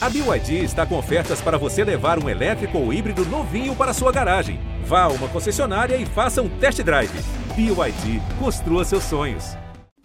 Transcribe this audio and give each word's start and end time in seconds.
A 0.00 0.08
BYD 0.08 0.62
está 0.62 0.86
com 0.86 0.96
ofertas 0.96 1.40
para 1.40 1.58
você 1.58 1.82
levar 1.82 2.22
um 2.22 2.28
elétrico 2.28 2.78
ou 2.78 2.92
híbrido 2.92 3.24
novinho 3.24 3.74
para 3.74 3.92
sua 3.92 4.12
garagem. 4.12 4.60
Vá 4.84 5.02
a 5.02 5.08
uma 5.08 5.26
concessionária 5.28 5.96
e 5.96 6.06
faça 6.06 6.40
um 6.40 6.48
test 6.48 6.80
drive. 6.84 7.10
BYD, 7.56 8.22
construa 8.38 8.84
seus 8.84 9.02
sonhos. 9.02 9.56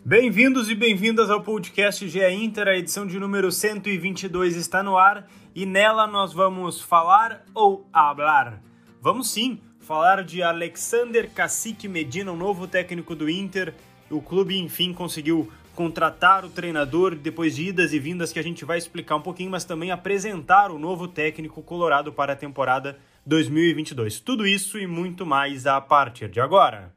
Bem-vindos 0.04 0.68
e 0.68 0.74
bem-vindas 0.74 1.30
ao 1.30 1.44
podcast 1.44 2.10
GE 2.10 2.28
Inter, 2.28 2.70
a 2.70 2.76
edição 2.76 3.06
de 3.06 3.20
número 3.20 3.52
122 3.52 4.56
está 4.56 4.82
no 4.82 4.98
ar 4.98 5.28
e 5.54 5.64
nela 5.64 6.08
nós 6.08 6.34
vamos 6.34 6.82
falar 6.82 7.46
ou 7.54 7.88
hablar. 7.94 8.64
Vamos 9.00 9.30
sim 9.30 9.62
falar 9.80 10.24
de 10.24 10.42
Alexander 10.42 11.30
Cacique 11.30 11.88
Medina, 11.88 12.32
o 12.32 12.36
novo 12.36 12.68
técnico 12.68 13.16
do 13.16 13.30
Inter. 13.30 13.76
O 14.10 14.24
clube, 14.24 14.58
enfim, 14.58 14.92
conseguiu 14.92 15.52
contratar 15.76 16.46
o 16.46 16.50
treinador 16.50 17.16
depois 17.16 17.56
de 17.56 17.70
idas 17.70 17.94
e 17.94 18.00
vindas 18.00 18.32
que 18.32 18.40
a 18.40 18.44
gente 18.44 18.64
vai 18.66 18.78
explicar 18.78 19.16
um 19.16 19.22
pouquinho, 19.22 19.52
mas 19.52 19.66
também 19.66 19.92
apresentar 19.92 20.72
o 20.72 20.80
novo 20.80 21.08
técnico 21.08 21.62
colorado 21.62 22.12
para 22.12 22.34
a 22.34 22.36
temporada 22.36 22.98
2022. 23.26 24.20
Tudo 24.20 24.46
isso 24.46 24.78
e 24.78 24.86
muito 24.86 25.26
mais 25.26 25.66
a 25.66 25.80
partir 25.82 26.30
de 26.30 26.40
agora. 26.40 26.94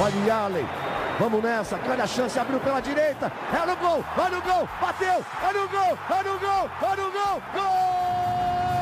Olha 0.00 0.34
Allen, 0.34 0.66
vamos 1.18 1.42
nessa, 1.42 1.76
grande 1.78 2.02
a 2.02 2.06
chance, 2.06 2.38
abriu 2.38 2.60
pela 2.60 2.80
direita, 2.80 3.30
é 3.52 3.66
no 3.66 3.76
gol, 3.76 4.04
olha 4.16 4.36
no 4.36 4.42
gol, 4.42 4.68
bateu, 4.80 5.24
olha 5.42 5.60
no 5.60 5.68
gol, 5.68 5.98
olha 6.10 6.32
no 6.32 6.38
gol, 6.38 6.70
olha 6.82 7.02
no 7.02 7.10
gol, 7.10 7.42
gol! 7.52 7.78
bola 8.48 8.77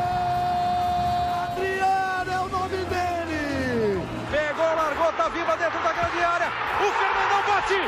O 6.86 6.92
Fernandão 6.92 7.42
bate. 7.48 7.80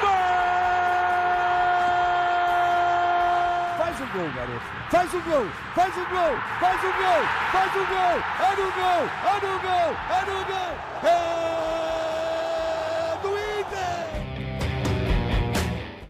Gol! 0.00 0.08
Faz 3.76 4.00
o 4.00 4.06
gol, 4.06 4.30
garoto. 4.34 4.64
Faz 4.90 5.12
o 5.12 5.20
gol, 5.20 5.46
faz 5.74 5.94
o 5.94 6.06
gol, 6.08 6.38
faz 6.58 6.82
o 6.82 6.92
gol, 6.96 7.22
faz 7.52 7.74
o 7.74 7.84
gol. 7.84 8.16
É 8.40 8.56
no 8.56 8.72
gol, 8.72 9.04
é 9.28 9.36
no 9.44 9.52
gol, 9.60 9.90
é 10.08 10.24
no 10.24 10.38
gol. 10.46 10.72
É 11.04 11.18
do 13.22 13.30
Inter. 13.60 14.08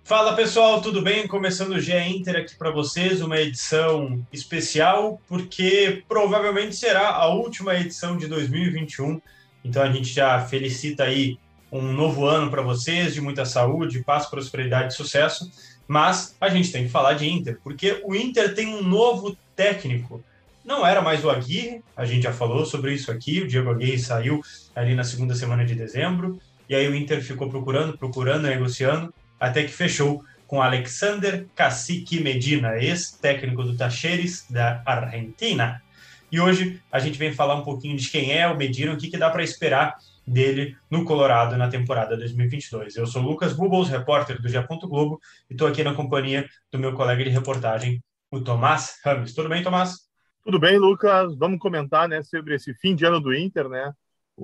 Fala 0.04 0.36
pessoal, 0.36 0.80
tudo 0.80 1.02
bem? 1.02 1.26
Começando 1.26 1.72
o 1.72 1.80
GE 1.80 1.98
Inter 1.98 2.36
aqui 2.36 2.54
para 2.54 2.70
vocês, 2.70 3.20
uma 3.20 3.40
edição 3.40 4.24
especial, 4.32 5.20
porque 5.26 6.04
provavelmente 6.08 6.76
será 6.76 7.08
a 7.08 7.26
última 7.26 7.74
edição 7.74 8.16
de 8.16 8.28
2021 8.28 9.20
então 9.64 9.82
a 9.82 9.90
gente 9.90 10.08
já 10.12 10.40
felicita 10.40 11.04
aí 11.04 11.38
um 11.70 11.92
novo 11.92 12.26
ano 12.26 12.50
para 12.50 12.62
vocês, 12.62 13.14
de 13.14 13.20
muita 13.20 13.44
saúde, 13.44 14.02
paz, 14.02 14.26
prosperidade 14.26 14.92
e 14.92 14.96
sucesso. 14.96 15.50
Mas 15.86 16.36
a 16.40 16.48
gente 16.48 16.70
tem 16.70 16.84
que 16.84 16.90
falar 16.90 17.14
de 17.14 17.28
Inter, 17.28 17.58
porque 17.62 18.02
o 18.04 18.14
Inter 18.14 18.54
tem 18.54 18.74
um 18.74 18.82
novo 18.82 19.36
técnico. 19.56 20.22
Não 20.64 20.86
era 20.86 21.00
mais 21.00 21.24
o 21.24 21.30
Aguirre, 21.30 21.82
a 21.96 22.04
gente 22.04 22.24
já 22.24 22.32
falou 22.32 22.66
sobre 22.66 22.92
isso 22.92 23.10
aqui. 23.10 23.40
O 23.40 23.48
Diego 23.48 23.70
Aguirre 23.70 23.98
saiu 23.98 24.42
ali 24.76 24.94
na 24.94 25.04
segunda 25.04 25.34
semana 25.34 25.64
de 25.64 25.74
dezembro, 25.74 26.38
e 26.68 26.74
aí 26.74 26.86
o 26.86 26.94
Inter 26.94 27.22
ficou 27.22 27.48
procurando, 27.48 27.96
procurando, 27.96 28.46
negociando, 28.46 29.12
até 29.40 29.62
que 29.62 29.72
fechou 29.72 30.22
com 30.46 30.60
Alexander 30.60 31.46
Cacique 31.54 32.20
Medina, 32.20 32.76
ex-técnico 32.76 33.62
do 33.62 33.76
Tacheres 33.76 34.44
da 34.48 34.82
Argentina. 34.84 35.82
E 36.30 36.38
hoje 36.38 36.80
a 36.92 36.98
gente 36.98 37.18
vem 37.18 37.32
falar 37.32 37.54
um 37.54 37.64
pouquinho 37.64 37.96
de 37.96 38.08
quem 38.08 38.32
é 38.32 38.46
o 38.46 38.56
Medina, 38.56 38.92
o 38.92 38.96
que, 38.98 39.08
que 39.08 39.16
dá 39.16 39.30
para 39.30 39.42
esperar 39.42 39.96
dele 40.28 40.76
no 40.90 41.04
Colorado 41.04 41.56
na 41.56 41.68
temporada 41.68 42.16
2022. 42.16 42.96
Eu 42.96 43.06
sou 43.06 43.22
Lucas 43.22 43.52
Bubbles, 43.52 43.88
repórter 43.88 44.40
do 44.40 44.48
G. 44.48 44.62
Globo, 44.82 45.20
e 45.48 45.54
estou 45.54 45.66
aqui 45.66 45.82
na 45.82 45.94
companhia 45.94 46.48
do 46.70 46.78
meu 46.78 46.92
colega 46.94 47.24
de 47.24 47.30
reportagem, 47.30 48.02
o 48.30 48.40
Tomás 48.40 48.98
Rames. 49.04 49.34
Tudo 49.34 49.48
bem, 49.48 49.62
Tomás? 49.62 50.08
Tudo 50.44 50.58
bem, 50.58 50.78
Lucas. 50.78 51.36
Vamos 51.36 51.58
comentar 51.58 52.08
né, 52.08 52.22
sobre 52.22 52.54
esse 52.54 52.74
fim 52.74 52.94
de 52.94 53.04
ano 53.04 53.20
do 53.20 53.34
Inter, 53.34 53.68
né? 53.68 53.92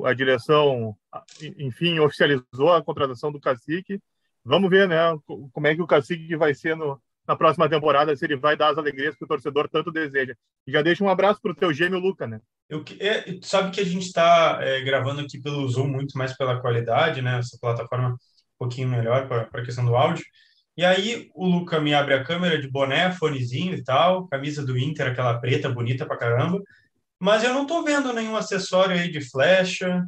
A 0.04 0.12
direção, 0.12 0.96
enfim, 1.56 1.98
oficializou 2.00 2.72
a 2.72 2.82
contratação 2.82 3.30
do 3.30 3.40
Cacique. 3.40 4.00
Vamos 4.44 4.68
ver, 4.68 4.88
né, 4.88 4.98
como 5.52 5.66
é 5.66 5.74
que 5.74 5.80
o 5.80 5.86
Cacique 5.86 6.36
vai 6.36 6.52
ser 6.52 6.76
no, 6.76 7.00
na 7.26 7.36
próxima 7.36 7.68
temporada, 7.68 8.14
se 8.14 8.24
ele 8.24 8.36
vai 8.36 8.56
dar 8.56 8.70
as 8.70 8.78
alegrias 8.78 9.16
que 9.16 9.24
o 9.24 9.28
torcedor 9.28 9.68
tanto 9.68 9.90
deseja. 9.90 10.34
E 10.66 10.72
já 10.72 10.82
deixa 10.82 11.02
um 11.02 11.08
abraço 11.08 11.40
para 11.40 11.52
o 11.52 11.54
teu 11.54 11.72
gêmeo 11.72 11.98
Luca, 11.98 12.26
né? 12.26 12.40
Eu, 12.68 12.84
é, 13.00 13.38
sabe 13.42 13.70
que 13.70 13.80
a 13.80 13.84
gente 13.84 14.06
está 14.06 14.58
é, 14.60 14.80
gravando 14.82 15.20
aqui 15.20 15.40
pelo 15.40 15.66
Zoom 15.68 15.88
muito 15.88 16.16
mais 16.16 16.36
pela 16.36 16.60
qualidade, 16.60 17.22
né? 17.22 17.38
Essa 17.38 17.58
plataforma 17.60 18.10
um 18.10 18.16
pouquinho 18.58 18.88
melhor 18.88 19.26
para 19.26 19.48
a 19.52 19.64
questão 19.64 19.84
do 19.84 19.96
áudio. 19.96 20.24
E 20.76 20.84
aí 20.84 21.30
o 21.34 21.46
Luca 21.46 21.80
me 21.80 21.94
abre 21.94 22.14
a 22.14 22.24
câmera 22.24 22.60
de 22.60 22.68
boné, 22.68 23.12
fonezinho 23.12 23.74
e 23.74 23.84
tal, 23.84 24.26
camisa 24.28 24.64
do 24.64 24.76
Inter, 24.76 25.08
aquela 25.08 25.38
preta 25.38 25.68
bonita 25.70 26.04
pra 26.04 26.16
caramba. 26.16 26.60
Mas 27.20 27.44
eu 27.44 27.54
não 27.54 27.66
tô 27.66 27.82
vendo 27.84 28.12
nenhum 28.12 28.36
acessório 28.36 28.96
aí 28.96 29.10
de 29.10 29.20
flecha, 29.20 30.04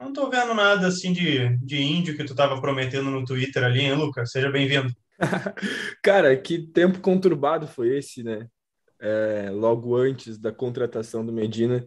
não 0.00 0.12
tô 0.12 0.30
vendo 0.30 0.54
nada 0.54 0.86
assim 0.86 1.12
de, 1.12 1.56
de 1.58 1.82
índio 1.82 2.16
que 2.16 2.24
tu 2.24 2.34
tava 2.34 2.60
prometendo 2.60 3.10
no 3.10 3.24
Twitter 3.24 3.64
ali, 3.64 3.80
hein, 3.80 3.94
Luca? 3.94 4.24
Seja 4.24 4.50
bem-vindo. 4.50 4.94
Cara, 6.02 6.36
que 6.36 6.58
tempo 6.58 7.00
conturbado 7.00 7.66
foi 7.66 7.96
esse, 7.96 8.22
né? 8.22 8.48
É, 9.00 9.50
logo 9.50 9.96
antes 9.96 10.38
da 10.38 10.52
contratação 10.52 11.24
do 11.24 11.32
Medina. 11.32 11.86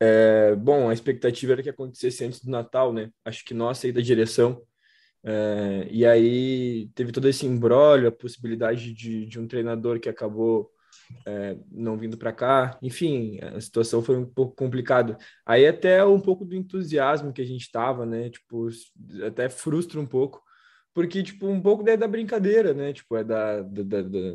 É, 0.00 0.54
bom, 0.54 0.88
a 0.88 0.92
expectativa 0.92 1.52
era 1.52 1.62
que 1.62 1.70
acontecesse 1.70 2.24
antes 2.24 2.40
do 2.44 2.50
Natal, 2.50 2.92
né? 2.92 3.10
Acho 3.24 3.44
que 3.44 3.54
nossa 3.54 3.86
aí 3.86 3.92
da 3.92 4.00
direção. 4.00 4.62
É, 5.24 5.88
e 5.90 6.06
aí 6.06 6.88
teve 6.94 7.12
todo 7.12 7.28
esse 7.28 7.46
embrólio, 7.46 8.08
a 8.08 8.12
possibilidade 8.12 8.92
de, 8.92 9.26
de 9.26 9.40
um 9.40 9.46
treinador 9.46 9.98
que 9.98 10.08
acabou 10.08 10.70
é, 11.26 11.56
não 11.70 11.96
vindo 11.96 12.16
para 12.16 12.32
cá. 12.32 12.78
Enfim, 12.82 13.38
a 13.42 13.60
situação 13.60 14.02
foi 14.02 14.16
um 14.16 14.26
pouco 14.26 14.54
complicada. 14.54 15.16
Aí 15.44 15.66
até 15.66 16.04
um 16.04 16.20
pouco 16.20 16.44
do 16.44 16.54
entusiasmo 16.54 17.32
que 17.32 17.42
a 17.42 17.46
gente 17.46 17.62
estava, 17.62 18.06
né? 18.06 18.30
Tipo, 18.30 18.68
até 19.26 19.48
frustra 19.48 20.00
um 20.00 20.06
pouco 20.06 20.42
porque, 20.98 21.22
tipo, 21.22 21.46
um 21.46 21.62
pouco 21.62 21.84
da, 21.84 21.94
da 21.94 22.08
brincadeira, 22.08 22.74
né? 22.74 22.92
Tipo, 22.92 23.16
é 23.16 23.22
da, 23.22 23.62
da, 23.62 24.02
da, 24.02 24.34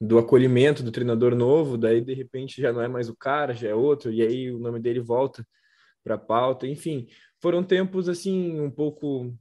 do 0.00 0.16
acolhimento 0.16 0.80
do 0.80 0.92
treinador 0.92 1.34
novo, 1.34 1.76
daí 1.76 2.00
de 2.00 2.14
repente 2.14 2.62
já 2.62 2.72
não 2.72 2.80
é 2.80 2.86
mais 2.86 3.08
o 3.08 3.16
cara, 3.16 3.52
já 3.52 3.70
é 3.70 3.74
outro, 3.74 4.12
e 4.12 4.22
aí 4.22 4.48
o 4.52 4.60
nome 4.60 4.78
dele 4.78 5.00
volta 5.00 5.44
para 6.04 6.14
a 6.14 6.18
pauta. 6.18 6.68
Enfim, 6.68 7.08
foram 7.42 7.64
tempos 7.64 8.08
assim 8.08 8.60
um 8.60 8.70
pouco 8.70 9.36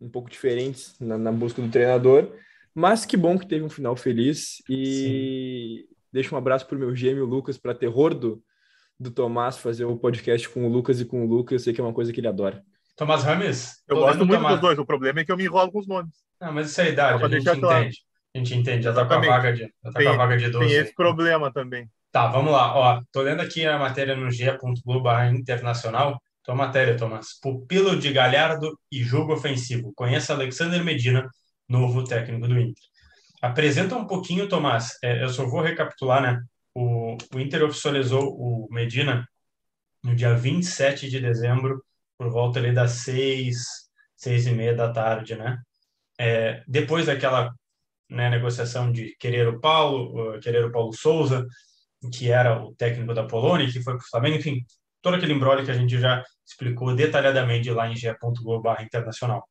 um 0.00 0.08
pouco 0.08 0.30
diferentes 0.30 0.94
na, 1.00 1.18
na, 1.18 1.32
busca 1.32 1.60
do 1.60 1.68
treinador, 1.68 2.32
mas 2.72 3.04
que 3.04 3.16
bom 3.16 3.36
que 3.36 3.48
teve 3.48 3.64
um 3.64 3.68
final 3.68 3.96
feliz 3.96 4.62
e 4.70 5.88
Sim. 5.88 5.96
deixa 6.12 6.32
um 6.36 6.38
abraço 6.38 6.68
para 6.68 6.76
o 6.76 6.78
meu 6.78 6.94
gêmeo 6.94 7.24
Lucas, 7.24 7.58
para 7.58 7.74
terror 7.74 8.14
do, 8.14 8.40
do 8.96 9.10
Tomás 9.10 9.58
fazer 9.58 9.86
o 9.86 9.98
podcast 9.98 10.48
com 10.50 10.68
o 10.68 10.72
Lucas 10.72 11.00
e 11.00 11.04
com 11.04 11.24
o 11.24 11.28
Lucas, 11.28 11.54
eu 11.54 11.64
sei 11.64 11.74
que 11.74 11.80
é 11.80 11.84
uma 11.84 11.92
coisa 11.92 12.12
que 12.12 12.20
ele 12.20 12.28
adora. 12.28 12.64
Tomás 12.96 13.22
Rames? 13.22 13.82
Eu 13.86 13.96
gosto 13.96 14.18
muito 14.18 14.32
Tomás... 14.32 14.54
dos 14.54 14.60
dois. 14.60 14.78
O 14.78 14.86
problema 14.86 15.20
é 15.20 15.24
que 15.24 15.30
eu 15.30 15.36
me 15.36 15.44
enrolo 15.44 15.70
com 15.70 15.78
os 15.78 15.86
nomes. 15.86 16.14
Não, 16.40 16.52
mas 16.52 16.70
isso 16.70 16.80
é 16.80 16.84
a 16.84 16.88
idade, 16.88 17.24
a 17.24 17.28
gente 17.28 17.48
entende. 17.48 17.98
A 18.34 18.38
gente 18.38 18.54
entende, 18.54 18.84
já 18.84 18.92
tá 18.92 19.06
com 19.06 19.14
a 19.14 19.20
vaga 19.20 19.52
de, 19.52 19.62
já 19.62 19.92
tá 19.92 19.98
tem, 19.98 20.06
com 20.06 20.12
a 20.12 20.16
vaga 20.16 20.36
de 20.36 20.50
12. 20.50 20.66
Tem 20.66 20.76
esse 20.76 20.94
problema 20.94 21.52
também. 21.52 21.88
Tá, 22.12 22.26
vamos 22.26 22.52
lá. 22.52 22.74
Ó, 22.74 23.00
tô 23.12 23.22
lendo 23.22 23.40
aqui 23.40 23.64
a 23.66 23.78
matéria 23.78 24.16
no 24.16 24.30
g.globo 24.30 25.10
internacional. 25.34 26.20
Tua 26.42 26.54
matéria, 26.54 26.96
Tomás. 26.96 27.38
Pupilo 27.40 27.98
de 27.98 28.12
Galhardo 28.12 28.78
e 28.90 29.02
jogo 29.02 29.32
ofensivo. 29.32 29.92
Conheça 29.94 30.32
Alexander 30.32 30.82
Medina, 30.84 31.28
novo 31.68 32.04
técnico 32.04 32.46
do 32.46 32.58
Inter. 32.58 32.84
Apresenta 33.42 33.96
um 33.96 34.06
pouquinho, 34.06 34.48
Tomás. 34.48 34.98
É, 35.02 35.22
eu 35.22 35.28
só 35.28 35.46
vou 35.46 35.60
recapitular, 35.60 36.22
né? 36.22 36.42
O, 36.74 37.16
o 37.34 37.40
Inter 37.40 37.64
oficializou 37.64 38.34
o 38.34 38.68
Medina 38.70 39.26
no 40.02 40.14
dia 40.14 40.34
27 40.34 41.08
de 41.10 41.20
dezembro 41.20 41.82
por 42.18 42.30
volta 42.30 42.58
ali 42.58 42.72
das 42.72 42.92
seis, 42.92 43.58
seis 44.16 44.46
e 44.46 44.52
meia 44.52 44.74
da 44.74 44.92
tarde, 44.92 45.36
né? 45.36 45.58
É, 46.18 46.62
depois 46.66 47.06
daquela 47.06 47.52
né, 48.08 48.30
negociação 48.30 48.90
de 48.92 49.14
querer 49.18 49.48
o 49.48 49.60
Paulo, 49.60 50.38
querer 50.40 50.64
o 50.64 50.72
Paulo 50.72 50.92
Souza, 50.92 51.46
que 52.12 52.30
era 52.30 52.62
o 52.62 52.74
técnico 52.74 53.14
da 53.14 53.24
Polônia, 53.26 53.70
que 53.70 53.82
foi 53.82 53.94
para 53.96 54.04
o 54.04 54.08
Flamengo, 54.08 54.36
enfim, 54.36 54.64
todo 55.02 55.16
aquele 55.16 55.32
embrolho 55.32 55.64
que 55.64 55.70
a 55.70 55.74
gente 55.74 55.98
já 55.98 56.22
explicou 56.46 56.94
detalhadamente 56.94 57.70
lá 57.70 57.88
em 57.88 57.96
ge.globo 57.96 58.70
internacional. 58.80 59.44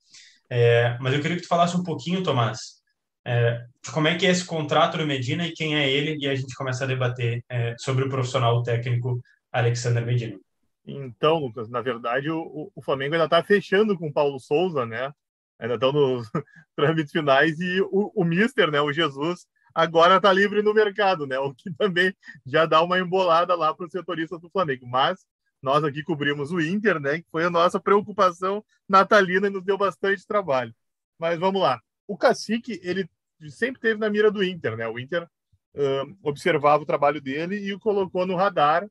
É, 0.50 0.98
mas 1.00 1.14
eu 1.14 1.22
queria 1.22 1.38
que 1.38 1.44
tu 1.44 1.48
falasse 1.48 1.76
um 1.76 1.84
pouquinho, 1.84 2.24
Tomás, 2.24 2.82
é, 3.26 3.66
como 3.92 4.08
é 4.08 4.16
que 4.16 4.26
é 4.26 4.30
esse 4.30 4.46
contrato 4.46 4.98
do 4.98 5.06
Medina 5.06 5.46
e 5.48 5.54
quem 5.54 5.76
é 5.76 5.90
ele, 5.90 6.18
e 6.20 6.28
a 6.28 6.36
gente 6.36 6.54
começa 6.56 6.84
a 6.84 6.88
debater 6.88 7.44
é, 7.50 7.76
sobre 7.80 8.06
o 8.06 8.10
profissional 8.10 8.62
técnico 8.64 9.20
Alexander 9.52 10.06
Medina. 10.06 10.38
Então, 10.88 11.40
Lucas, 11.40 11.68
na 11.70 11.82
verdade, 11.82 12.30
o, 12.30 12.72
o 12.76 12.82
Flamengo 12.82 13.16
ainda 13.16 13.26
está 13.26 13.44
fechando 13.44 13.98
com 13.98 14.08
o 14.08 14.14
Paulo 14.14 14.40
Souza, 14.40 14.86
né? 14.86 15.12
Ainda 15.58 15.76
estão 15.76 15.92
nos 15.92 16.30
trâmites 16.76 17.12
finais 17.12 17.60
e 17.60 17.82
o, 17.82 18.12
o 18.16 18.24
Mister, 18.24 18.70
né? 18.70 18.82
O 18.82 18.94
Jesus, 18.94 19.48
agora 19.74 20.18
está 20.18 20.32
livre 20.32 20.62
no 20.62 20.74
mercado, 20.74 21.26
né? 21.26 21.40
O 21.40 21.54
que 21.54 21.72
também 21.74 22.16
já 22.46 22.66
dá 22.66 22.82
uma 22.84 23.00
embolada 23.00 23.56
lá 23.56 23.74
para 23.74 23.86
os 23.86 23.92
setoristas 23.92 24.40
do 24.40 24.50
Flamengo. 24.50 24.86
Mas 24.86 25.26
nós 25.62 25.84
aqui 25.84 26.04
cobrimos 26.04 26.52
o 26.52 26.62
Inter, 26.62 27.00
né? 27.00 27.20
Que 27.20 27.28
foi 27.32 27.46
a 27.46 27.50
nossa 27.50 27.80
preocupação 27.80 28.64
natalina 28.88 29.48
e 29.48 29.50
nos 29.50 29.64
deu 29.64 29.78
bastante 29.78 30.26
trabalho. 30.28 30.74
Mas 31.18 31.40
vamos 31.40 31.62
lá. 31.62 31.82
O 32.08 32.16
Cacique, 32.18 32.80
ele 32.84 33.10
sempre 33.50 33.82
teve 33.82 34.00
na 34.00 34.10
mira 34.10 34.30
do 34.30 34.44
Inter, 34.44 34.78
né? 34.78 34.88
O 34.88 35.00
Inter 35.00 35.24
uh, 35.24 36.18
observava 36.22 36.84
o 36.84 36.86
trabalho 36.86 37.20
dele 37.20 37.58
e 37.58 37.74
o 37.74 37.80
colocou 37.80 38.26
no 38.28 38.36
radar 38.36 38.88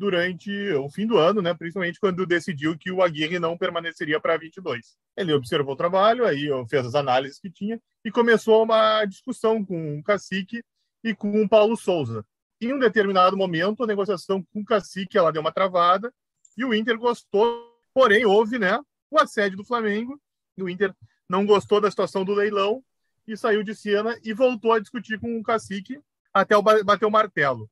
durante 0.00 0.50
o 0.72 0.88
fim 0.88 1.06
do 1.06 1.18
ano, 1.18 1.42
né? 1.42 1.52
Principalmente 1.52 2.00
quando 2.00 2.24
decidiu 2.24 2.76
que 2.76 2.90
o 2.90 3.02
Aguirre 3.02 3.38
não 3.38 3.56
permaneceria 3.56 4.18
para 4.18 4.38
22. 4.38 4.96
Ele 5.14 5.34
observou 5.34 5.74
o 5.74 5.76
trabalho, 5.76 6.24
aí 6.24 6.48
fez 6.70 6.86
as 6.86 6.94
análises 6.94 7.38
que 7.38 7.50
tinha 7.50 7.78
e 8.02 8.10
começou 8.10 8.64
uma 8.64 9.04
discussão 9.04 9.62
com 9.62 9.98
o 9.98 10.02
Cacique 10.02 10.64
e 11.04 11.14
com 11.14 11.42
o 11.42 11.48
Paulo 11.48 11.76
Souza. 11.76 12.24
Em 12.58 12.72
um 12.72 12.78
determinado 12.78 13.36
momento, 13.36 13.84
a 13.84 13.86
negociação 13.86 14.42
com 14.42 14.60
o 14.60 14.64
Cacique 14.64 15.18
ela 15.18 15.30
deu 15.30 15.42
uma 15.42 15.52
travada 15.52 16.10
e 16.56 16.64
o 16.64 16.72
Inter 16.72 16.98
gostou, 16.98 17.70
porém 17.92 18.24
houve, 18.24 18.58
né, 18.58 18.80
o 19.10 19.20
assédio 19.20 19.58
do 19.58 19.64
Flamengo. 19.64 20.18
E 20.56 20.62
o 20.62 20.68
Inter 20.68 20.94
não 21.28 21.44
gostou 21.44 21.78
da 21.78 21.90
situação 21.90 22.24
do 22.24 22.32
leilão 22.32 22.82
e 23.28 23.36
saiu 23.36 23.62
de 23.62 23.74
cena 23.74 24.18
e 24.24 24.32
voltou 24.32 24.72
a 24.72 24.80
discutir 24.80 25.20
com 25.20 25.38
o 25.38 25.42
Cacique 25.42 26.00
até 26.32 26.54
bater 26.82 27.04
o 27.04 27.10
martelo. 27.10 27.70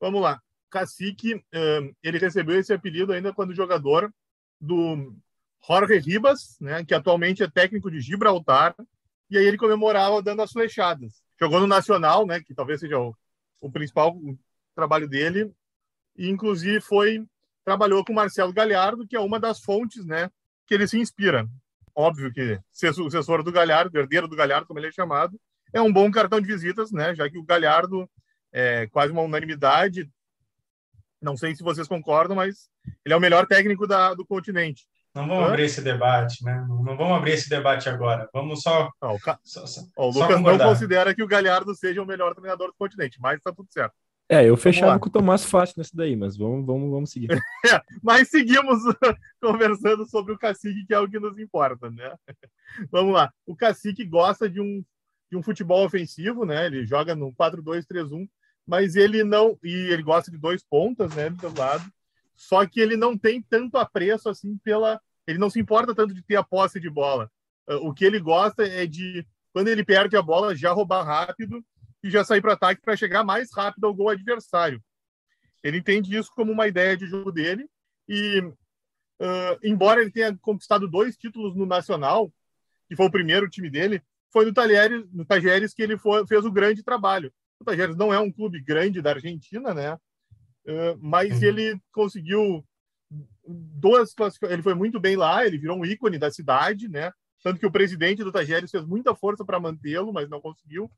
Vamos 0.00 0.20
lá. 0.20 0.42
Cacique, 0.70 1.42
ele 2.02 2.18
recebeu 2.18 2.58
esse 2.58 2.72
apelido 2.72 3.12
ainda 3.12 3.32
quando 3.32 3.54
jogador 3.54 4.12
do 4.60 5.14
Jorge 5.66 5.98
Ribas, 5.98 6.56
né, 6.60 6.84
que 6.84 6.94
atualmente 6.94 7.42
é 7.42 7.50
técnico 7.50 7.90
de 7.90 8.00
Gibraltar, 8.00 8.74
e 9.30 9.36
aí 9.36 9.44
ele 9.44 9.58
comemorava 9.58 10.22
dando 10.22 10.42
as 10.42 10.52
flechadas. 10.52 11.22
Jogou 11.38 11.60
no 11.60 11.66
Nacional, 11.66 12.26
né, 12.26 12.40
que 12.40 12.54
talvez 12.54 12.80
seja 12.80 12.98
o, 12.98 13.14
o 13.60 13.70
principal 13.70 14.16
trabalho 14.74 15.08
dele, 15.08 15.52
e 16.16 16.28
inclusive 16.28 16.80
foi 16.80 17.24
trabalhou 17.64 18.04
com 18.04 18.14
Marcelo 18.14 18.52
Galhardo, 18.52 19.06
que 19.06 19.14
é 19.14 19.20
uma 19.20 19.38
das 19.38 19.60
fontes, 19.60 20.06
né, 20.06 20.30
que 20.66 20.74
ele 20.74 20.88
se 20.88 20.98
inspira. 20.98 21.46
Óbvio 21.94 22.32
que 22.32 22.58
ser 22.72 22.94
sucessor 22.94 23.42
do 23.42 23.52
Galhardo, 23.52 23.98
herdeiro 23.98 24.26
do 24.26 24.36
Galhardo, 24.36 24.66
como 24.66 24.78
ele 24.78 24.88
é 24.88 24.92
chamado, 24.92 25.38
é 25.72 25.82
um 25.82 25.92
bom 25.92 26.10
cartão 26.10 26.40
de 26.40 26.46
visitas, 26.46 26.90
né, 26.90 27.14
já 27.14 27.28
que 27.28 27.38
o 27.38 27.44
Galhardo 27.44 28.08
é 28.50 28.86
quase 28.86 29.12
uma 29.12 29.22
unanimidade, 29.22 30.08
não 31.20 31.36
sei 31.36 31.54
se 31.54 31.62
vocês 31.62 31.88
concordam, 31.88 32.36
mas 32.36 32.68
ele 33.04 33.14
é 33.14 33.16
o 33.16 33.20
melhor 33.20 33.46
técnico 33.46 33.86
da, 33.86 34.14
do 34.14 34.24
continente. 34.24 34.84
Não 35.14 35.26
vamos 35.26 35.44
Hã? 35.44 35.48
abrir 35.48 35.64
esse 35.64 35.80
debate, 35.80 36.44
né? 36.44 36.64
Não 36.68 36.96
vamos 36.96 37.16
abrir 37.16 37.32
esse 37.32 37.48
debate 37.48 37.88
agora. 37.88 38.28
Vamos 38.32 38.62
só. 38.62 38.90
Não, 39.02 39.14
o, 39.14 39.20
ca... 39.20 39.38
só, 39.42 39.66
só, 39.66 39.82
o 39.96 40.10
Lucas 40.10 40.40
não 40.40 40.58
considera 40.58 41.14
que 41.14 41.22
o 41.22 41.26
Galhardo 41.26 41.74
seja 41.74 42.02
o 42.02 42.06
melhor 42.06 42.34
treinador 42.34 42.68
do 42.68 42.74
continente, 42.78 43.18
mas 43.20 43.38
está 43.38 43.52
tudo 43.52 43.68
certo. 43.70 43.94
É, 44.30 44.44
eu 44.46 44.58
fechava 44.58 44.98
com 44.98 45.08
o 45.08 45.10
Tomás 45.10 45.42
fácil 45.46 45.76
nesse 45.78 45.96
daí, 45.96 46.14
mas 46.14 46.36
vamos, 46.36 46.66
vamos, 46.66 46.90
vamos 46.90 47.10
seguir. 47.10 47.30
é, 47.66 47.80
mas 48.02 48.28
seguimos 48.28 48.78
conversando 49.40 50.06
sobre 50.06 50.34
o 50.34 50.38
Cacique, 50.38 50.84
que 50.86 50.92
é 50.92 50.98
o 51.00 51.08
que 51.08 51.18
nos 51.18 51.38
importa, 51.38 51.90
né? 51.90 52.14
vamos 52.92 53.14
lá. 53.14 53.32
O 53.46 53.56
Cacique 53.56 54.04
gosta 54.04 54.48
de 54.48 54.60
um, 54.60 54.84
de 55.30 55.36
um 55.36 55.42
futebol 55.42 55.82
ofensivo, 55.84 56.44
né? 56.44 56.66
Ele 56.66 56.86
joga 56.86 57.14
no 57.14 57.32
4-2-3-1 57.32 58.28
mas 58.68 58.96
ele 58.96 59.24
não. 59.24 59.58
E 59.64 59.72
ele 59.72 60.02
gosta 60.02 60.30
de 60.30 60.36
dois 60.36 60.62
pontas, 60.62 61.14
né, 61.14 61.30
do 61.30 61.58
lado. 61.58 61.90
Só 62.36 62.66
que 62.66 62.78
ele 62.78 62.96
não 62.96 63.16
tem 63.16 63.40
tanto 63.40 63.78
apreço 63.78 64.28
assim 64.28 64.58
pela. 64.58 65.00
Ele 65.26 65.38
não 65.38 65.48
se 65.48 65.58
importa 65.58 65.94
tanto 65.94 66.12
de 66.12 66.22
ter 66.22 66.36
a 66.36 66.44
posse 66.44 66.78
de 66.78 66.90
bola. 66.90 67.30
Ah, 67.66 67.76
o 67.76 67.94
que 67.94 68.04
ele 68.04 68.20
gosta 68.20 68.62
é 68.62 68.86
de, 68.86 69.26
quando 69.52 69.68
ele 69.68 69.84
perde 69.84 70.16
a 70.16 70.22
bola, 70.22 70.54
já 70.54 70.70
roubar 70.70 71.02
rápido 71.02 71.64
e 72.02 72.10
já 72.10 72.22
sair 72.22 72.42
para 72.42 72.52
ataque 72.52 72.82
para 72.82 72.96
chegar 72.96 73.24
mais 73.24 73.48
rápido 73.52 73.86
ao 73.86 73.94
gol 73.94 74.10
adversário. 74.10 74.82
Ele 75.62 75.78
entende 75.78 76.16
isso 76.16 76.30
como 76.34 76.52
uma 76.52 76.68
ideia 76.68 76.96
de 76.96 77.06
jogo 77.06 77.32
dele. 77.32 77.66
E, 78.06 78.40
uh, 78.40 79.58
embora 79.64 80.00
ele 80.00 80.10
tenha 80.10 80.36
conquistado 80.38 80.86
dois 80.86 81.16
títulos 81.16 81.56
no 81.56 81.66
Nacional, 81.66 82.32
que 82.86 82.96
foi 82.96 83.06
o 83.06 83.10
primeiro 83.10 83.48
time 83.48 83.68
dele, 83.68 84.02
foi 84.30 84.44
no 84.44 84.52
Talheres, 84.52 85.04
no 85.12 85.24
Tajeres 85.24 85.74
que 85.74 85.82
ele 85.82 85.96
foi, 85.98 86.26
fez 86.26 86.44
o 86.44 86.52
grande 86.52 86.82
trabalho. 86.82 87.32
O 87.60 87.64
Tajeres 87.64 87.96
não 87.96 88.12
é 88.12 88.18
um 88.18 88.30
clube 88.30 88.60
grande 88.60 89.02
da 89.02 89.10
Argentina, 89.10 89.74
né? 89.74 89.98
Mas 91.00 91.40
uhum. 91.40 91.48
ele 91.48 91.80
conseguiu 91.92 92.64
duas 93.46 94.14
ele 94.42 94.62
foi 94.62 94.74
muito 94.74 95.00
bem 95.00 95.16
lá, 95.16 95.46
ele 95.46 95.58
virou 95.58 95.78
um 95.78 95.84
ícone 95.84 96.18
da 96.18 96.30
cidade, 96.30 96.88
né? 96.88 97.10
Tanto 97.42 97.58
que 97.58 97.66
o 97.66 97.70
presidente 97.70 98.22
do 98.22 98.32
Tajeres 98.32 98.70
fez 98.70 98.84
muita 98.84 99.14
força 99.14 99.44
para 99.44 99.60
mantê-lo, 99.60 100.12
mas 100.12 100.28
não 100.28 100.40
conseguiu. 100.40 100.90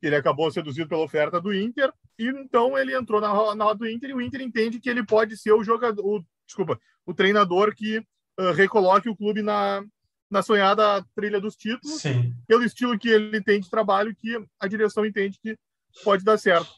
Ele 0.00 0.14
acabou 0.14 0.50
seduzido 0.50 0.88
pela 0.88 1.02
oferta 1.02 1.40
do 1.40 1.54
Inter 1.54 1.92
e 2.18 2.28
então 2.28 2.76
ele 2.76 2.94
entrou 2.94 3.20
na, 3.20 3.28
na 3.54 3.64
roda 3.64 3.78
do 3.78 3.88
Inter 3.88 4.10
e 4.10 4.14
o 4.14 4.20
Inter 4.20 4.42
entende 4.42 4.78
que 4.78 4.90
ele 4.90 5.04
pode 5.04 5.36
ser 5.36 5.52
o 5.52 5.64
jogador, 5.64 6.04
o, 6.04 6.24
desculpa, 6.46 6.78
o 7.04 7.14
treinador 7.14 7.74
que 7.74 7.98
uh, 7.98 8.52
recoloque 8.54 9.08
o 9.08 9.16
clube 9.16 9.40
na, 9.40 9.82
na 10.30 10.42
sonhada 10.42 11.04
trilha 11.14 11.40
dos 11.40 11.56
títulos, 11.56 12.02
Sim. 12.02 12.34
pelo 12.46 12.62
estilo 12.62 12.98
que 12.98 13.08
ele 13.08 13.40
tem 13.40 13.58
de 13.58 13.70
trabalho, 13.70 14.14
que 14.14 14.38
a 14.60 14.68
direção 14.68 15.04
entende 15.06 15.38
que 15.40 15.56
pode 16.02 16.24
dar 16.24 16.38
certo. 16.38 16.70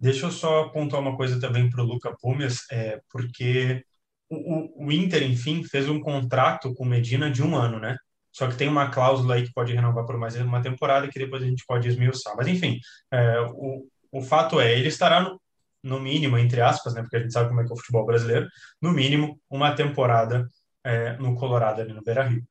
Deixa 0.00 0.26
eu 0.26 0.30
só 0.30 0.68
pontuar 0.68 1.02
uma 1.02 1.16
coisa 1.16 1.40
também 1.40 1.68
para 1.68 1.82
o 1.82 1.86
Luca 1.86 2.14
Pumes, 2.20 2.64
é, 2.70 3.00
porque 3.10 3.84
o, 4.30 4.86
o, 4.86 4.92
Inter, 4.92 5.22
enfim, 5.24 5.64
fez 5.64 5.88
um 5.88 6.00
contrato 6.00 6.72
com 6.74 6.84
Medina 6.84 7.30
de 7.30 7.42
um 7.42 7.56
ano, 7.56 7.80
né? 7.80 7.96
Só 8.30 8.46
que 8.46 8.56
tem 8.56 8.68
uma 8.68 8.90
cláusula 8.90 9.34
aí 9.34 9.44
que 9.44 9.52
pode 9.52 9.74
renovar 9.74 10.04
por 10.04 10.16
mais 10.16 10.36
uma 10.36 10.62
temporada 10.62 11.08
que 11.08 11.18
depois 11.18 11.42
a 11.42 11.46
gente 11.46 11.64
pode 11.66 11.88
esmiuçar. 11.88 12.36
Mas, 12.36 12.46
enfim, 12.46 12.78
é, 13.10 13.40
o, 13.40 13.86
o 14.12 14.22
fato 14.22 14.60
é, 14.60 14.78
ele 14.78 14.88
estará 14.88 15.20
no, 15.20 15.40
no 15.82 15.98
mínimo, 15.98 16.38
entre 16.38 16.60
aspas, 16.60 16.94
né? 16.94 17.00
Porque 17.02 17.16
a 17.16 17.20
gente 17.20 17.32
sabe 17.32 17.48
como 17.48 17.60
é 17.60 17.64
que 17.64 17.72
é 17.72 17.74
o 17.74 17.78
futebol 17.78 18.06
brasileiro, 18.06 18.46
no 18.80 18.92
mínimo, 18.92 19.40
uma 19.50 19.74
temporada 19.74 20.46
é, 20.84 21.16
no 21.16 21.34
Colorado, 21.34 21.80
ali 21.80 21.92
no 21.92 22.04
Beira-Rio. 22.04 22.44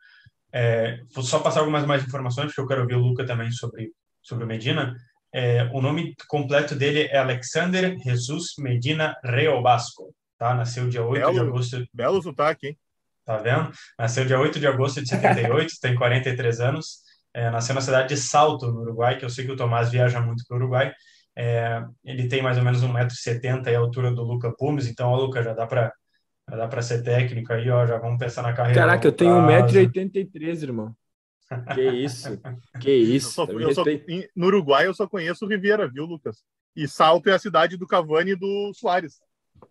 É, 0.51 0.99
vou 1.13 1.23
só 1.23 1.39
passar 1.39 1.61
algumas 1.61 1.85
mais 1.85 2.03
informações, 2.05 2.47
porque 2.47 2.61
eu 2.61 2.67
quero 2.67 2.81
ouvir 2.81 2.95
o 2.95 2.99
Luca 2.99 3.25
também 3.25 3.51
sobre, 3.51 3.91
sobre 4.21 4.43
o 4.43 4.47
Medina. 4.47 4.95
É, 5.39 5.69
o 5.71 5.79
nome 5.79 6.15
completo 6.27 6.75
dele 6.75 7.03
é 7.11 7.19
Alexander 7.19 7.95
Jesus 7.99 8.55
Medina 8.57 9.15
Reobasco, 9.23 10.11
tá? 10.35 10.55
Nasceu 10.55 10.89
dia 10.89 11.05
8 11.05 11.19
belo, 11.19 11.33
de 11.33 11.39
agosto. 11.39 11.87
Belo 11.93 12.19
sotaque, 12.23 12.69
hein? 12.69 12.77
Tá 13.23 13.37
vendo? 13.37 13.71
Nasceu 13.99 14.25
dia 14.25 14.39
8 14.39 14.59
de 14.59 14.65
agosto 14.65 14.99
de 14.99 15.07
78, 15.07 15.73
tem 15.79 15.93
43 15.93 16.59
anos. 16.59 17.03
É, 17.35 17.51
nasceu 17.51 17.75
na 17.75 17.81
cidade 17.81 18.09
de 18.09 18.17
Salto, 18.17 18.71
no 18.71 18.81
Uruguai, 18.81 19.15
que 19.15 19.25
eu 19.25 19.29
sei 19.29 19.45
que 19.45 19.51
o 19.51 19.55
Tomás 19.55 19.91
viaja 19.91 20.19
muito 20.19 20.43
para 20.47 20.55
o 20.55 20.59
Uruguai. 20.59 20.91
É, 21.35 21.83
ele 22.03 22.27
tem 22.27 22.41
mais 22.41 22.57
ou 22.57 22.63
menos 22.63 22.83
1,70m 22.83 23.67
e 23.67 23.75
a 23.75 23.79
altura 23.79 24.09
do 24.09 24.23
Luca 24.23 24.51
Pumes, 24.57 24.87
então, 24.87 25.11
ó, 25.11 25.17
Luca, 25.17 25.43
já 25.43 25.53
dá 25.53 25.67
para 25.67 25.93
já 26.49 26.55
dá 26.55 26.67
para 26.67 26.81
ser 26.81 27.03
técnico 27.03 27.53
aí, 27.53 27.69
ó, 27.69 27.85
já 27.85 27.99
vamos 27.99 28.17
pensar 28.17 28.41
na 28.41 28.53
carreira. 28.53 28.79
Caraca, 28.79 29.07
eu 29.07 29.11
tenho 29.11 29.35
1,83m, 29.35 30.63
irmão. 30.63 30.95
Que 31.73 31.89
isso, 31.89 32.41
que 32.79 32.91
isso. 32.91 33.41
Eu 33.41 33.47
só, 33.47 33.53
eu 33.53 33.73
só, 33.73 33.83
no 34.35 34.47
Uruguai 34.47 34.87
eu 34.87 34.93
só 34.93 35.07
conheço 35.07 35.45
o 35.45 35.47
Riviera, 35.47 35.87
viu, 35.87 36.05
Lucas? 36.05 36.43
E 36.75 36.87
Salto 36.87 37.29
é 37.29 37.33
a 37.33 37.39
cidade 37.39 37.77
do 37.77 37.87
Cavani 37.87 38.31
e 38.31 38.35
do 38.35 38.71
Soares. 38.73 39.19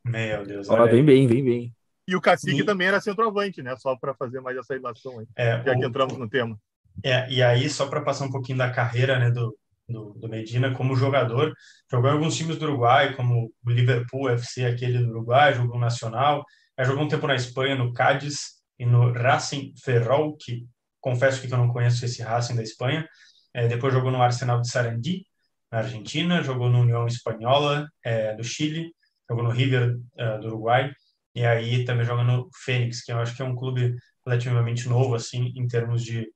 Meu 0.04 0.44
Deus. 0.44 0.68
Ó, 0.68 0.86
vem 0.86 1.04
bem, 1.04 1.26
vem 1.26 1.44
bem. 1.44 1.74
E 2.08 2.16
o 2.16 2.20
Cacique 2.20 2.62
e... 2.62 2.64
também 2.64 2.88
era 2.88 3.00
centroavante, 3.00 3.62
né? 3.62 3.76
Só 3.76 3.96
para 3.96 4.14
fazer 4.14 4.40
mais 4.40 4.56
essa 4.56 4.74
ilação 4.74 5.18
aí, 5.18 5.26
é, 5.36 5.62
já 5.62 5.72
o... 5.72 5.78
que 5.78 5.86
entramos 5.86 6.16
no 6.16 6.28
tema. 6.28 6.58
É, 7.04 7.30
e 7.30 7.42
aí, 7.42 7.68
só 7.68 7.86
para 7.86 8.00
passar 8.00 8.24
um 8.24 8.30
pouquinho 8.30 8.58
da 8.58 8.70
carreira 8.70 9.18
né, 9.18 9.30
do, 9.30 9.56
do, 9.88 10.14
do, 10.14 10.28
Medina 10.28 10.72
como 10.72 10.96
jogador, 10.96 11.52
jogou 11.90 12.10
em 12.10 12.12
alguns 12.14 12.36
times 12.36 12.56
do 12.56 12.64
Uruguai, 12.64 13.14
como 13.14 13.52
o 13.64 13.70
Liverpool 13.70 14.30
FC, 14.30 14.64
aquele 14.64 14.98
do 14.98 15.10
Uruguai, 15.10 15.54
jogou 15.54 15.74
no 15.74 15.80
Nacional, 15.80 16.44
jogou 16.80 17.04
um 17.04 17.08
tempo 17.08 17.26
na 17.26 17.34
Espanha, 17.34 17.74
no 17.74 17.92
Cádiz 17.92 18.56
e 18.78 18.86
no 18.86 19.12
Racing 19.12 19.74
Ferrol, 19.84 20.36
que 20.36 20.66
confesso 21.06 21.40
que 21.40 21.46
eu 21.46 21.56
não 21.56 21.68
conheço 21.68 22.04
esse 22.04 22.20
Racing 22.20 22.56
da 22.56 22.64
Espanha. 22.64 23.08
É, 23.54 23.68
depois 23.68 23.94
jogou 23.94 24.10
no 24.10 24.20
Arsenal 24.20 24.60
de 24.60 24.68
Sarandi, 24.68 25.24
na 25.70 25.78
Argentina, 25.78 26.42
jogou 26.42 26.68
no 26.68 26.80
União 26.80 27.06
Espanhola 27.06 27.88
é, 28.04 28.34
do 28.34 28.42
Chile, 28.42 28.90
jogou 29.30 29.44
no 29.44 29.50
River 29.50 29.96
é, 30.18 30.38
do 30.38 30.48
Uruguai, 30.48 30.92
e 31.32 31.46
aí 31.46 31.84
também 31.84 32.04
joga 32.04 32.24
no 32.24 32.50
Fênix, 32.64 33.04
que 33.04 33.12
eu 33.12 33.18
acho 33.18 33.36
que 33.36 33.42
é 33.42 33.44
um 33.44 33.54
clube 33.54 33.94
relativamente 34.26 34.88
novo, 34.88 35.14
assim, 35.14 35.52
em 35.54 35.68
termos 35.68 36.02
de, 36.02 36.26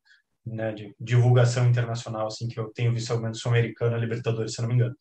né, 0.47 0.73
de 0.73 0.95
divulgação 1.01 1.69
internacional, 1.69 2.29
assim, 2.29 2.47
que 2.47 2.61
eu 2.61 2.69
tenho 2.73 2.95
visto, 2.95 3.13
ao 3.13 3.21
menos, 3.21 3.41
Sul-Americana, 3.41 3.97
Libertadores, 3.97 4.55
se 4.55 4.63
não 4.63 4.69
me 4.69 4.77
engano. 4.77 4.95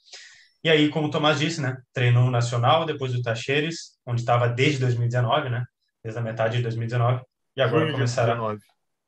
E 0.63 0.69
aí, 0.69 0.89
como 0.89 1.07
o 1.07 1.11
Tomás 1.11 1.37
disse, 1.37 1.61
né, 1.61 1.77
treinou 1.93 2.23
no 2.23 2.31
Nacional, 2.31 2.87
depois 2.87 3.13
do 3.13 3.21
Tacheres, 3.21 3.99
onde 4.03 4.21
estava 4.21 4.49
desde 4.49 4.79
2019, 4.79 5.49
né, 5.49 5.63
desde 6.03 6.19
a 6.19 6.23
metade 6.23 6.57
de 6.57 6.63
2019, 6.63 7.21
e 7.55 7.61
agora 7.61 7.91
começaram 7.91 8.57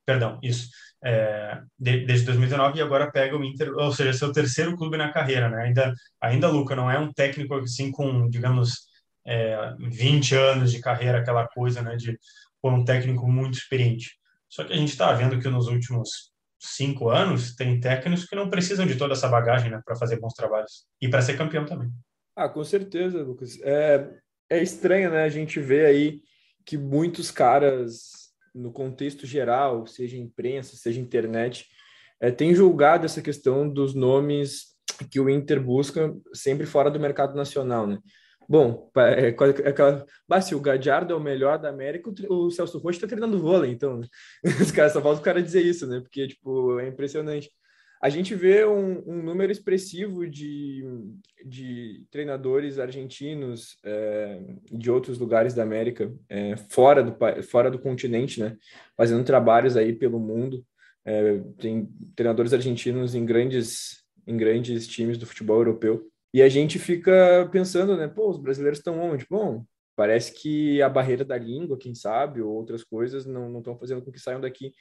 perdão, 0.05 0.39
isso, 0.41 0.69
é, 1.03 1.61
de, 1.79 2.05
desde 2.05 2.25
2019 2.25 2.77
e 2.77 2.81
agora 2.81 3.11
pega 3.11 3.35
o 3.35 3.43
Inter, 3.43 3.73
ou 3.75 3.91
seja, 3.91 4.13
seu 4.13 4.31
terceiro 4.31 4.75
clube 4.77 4.97
na 4.97 5.11
carreira, 5.11 5.49
né? 5.49 5.63
Ainda, 5.63 5.93
ainda 6.19 6.47
Luca 6.47 6.75
não 6.75 6.89
é 6.89 6.99
um 6.99 7.11
técnico 7.11 7.55
assim 7.55 7.91
com, 7.91 8.29
digamos, 8.29 8.87
é, 9.25 9.73
20 9.79 10.35
anos 10.35 10.71
de 10.71 10.79
carreira, 10.79 11.19
aquela 11.19 11.47
coisa, 11.47 11.81
né? 11.81 11.95
De 11.95 12.17
um 12.63 12.85
técnico 12.85 13.27
muito 13.27 13.55
experiente. 13.55 14.15
Só 14.47 14.63
que 14.63 14.73
a 14.73 14.75
gente 14.75 14.89
está 14.89 15.11
vendo 15.13 15.39
que 15.39 15.49
nos 15.49 15.67
últimos 15.67 16.31
cinco 16.59 17.09
anos 17.09 17.55
tem 17.55 17.79
técnicos 17.79 18.25
que 18.25 18.35
não 18.35 18.49
precisam 18.49 18.85
de 18.85 18.95
toda 18.95 19.13
essa 19.13 19.27
bagagem, 19.27 19.71
né? 19.71 19.81
Para 19.83 19.95
fazer 19.95 20.19
bons 20.19 20.33
trabalhos 20.33 20.85
e 21.01 21.07
para 21.07 21.21
ser 21.21 21.37
campeão 21.37 21.65
também. 21.65 21.89
Ah, 22.35 22.47
com 22.47 22.63
certeza, 22.63 23.23
Lucas. 23.23 23.59
É, 23.61 24.07
é 24.49 24.61
estranho, 24.61 25.09
né? 25.09 25.23
A 25.23 25.29
gente 25.29 25.59
vê 25.59 25.85
aí 25.85 26.21
que 26.63 26.77
muitos 26.77 27.31
caras 27.31 28.20
no 28.53 28.71
contexto 28.71 29.25
geral, 29.25 29.87
seja 29.87 30.17
imprensa, 30.17 30.75
seja 30.75 30.99
internet, 30.99 31.67
é, 32.19 32.31
tem 32.31 32.53
julgado 32.53 33.05
essa 33.05 33.21
questão 33.21 33.67
dos 33.67 33.93
nomes 33.93 34.71
que 35.09 35.19
o 35.19 35.29
Inter 35.29 35.61
busca 35.61 36.13
sempre 36.33 36.65
fora 36.65 36.91
do 36.91 36.99
mercado 36.99 37.35
nacional, 37.35 37.87
né? 37.87 37.97
Bom, 38.47 38.91
é, 38.97 39.27
é 39.27 39.69
aquela. 39.69 40.05
Mas 40.27 40.45
se 40.45 40.53
o 40.53 40.59
Gadiardo 40.59 41.13
é 41.13 41.15
o 41.15 41.21
melhor 41.21 41.57
da 41.57 41.69
América, 41.69 42.11
o 42.29 42.51
Celso 42.51 42.79
Rocha 42.79 42.97
está 42.97 43.07
treinando 43.07 43.39
vôlei, 43.39 43.71
então. 43.71 44.01
Os 44.61 44.71
caras 44.71 44.91
só 44.91 45.01
falta 45.01 45.21
o 45.21 45.23
cara 45.23 45.41
dizer 45.41 45.61
isso, 45.61 45.87
né? 45.87 46.01
Porque, 46.01 46.27
tipo, 46.27 46.79
é 46.79 46.87
impressionante. 46.87 47.49
A 48.01 48.09
gente 48.09 48.33
vê 48.33 48.65
um, 48.65 49.03
um 49.05 49.21
número 49.21 49.51
expressivo 49.51 50.27
de, 50.27 50.83
de 51.45 52.03
treinadores 52.09 52.79
argentinos 52.79 53.77
é, 53.83 54.39
de 54.71 54.89
outros 54.89 55.19
lugares 55.19 55.53
da 55.53 55.61
América, 55.61 56.11
é, 56.27 56.57
fora, 56.57 57.03
do, 57.03 57.15
fora 57.43 57.69
do 57.69 57.77
continente, 57.77 58.39
né? 58.39 58.57
Fazendo 58.97 59.23
trabalhos 59.23 59.77
aí 59.77 59.93
pelo 59.93 60.19
mundo. 60.19 60.65
É, 61.05 61.39
tem 61.59 61.87
treinadores 62.15 62.53
argentinos 62.53 63.13
em 63.13 63.23
grandes, 63.23 64.03
em 64.25 64.35
grandes 64.35 64.87
times 64.87 65.19
do 65.19 65.27
futebol 65.27 65.57
europeu. 65.57 66.09
E 66.33 66.41
a 66.41 66.49
gente 66.49 66.79
fica 66.79 67.47
pensando, 67.51 67.95
né? 67.95 68.07
Pô, 68.07 68.31
os 68.31 68.39
brasileiros 68.39 68.79
estão 68.79 68.99
onde? 68.99 69.27
Bom, 69.29 69.63
parece 69.95 70.33
que 70.33 70.81
a 70.81 70.89
barreira 70.89 71.23
da 71.23 71.37
língua, 71.37 71.77
quem 71.77 71.93
sabe, 71.93 72.41
ou 72.41 72.51
outras 72.51 72.83
coisas, 72.83 73.27
não 73.27 73.59
estão 73.59 73.77
fazendo 73.77 74.01
com 74.01 74.11
que 74.11 74.19
saiam 74.19 74.41
daqui. 74.41 74.73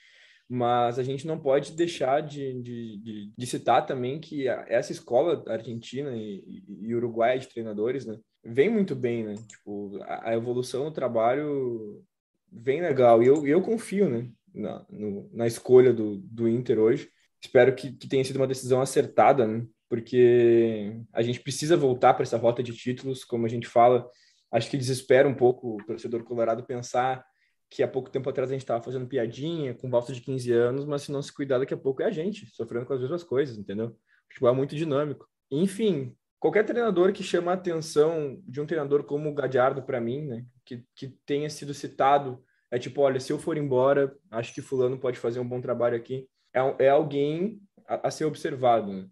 Mas 0.52 0.98
a 0.98 1.04
gente 1.04 1.28
não 1.28 1.38
pode 1.38 1.72
deixar 1.72 2.20
de, 2.20 2.60
de, 2.60 2.98
de, 2.98 3.32
de 3.38 3.46
citar 3.46 3.86
também 3.86 4.18
que 4.18 4.48
essa 4.48 4.90
escola 4.90 5.44
argentina 5.46 6.10
e, 6.16 6.64
e 6.66 6.92
uruguaia 6.92 7.38
de 7.38 7.48
treinadores, 7.48 8.04
né? 8.04 8.18
Vem 8.44 8.68
muito 8.68 8.96
bem, 8.96 9.22
né? 9.22 9.34
Tipo, 9.46 10.02
a, 10.02 10.30
a 10.30 10.34
evolução 10.34 10.84
no 10.84 10.90
trabalho 10.90 12.02
vem 12.50 12.80
legal. 12.80 13.22
E 13.22 13.28
eu, 13.28 13.46
eu 13.46 13.62
confio, 13.62 14.08
né? 14.08 14.28
Na, 14.52 14.84
no, 14.90 15.30
na 15.32 15.46
escolha 15.46 15.92
do, 15.92 16.16
do 16.16 16.48
Inter 16.48 16.80
hoje. 16.80 17.08
Espero 17.40 17.72
que, 17.76 17.92
que 17.92 18.08
tenha 18.08 18.24
sido 18.24 18.36
uma 18.36 18.48
decisão 18.48 18.80
acertada, 18.80 19.46
né? 19.46 19.64
porque 19.90 20.96
a 21.12 21.20
gente 21.20 21.40
precisa 21.40 21.76
voltar 21.76 22.14
para 22.14 22.22
essa 22.22 22.36
rota 22.38 22.62
de 22.62 22.72
títulos, 22.72 23.24
como 23.24 23.44
a 23.44 23.48
gente 23.48 23.66
fala. 23.66 24.08
Acho 24.50 24.70
que 24.70 24.76
desespera 24.76 25.28
um 25.28 25.34
pouco 25.34 25.76
o 25.76 25.84
torcedor 25.84 26.22
colorado 26.22 26.64
pensar 26.64 27.24
que 27.70 27.84
há 27.84 27.88
pouco 27.88 28.10
tempo 28.10 28.28
atrás 28.28 28.50
a 28.50 28.52
gente 28.52 28.62
estava 28.62 28.82
fazendo 28.82 29.06
piadinha 29.06 29.74
com 29.74 29.88
valsa 29.88 30.12
de 30.12 30.20
15 30.20 30.52
anos, 30.52 30.84
mas 30.84 31.02
se 31.02 31.12
não 31.12 31.22
se 31.22 31.32
cuidar, 31.32 31.58
daqui 31.58 31.72
a 31.72 31.76
pouco 31.76 32.02
é 32.02 32.06
a 32.06 32.10
gente, 32.10 32.46
sofrendo 32.46 32.84
com 32.84 32.92
as 32.92 33.00
mesmas 33.00 33.22
coisas, 33.22 33.56
entendeu? 33.56 33.86
O 33.86 33.96
futebol 34.28 34.50
é 34.50 34.56
muito 34.56 34.74
dinâmico. 34.74 35.28
Enfim, 35.48 36.16
qualquer 36.40 36.64
treinador 36.64 37.12
que 37.12 37.22
chama 37.22 37.52
a 37.52 37.54
atenção 37.54 38.42
de 38.44 38.60
um 38.60 38.66
treinador 38.66 39.04
como 39.04 39.30
o 39.30 39.34
Gadiardo, 39.34 39.82
para 39.82 40.00
mim, 40.00 40.26
né, 40.26 40.44
que, 40.64 40.84
que 40.96 41.08
tenha 41.24 41.48
sido 41.48 41.72
citado, 41.72 42.42
é 42.72 42.78
tipo, 42.78 43.00
olha, 43.02 43.20
se 43.20 43.32
eu 43.32 43.38
for 43.38 43.56
embora, 43.56 44.16
acho 44.32 44.52
que 44.52 44.60
fulano 44.60 44.98
pode 44.98 45.18
fazer 45.18 45.38
um 45.38 45.48
bom 45.48 45.60
trabalho 45.60 45.96
aqui. 45.96 46.28
É, 46.52 46.86
é 46.86 46.88
alguém 46.88 47.60
a, 47.86 48.08
a 48.08 48.10
ser 48.10 48.24
observado, 48.24 48.92
né? 48.92 49.06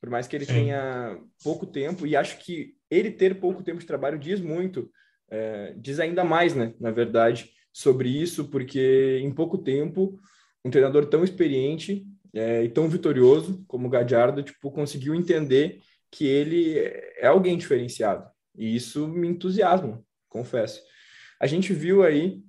Por 0.00 0.10
mais 0.10 0.26
que 0.26 0.36
ele 0.36 0.44
Sim. 0.44 0.54
tenha 0.54 1.18
pouco 1.42 1.64
tempo, 1.64 2.06
e 2.06 2.16
acho 2.16 2.38
que 2.38 2.74
ele 2.90 3.10
ter 3.10 3.38
pouco 3.38 3.62
tempo 3.62 3.78
de 3.78 3.86
trabalho 3.86 4.18
diz 4.18 4.40
muito, 4.40 4.90
é, 5.30 5.72
diz 5.78 5.98
ainda 5.98 6.24
mais, 6.24 6.54
né, 6.54 6.74
na 6.78 6.90
verdade, 6.90 7.52
sobre 7.72 8.08
isso, 8.08 8.48
porque 8.48 9.18
em 9.22 9.32
pouco 9.32 9.56
tempo, 9.58 10.20
um 10.64 10.70
treinador 10.70 11.06
tão 11.06 11.24
experiente 11.24 12.06
é, 12.32 12.64
e 12.64 12.68
tão 12.68 12.88
vitorioso 12.88 13.64
como 13.66 13.86
o 13.86 13.90
Gadiardo, 13.90 14.42
tipo, 14.42 14.70
conseguiu 14.70 15.14
entender 15.14 15.80
que 16.10 16.26
ele 16.26 16.78
é 17.16 17.26
alguém 17.26 17.56
diferenciado. 17.56 18.28
E 18.54 18.76
isso 18.76 19.08
me 19.08 19.28
entusiasma, 19.28 20.04
confesso. 20.28 20.82
A 21.40 21.46
gente 21.46 21.72
viu 21.72 22.02
aí 22.02 22.42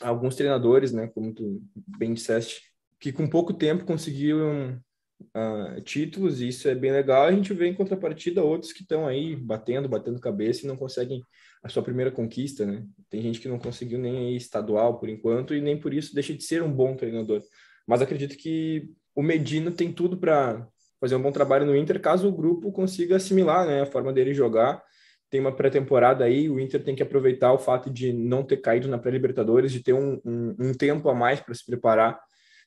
alguns 0.00 0.36
treinadores, 0.36 0.92
né, 0.92 1.08
como 1.08 1.34
tu 1.34 1.62
bem 1.98 2.14
disseste, 2.14 2.62
que 3.00 3.12
com 3.12 3.28
pouco 3.28 3.52
tempo 3.52 3.84
conseguiram 3.84 4.80
uh, 5.20 5.80
títulos, 5.82 6.40
e 6.40 6.48
isso 6.48 6.68
é 6.68 6.74
bem 6.74 6.92
legal. 6.92 7.24
A 7.24 7.32
gente 7.32 7.52
vê 7.52 7.66
em 7.66 7.74
contrapartida 7.74 8.42
outros 8.42 8.72
que 8.72 8.82
estão 8.82 9.06
aí 9.06 9.36
batendo, 9.36 9.88
batendo 9.88 10.20
cabeça 10.20 10.64
e 10.64 10.68
não 10.68 10.76
conseguem 10.76 11.22
a 11.62 11.68
sua 11.68 11.82
primeira 11.82 12.10
conquista, 12.10 12.64
né? 12.64 12.84
Tem 13.10 13.20
gente 13.20 13.40
que 13.40 13.48
não 13.48 13.58
conseguiu 13.58 13.98
nem 13.98 14.36
estadual 14.36 14.98
por 14.98 15.08
enquanto 15.08 15.54
e 15.54 15.60
nem 15.60 15.78
por 15.78 15.92
isso 15.92 16.14
deixa 16.14 16.32
de 16.32 16.42
ser 16.44 16.62
um 16.62 16.72
bom 16.72 16.94
treinador. 16.94 17.42
Mas 17.86 18.02
acredito 18.02 18.36
que 18.36 18.88
o 19.14 19.22
Medina 19.22 19.70
tem 19.70 19.92
tudo 19.92 20.16
para 20.16 20.66
fazer 21.00 21.16
um 21.16 21.22
bom 21.22 21.32
trabalho 21.32 21.66
no 21.66 21.76
Inter, 21.76 22.00
caso 22.00 22.28
o 22.28 22.32
grupo 22.32 22.72
consiga 22.72 23.16
assimilar 23.16 23.66
né, 23.66 23.82
a 23.82 23.86
forma 23.86 24.12
dele 24.12 24.32
jogar. 24.32 24.82
Tem 25.28 25.40
uma 25.40 25.54
pré-temporada 25.54 26.24
aí, 26.24 26.48
o 26.48 26.60
Inter 26.60 26.82
tem 26.82 26.94
que 26.94 27.02
aproveitar 27.02 27.52
o 27.52 27.58
fato 27.58 27.90
de 27.90 28.12
não 28.12 28.44
ter 28.44 28.58
caído 28.58 28.86
na 28.86 28.98
pré-Libertadores, 28.98 29.72
de 29.72 29.82
ter 29.82 29.92
um, 29.92 30.20
um, 30.24 30.56
um 30.58 30.72
tempo 30.72 31.08
a 31.08 31.14
mais 31.14 31.40
para 31.40 31.54
se 31.54 31.66
preparar. 31.66 32.18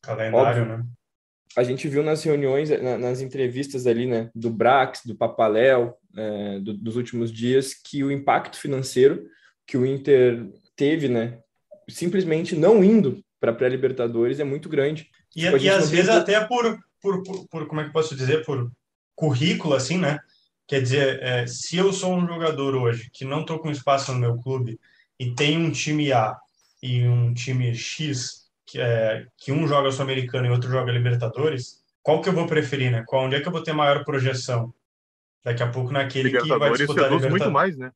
Calendário, 0.01 0.63
Óbvio, 0.63 0.77
né? 0.77 0.83
A 1.57 1.63
gente 1.63 1.87
viu 1.87 2.03
nas 2.03 2.23
reuniões, 2.23 2.69
nas 2.99 3.21
entrevistas 3.21 3.87
ali, 3.87 4.05
né, 4.05 4.29
do 4.35 4.49
Brax, 4.49 5.01
do 5.05 5.15
Papaléu, 5.15 5.95
é, 6.15 6.59
do, 6.59 6.77
dos 6.77 6.95
últimos 6.95 7.31
dias, 7.31 7.73
que 7.73 8.03
o 8.03 8.11
impacto 8.11 8.57
financeiro 8.57 9.25
que 9.65 9.77
o 9.77 9.85
Inter 9.85 10.47
teve, 10.75 11.07
né, 11.07 11.39
simplesmente 11.89 12.55
não 12.55 12.83
indo 12.83 13.23
para 13.39 13.53
pré-libertadores 13.53 14.39
é 14.39 14.43
muito 14.43 14.69
grande. 14.69 15.09
E, 15.35 15.41
tipo, 15.41 15.57
e 15.57 15.69
às 15.69 15.89
vezes 15.89 16.09
até 16.09 16.43
por, 16.45 16.79
por, 17.01 17.23
por, 17.23 17.47
por, 17.47 17.67
como 17.67 17.81
é 17.81 17.85
que 17.85 17.93
posso 17.93 18.15
dizer, 18.15 18.43
por 18.45 18.71
currículo, 19.15 19.75
assim, 19.75 19.97
né? 19.97 20.19
Quer 20.67 20.81
dizer, 20.81 21.19
é, 21.23 21.47
se 21.47 21.77
eu 21.77 21.91
sou 21.91 22.15
um 22.15 22.27
jogador 22.27 22.75
hoje 22.75 23.09
que 23.11 23.25
não 23.25 23.41
estou 23.41 23.59
com 23.59 23.71
espaço 23.71 24.13
no 24.13 24.19
meu 24.19 24.37
clube 24.37 24.79
e 25.19 25.33
tem 25.33 25.57
um 25.57 25.71
time 25.71 26.11
A 26.11 26.37
e 26.81 27.07
um 27.07 27.33
time 27.33 27.73
X 27.73 28.48
que, 28.69 28.79
é, 28.79 29.25
que 29.37 29.51
um 29.51 29.67
joga 29.67 29.91
Sul-Americano 29.91 30.45
e 30.45 30.51
outro 30.51 30.69
joga 30.69 30.91
Libertadores, 30.91 31.79
qual 32.03 32.21
que 32.21 32.29
eu 32.29 32.33
vou 32.33 32.45
preferir, 32.45 32.91
né? 32.91 33.03
Qual, 33.07 33.25
onde 33.25 33.35
é 33.35 33.41
que 33.41 33.47
eu 33.47 33.51
vou 33.51 33.63
ter 33.63 33.73
maior 33.73 34.05
projeção? 34.05 34.71
Daqui 35.43 35.63
a 35.63 35.67
pouco 35.67 35.91
naquele 35.91 36.29
que 36.29 36.37
vai 36.37 36.71
disputar 36.71 37.05
seduz 37.05 37.23
Libertadores. 37.23 37.29
muito 37.31 37.51
mais, 37.51 37.77
né? 37.77 37.91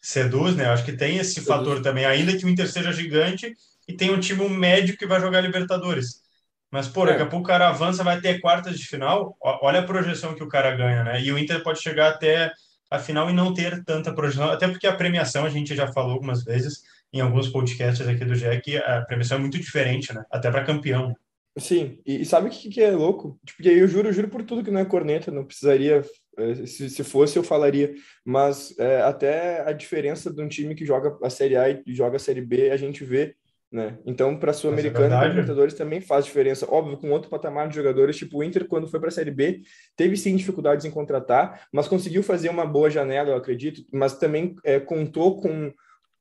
Seduz, 0.00 0.56
né? 0.56 0.66
Acho 0.66 0.84
que 0.84 0.92
tem 0.92 1.18
esse 1.18 1.34
seduz. 1.34 1.48
fator 1.48 1.82
também, 1.82 2.06
ainda 2.06 2.36
que 2.36 2.44
o 2.44 2.48
Inter 2.48 2.70
seja 2.70 2.92
gigante 2.92 3.54
e 3.86 3.92
tem 3.92 4.10
um 4.10 4.20
time 4.20 4.48
médio 4.48 4.96
que 4.96 5.06
vai 5.06 5.20
jogar 5.20 5.40
Libertadores. 5.42 6.22
Mas, 6.70 6.88
pô, 6.88 7.04
daqui 7.04 7.22
a 7.22 7.26
é. 7.26 7.28
pouco 7.28 7.44
o 7.44 7.48
cara 7.48 7.68
avança, 7.68 8.02
vai 8.02 8.20
ter 8.20 8.40
quartas 8.40 8.78
de 8.78 8.86
final, 8.86 9.36
olha 9.40 9.80
a 9.80 9.86
projeção 9.86 10.34
que 10.34 10.42
o 10.42 10.48
cara 10.48 10.74
ganha, 10.74 11.04
né? 11.04 11.22
E 11.22 11.30
o 11.30 11.38
Inter 11.38 11.62
pode 11.62 11.80
chegar 11.80 12.08
até 12.08 12.50
a 12.90 12.98
final 12.98 13.28
e 13.28 13.32
não 13.32 13.52
ter 13.52 13.84
tanta 13.84 14.12
projeção, 14.12 14.50
até 14.50 14.66
porque 14.68 14.86
a 14.86 14.96
premiação, 14.96 15.44
a 15.44 15.50
gente 15.50 15.76
já 15.76 15.92
falou 15.92 16.12
algumas 16.12 16.42
vezes, 16.42 16.82
em 17.14 17.20
alguns 17.20 17.48
podcasts 17.48 18.06
aqui 18.06 18.24
do 18.24 18.34
GEC, 18.34 18.78
a 18.78 19.02
premiação 19.02 19.38
é 19.38 19.40
muito 19.40 19.58
diferente, 19.58 20.12
né? 20.12 20.24
Até 20.30 20.50
para 20.50 20.64
campeão. 20.64 21.14
Sim, 21.56 22.00
e, 22.04 22.24
sabe 22.24 22.48
o 22.48 22.50
que, 22.50 22.68
que 22.68 22.82
é 22.82 22.90
louco? 22.90 23.38
Tipo, 23.46 23.62
e 23.62 23.68
aí 23.68 23.78
eu 23.78 23.86
juro, 23.86 24.08
eu 24.08 24.12
juro 24.12 24.28
por 24.28 24.42
tudo 24.42 24.64
que 24.64 24.72
não 24.72 24.80
é 24.80 24.84
corneta, 24.84 25.30
não 25.30 25.44
precisaria, 25.44 26.02
eh, 26.36 26.66
se, 26.66 26.90
se 26.90 27.04
fosse 27.04 27.38
eu 27.38 27.44
falaria, 27.44 27.94
mas 28.24 28.76
é, 28.76 29.02
até 29.02 29.60
a 29.60 29.72
diferença 29.72 30.32
de 30.32 30.42
um 30.42 30.48
time 30.48 30.74
que 30.74 30.84
joga 30.84 31.16
a 31.22 31.30
Série 31.30 31.56
A 31.56 31.70
e 31.70 31.94
joga 31.94 32.16
a 32.16 32.18
Série 32.18 32.40
B, 32.40 32.70
a 32.70 32.76
gente 32.76 33.04
vê, 33.04 33.36
né? 33.70 33.96
Então, 34.04 34.36
para 34.36 34.52
Sul-Americana 34.52 35.22
é 35.22 35.26
e 35.26 35.28
Libertadores 35.28 35.74
também 35.74 36.00
faz 36.00 36.24
diferença. 36.24 36.66
Óbvio, 36.68 36.96
com 36.96 37.10
outro 37.12 37.30
patamar 37.30 37.68
de 37.68 37.76
jogadores, 37.76 38.16
tipo 38.16 38.38
o 38.38 38.42
Inter, 38.42 38.66
quando 38.66 38.88
foi 38.88 38.98
para 38.98 39.10
a 39.10 39.12
Série 39.12 39.30
B, 39.30 39.62
teve 39.96 40.16
sim 40.16 40.34
dificuldades 40.34 40.84
em 40.84 40.90
contratar, 40.90 41.68
mas 41.72 41.86
conseguiu 41.86 42.24
fazer 42.24 42.48
uma 42.48 42.66
boa 42.66 42.90
janela, 42.90 43.30
eu 43.30 43.36
acredito, 43.36 43.84
mas 43.92 44.18
também 44.18 44.56
é, 44.64 44.80
contou 44.80 45.40
com 45.40 45.72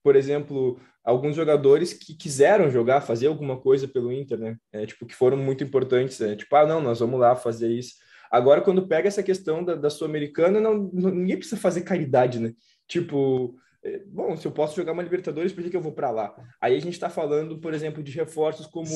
por 0.04 0.16
exemplo, 0.16 0.80
alguns 1.04 1.36
jogadores 1.36 1.94
que 1.94 2.14
quiseram 2.14 2.70
jogar, 2.70 3.02
fazer 3.02 3.28
alguma 3.28 3.58
coisa 3.58 3.88
pelo 3.88 4.12
Inter, 4.12 4.38
né? 4.38 4.58
É, 4.72 4.86
tipo, 4.86 5.06
que 5.06 5.16
foram 5.16 5.38
muito 5.38 5.64
importantes. 5.64 6.20
É, 6.22 6.36
tipo, 6.36 6.56
ah, 6.56 6.66
não, 6.66 6.82
nós 6.82 7.00
vamos 7.00 7.20
lá 7.20 7.36
fazer 7.36 7.70
isso. 7.70 7.94
Agora, 8.30 8.62
quando 8.62 8.88
pega 8.88 9.08
essa 9.08 9.24
questão 9.24 9.64
da, 9.64 9.76
da 9.76 9.90
Sul-Americana, 9.90 10.60
não, 10.60 10.90
não, 10.92 11.12
ninguém 11.12 11.38
precisa 11.38 11.60
fazer 11.60 11.82
caridade, 11.82 12.40
né? 12.40 12.54
Tipo, 12.88 13.56
é, 13.84 14.00
bom, 14.08 14.36
se 14.36 14.46
eu 14.46 14.52
posso 14.52 14.76
jogar 14.76 14.92
uma 14.92 15.04
Libertadores, 15.04 15.52
por 15.52 15.64
que, 15.64 15.70
que 15.70 15.78
eu 15.78 15.82
vou 15.82 15.92
para 15.92 16.10
lá? 16.10 16.36
Aí 16.60 16.76
a 16.76 16.80
gente 16.80 16.94
está 16.94 17.10
falando, 17.10 17.60
por 17.60 17.74
exemplo, 17.74 18.02
de 18.02 18.12
reforços 18.12 18.66
como 18.66 18.90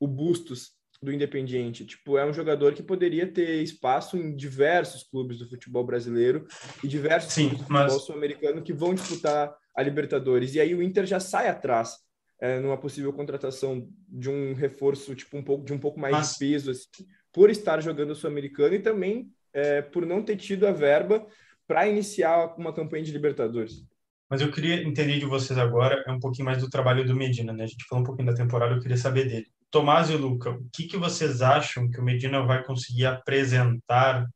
o 0.00 0.06
Bustos 0.06 0.72
do 1.02 1.12
Independiente. 1.12 1.84
Tipo, 1.84 2.16
é 2.16 2.24
um 2.24 2.32
jogador 2.32 2.72
que 2.74 2.82
poderia 2.82 3.26
ter 3.26 3.62
espaço 3.62 4.16
em 4.16 4.34
diversos 4.34 5.02
clubes 5.02 5.38
do 5.38 5.48
futebol 5.48 5.84
brasileiro 5.84 6.46
e 6.82 6.88
diversos 6.88 7.32
Sim, 7.32 7.48
clubes 7.48 7.66
do 7.66 7.74
futebol 7.74 8.00
sul-americano 8.00 8.62
que 8.62 8.72
vão 8.72 8.94
disputar 8.94 9.52
a 9.74 9.82
Libertadores. 9.82 10.54
E 10.54 10.60
aí 10.60 10.74
o 10.74 10.82
Inter 10.82 11.06
já 11.06 11.20
sai 11.20 11.48
atrás 11.48 11.96
é, 12.40 12.58
numa 12.58 12.76
possível 12.76 13.12
contratação 13.12 13.88
de 14.08 14.28
um 14.28 14.52
reforço 14.52 15.14
tipo 15.14 15.36
um 15.36 15.42
pouco 15.42 15.64
de 15.64 15.72
um 15.72 15.78
pouco 15.78 16.00
mais 16.00 16.12
Mas... 16.12 16.32
de 16.32 16.38
peso 16.38 16.70
assim, 16.72 17.06
por 17.32 17.50
estar 17.50 17.80
jogando 17.80 18.10
o 18.10 18.14
Sul-Americano 18.14 18.74
e 18.74 18.80
também 18.80 19.30
é, 19.52 19.80
por 19.80 20.04
não 20.04 20.22
ter 20.22 20.36
tido 20.36 20.66
a 20.66 20.72
verba 20.72 21.26
para 21.66 21.86
iniciar 21.86 22.54
uma 22.58 22.72
campanha 22.72 23.04
de 23.04 23.12
Libertadores. 23.12 23.84
Mas 24.28 24.40
eu 24.40 24.50
queria 24.50 24.82
entender 24.82 25.18
de 25.18 25.26
vocês 25.26 25.58
agora 25.58 26.02
é 26.06 26.10
um 26.10 26.18
pouquinho 26.18 26.46
mais 26.46 26.58
do 26.58 26.68
trabalho 26.68 27.06
do 27.06 27.14
Medina, 27.14 27.52
né? 27.52 27.64
A 27.64 27.66
gente 27.66 27.84
falou 27.84 28.02
um 28.02 28.06
pouquinho 28.06 28.28
da 28.28 28.34
temporada, 28.34 28.74
eu 28.74 28.80
queria 28.80 28.96
saber 28.96 29.28
dele. 29.28 29.46
Tomás 29.70 30.10
e 30.10 30.16
Luca, 30.16 30.50
o 30.50 30.68
que, 30.72 30.86
que 30.86 30.96
vocês 30.96 31.42
acham 31.42 31.88
que 31.88 32.00
o 32.00 32.02
Medina 32.02 32.42
vai 32.42 32.64
conseguir 32.64 33.06
apresentar 33.06 34.26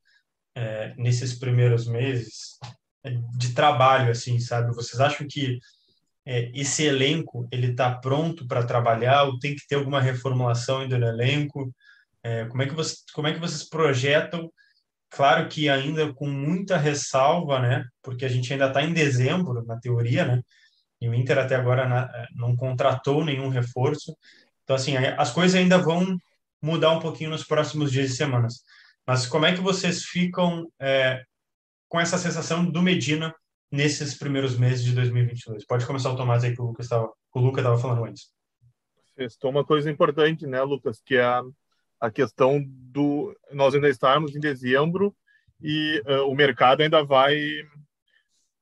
é, 0.54 0.94
nesses 0.96 1.38
primeiros 1.38 1.86
meses 1.88 2.58
de 3.36 3.52
trabalho, 3.54 4.10
assim, 4.10 4.38
sabe? 4.40 4.74
Vocês 4.74 5.00
acham 5.00 5.26
que 5.28 5.58
é, 6.24 6.50
esse 6.54 6.84
elenco 6.84 7.46
ele 7.52 7.68
está 7.70 7.94
pronto 7.94 8.46
para 8.46 8.64
trabalhar 8.66 9.24
ou 9.24 9.38
tem 9.38 9.54
que 9.54 9.66
ter 9.66 9.76
alguma 9.76 10.00
reformulação 10.00 10.80
ainda 10.80 10.98
no 10.98 11.06
elenco? 11.06 11.72
É, 12.22 12.44
como, 12.46 12.62
é 12.62 12.66
que 12.66 12.74
você, 12.74 12.96
como 13.14 13.28
é 13.28 13.32
que 13.32 13.38
vocês 13.38 13.68
projetam? 13.68 14.50
Claro 15.10 15.48
que 15.48 15.68
ainda 15.68 16.12
com 16.12 16.28
muita 16.28 16.76
ressalva, 16.76 17.60
né? 17.60 17.84
Porque 18.02 18.24
a 18.24 18.28
gente 18.28 18.52
ainda 18.52 18.66
está 18.66 18.82
em 18.82 18.92
dezembro, 18.92 19.64
na 19.64 19.78
teoria, 19.78 20.24
né? 20.24 20.42
E 21.00 21.08
o 21.08 21.14
Inter 21.14 21.38
até 21.38 21.54
agora 21.54 21.88
na, 21.88 22.10
não 22.34 22.56
contratou 22.56 23.24
nenhum 23.24 23.48
reforço. 23.48 24.16
Então, 24.64 24.74
assim, 24.74 24.96
as 24.96 25.30
coisas 25.30 25.54
ainda 25.54 25.78
vão 25.78 26.18
mudar 26.60 26.90
um 26.90 26.98
pouquinho 26.98 27.30
nos 27.30 27.44
próximos 27.44 27.92
dias 27.92 28.10
e 28.10 28.16
semanas. 28.16 28.62
Mas 29.06 29.26
como 29.26 29.46
é 29.46 29.54
que 29.54 29.60
vocês 29.60 30.02
ficam 30.02 30.66
é, 30.80 31.22
com 31.88 32.00
essa 32.00 32.18
sensação 32.18 32.64
do 32.64 32.82
Medina 32.82 33.34
nesses 33.70 34.16
primeiros 34.16 34.58
meses 34.58 34.84
de 34.84 34.92
2022? 34.92 35.64
Pode 35.66 35.86
começar 35.86 36.10
o 36.10 36.16
Tomás 36.16 36.44
aí 36.44 36.54
que 36.54 36.60
o 36.60 36.66
Lucas 36.66 36.86
estava, 36.86 37.12
o 37.34 37.40
Lucas 37.40 37.58
estava 37.58 37.78
falando 37.78 38.04
antes. 38.04 38.30
Estou 39.16 39.50
uma 39.50 39.64
coisa 39.64 39.90
importante, 39.90 40.46
né, 40.46 40.62
Lucas, 40.62 41.00
que 41.04 41.16
é 41.16 41.24
a, 41.24 41.42
a 42.00 42.10
questão 42.10 42.62
do 42.66 43.34
nós 43.52 43.74
ainda 43.74 43.88
estarmos 43.88 44.36
em 44.36 44.40
dezembro 44.40 45.14
e 45.60 46.02
uh, 46.06 46.28
o 46.30 46.34
mercado 46.34 46.82
ainda 46.82 47.02
vai 47.02 47.38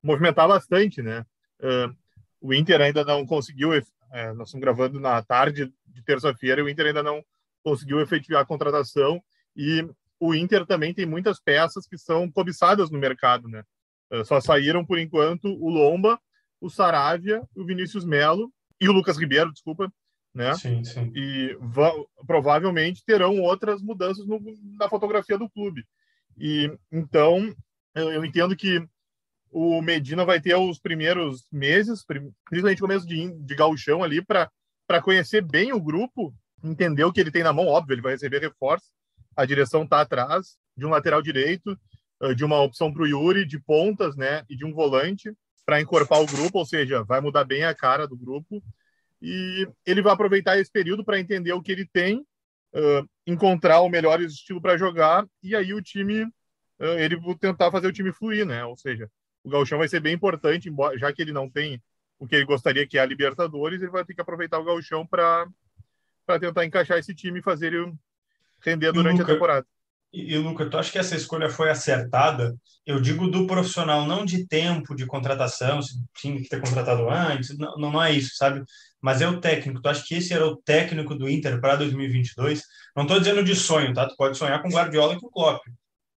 movimentar 0.02 0.46
bastante, 0.46 1.02
né? 1.02 1.24
Uh, 1.60 1.94
o 2.40 2.54
Inter 2.54 2.80
ainda 2.80 3.04
não 3.04 3.26
conseguiu, 3.26 3.70
uh, 3.70 4.34
nós 4.34 4.48
estamos 4.48 4.60
gravando 4.60 5.00
na 5.00 5.20
tarde 5.22 5.72
de 5.86 6.04
terça-feira, 6.04 6.62
o 6.62 6.68
Inter 6.68 6.86
ainda 6.86 7.02
não 7.02 7.24
conseguiu 7.64 8.00
efetivar 8.00 8.42
a 8.42 8.46
contratação 8.46 9.20
e 9.56 9.88
o 10.26 10.34
Inter 10.34 10.64
também 10.64 10.94
tem 10.94 11.04
muitas 11.04 11.38
peças 11.38 11.86
que 11.86 11.98
são 11.98 12.30
cobiçadas 12.30 12.90
no 12.90 12.98
mercado, 12.98 13.46
né? 13.48 13.62
Uh, 14.10 14.24
só 14.24 14.40
saíram 14.40 14.84
por 14.84 14.98
enquanto 14.98 15.48
o 15.48 15.68
Lomba, 15.68 16.18
o 16.60 16.70
Saravia, 16.70 17.42
o 17.54 17.64
Vinícius 17.64 18.06
Melo 18.06 18.50
e 18.80 18.88
o 18.88 18.92
Lucas 18.92 19.18
Ribeiro, 19.18 19.52
desculpa, 19.52 19.92
né? 20.34 20.54
Sim, 20.54 20.82
sim. 20.82 21.12
E 21.14 21.56
provavelmente 22.26 23.04
terão 23.04 23.38
outras 23.40 23.82
mudanças 23.82 24.26
no, 24.26 24.40
na 24.78 24.88
fotografia 24.88 25.36
do 25.36 25.50
clube. 25.50 25.84
E 26.38 26.72
então 26.90 27.54
eu, 27.94 28.10
eu, 28.10 28.24
entendo 28.24 28.56
que 28.56 28.82
o 29.50 29.82
Medina 29.82 30.24
vai 30.24 30.40
ter 30.40 30.56
os 30.56 30.78
primeiros 30.78 31.46
meses, 31.52 32.02
principalmente 32.04 32.78
o 32.78 32.86
começo 32.86 33.06
de, 33.06 33.30
de 33.30 33.54
gauchão 33.54 34.02
ali, 34.02 34.24
para 34.24 35.02
conhecer 35.02 35.42
bem 35.42 35.72
o 35.72 35.80
grupo, 35.80 36.34
entender 36.62 37.04
o 37.04 37.12
que 37.12 37.20
ele 37.20 37.30
tem 37.30 37.42
na 37.42 37.52
mão. 37.52 37.66
Óbvio, 37.66 37.94
ele 37.94 38.02
vai 38.02 38.12
receber 38.12 38.40
reforço, 38.40 38.86
a 39.36 39.44
direção 39.44 39.84
está 39.84 40.00
atrás 40.00 40.56
de 40.76 40.84
um 40.86 40.90
lateral 40.90 41.22
direito, 41.22 41.78
de 42.36 42.44
uma 42.44 42.60
opção 42.60 42.92
para 42.92 43.02
o 43.02 43.06
Yuri, 43.06 43.44
de 43.44 43.58
pontas, 43.58 44.16
né, 44.16 44.44
e 44.48 44.56
de 44.56 44.64
um 44.64 44.72
volante 44.72 45.32
para 45.66 45.80
encorpar 45.80 46.20
o 46.20 46.26
grupo, 46.26 46.58
ou 46.58 46.66
seja, 46.66 47.02
vai 47.02 47.20
mudar 47.20 47.44
bem 47.44 47.64
a 47.64 47.74
cara 47.74 48.06
do 48.06 48.16
grupo. 48.16 48.62
E 49.20 49.66
ele 49.86 50.02
vai 50.02 50.12
aproveitar 50.12 50.58
esse 50.58 50.70
período 50.70 51.04
para 51.04 51.18
entender 51.18 51.52
o 51.52 51.62
que 51.62 51.72
ele 51.72 51.86
tem, 51.86 52.18
uh, 52.74 53.08
encontrar 53.26 53.80
o 53.80 53.88
melhor 53.88 54.20
estilo 54.20 54.60
para 54.60 54.76
jogar, 54.76 55.26
e 55.42 55.56
aí 55.56 55.72
o 55.72 55.80
time, 55.80 56.24
uh, 56.24 56.98
ele 56.98 57.16
vai 57.16 57.34
tentar 57.34 57.70
fazer 57.70 57.86
o 57.86 57.92
time 57.92 58.12
fluir, 58.12 58.44
né? 58.44 58.64
Ou 58.64 58.76
seja, 58.76 59.10
o 59.42 59.48
Gauchão 59.48 59.78
vai 59.78 59.88
ser 59.88 60.00
bem 60.00 60.14
importante, 60.14 60.70
já 60.96 61.12
que 61.12 61.22
ele 61.22 61.32
não 61.32 61.48
tem 61.48 61.82
o 62.18 62.26
que 62.26 62.36
ele 62.36 62.44
gostaria 62.44 62.86
que 62.86 62.98
é 62.98 63.00
a 63.00 63.06
Libertadores, 63.06 63.80
ele 63.80 63.90
vai 63.90 64.04
ter 64.04 64.14
que 64.14 64.20
aproveitar 64.20 64.58
o 64.58 64.64
Gauchão 64.64 65.06
para 65.06 65.46
tentar 66.38 66.64
encaixar 66.64 66.98
esse 66.98 67.14
time 67.14 67.40
e 67.40 67.42
fazer 67.42 67.72
ele 67.72 67.92
render 68.64 68.92
durante 68.92 69.18
Luca, 69.18 69.30
a 69.30 69.34
temporada. 69.34 69.66
E, 70.12 70.34
e, 70.34 70.38
Luca, 70.38 70.68
tu 70.68 70.78
acha 70.78 70.90
que 70.90 70.98
essa 70.98 71.16
escolha 71.16 71.50
foi 71.50 71.70
acertada? 71.70 72.54
Eu 72.86 73.00
digo 73.00 73.28
do 73.28 73.46
profissional, 73.46 74.06
não 74.06 74.24
de 74.24 74.46
tempo 74.46 74.94
de 74.94 75.06
contratação, 75.06 75.82
se 75.82 75.94
tinha 76.16 76.40
que 76.40 76.48
ter 76.48 76.60
contratado 76.60 77.08
antes, 77.08 77.56
não, 77.56 77.76
não 77.76 78.02
é 78.02 78.12
isso, 78.12 78.36
sabe? 78.36 78.62
Mas 79.00 79.20
é 79.20 79.28
o 79.28 79.40
técnico. 79.40 79.80
Tu 79.80 79.88
acha 79.88 80.04
que 80.06 80.14
esse 80.14 80.32
era 80.32 80.46
o 80.46 80.56
técnico 80.56 81.14
do 81.14 81.28
Inter 81.28 81.60
para 81.60 81.76
2022? 81.76 82.62
Não 82.96 83.04
estou 83.04 83.18
dizendo 83.18 83.42
de 83.42 83.54
sonho, 83.54 83.92
tá? 83.92 84.06
Tu 84.06 84.16
pode 84.16 84.36
sonhar 84.36 84.62
com 84.62 84.68
Guardiola 84.68 85.14
e 85.14 85.20
com 85.20 85.30
Klopp. 85.30 85.62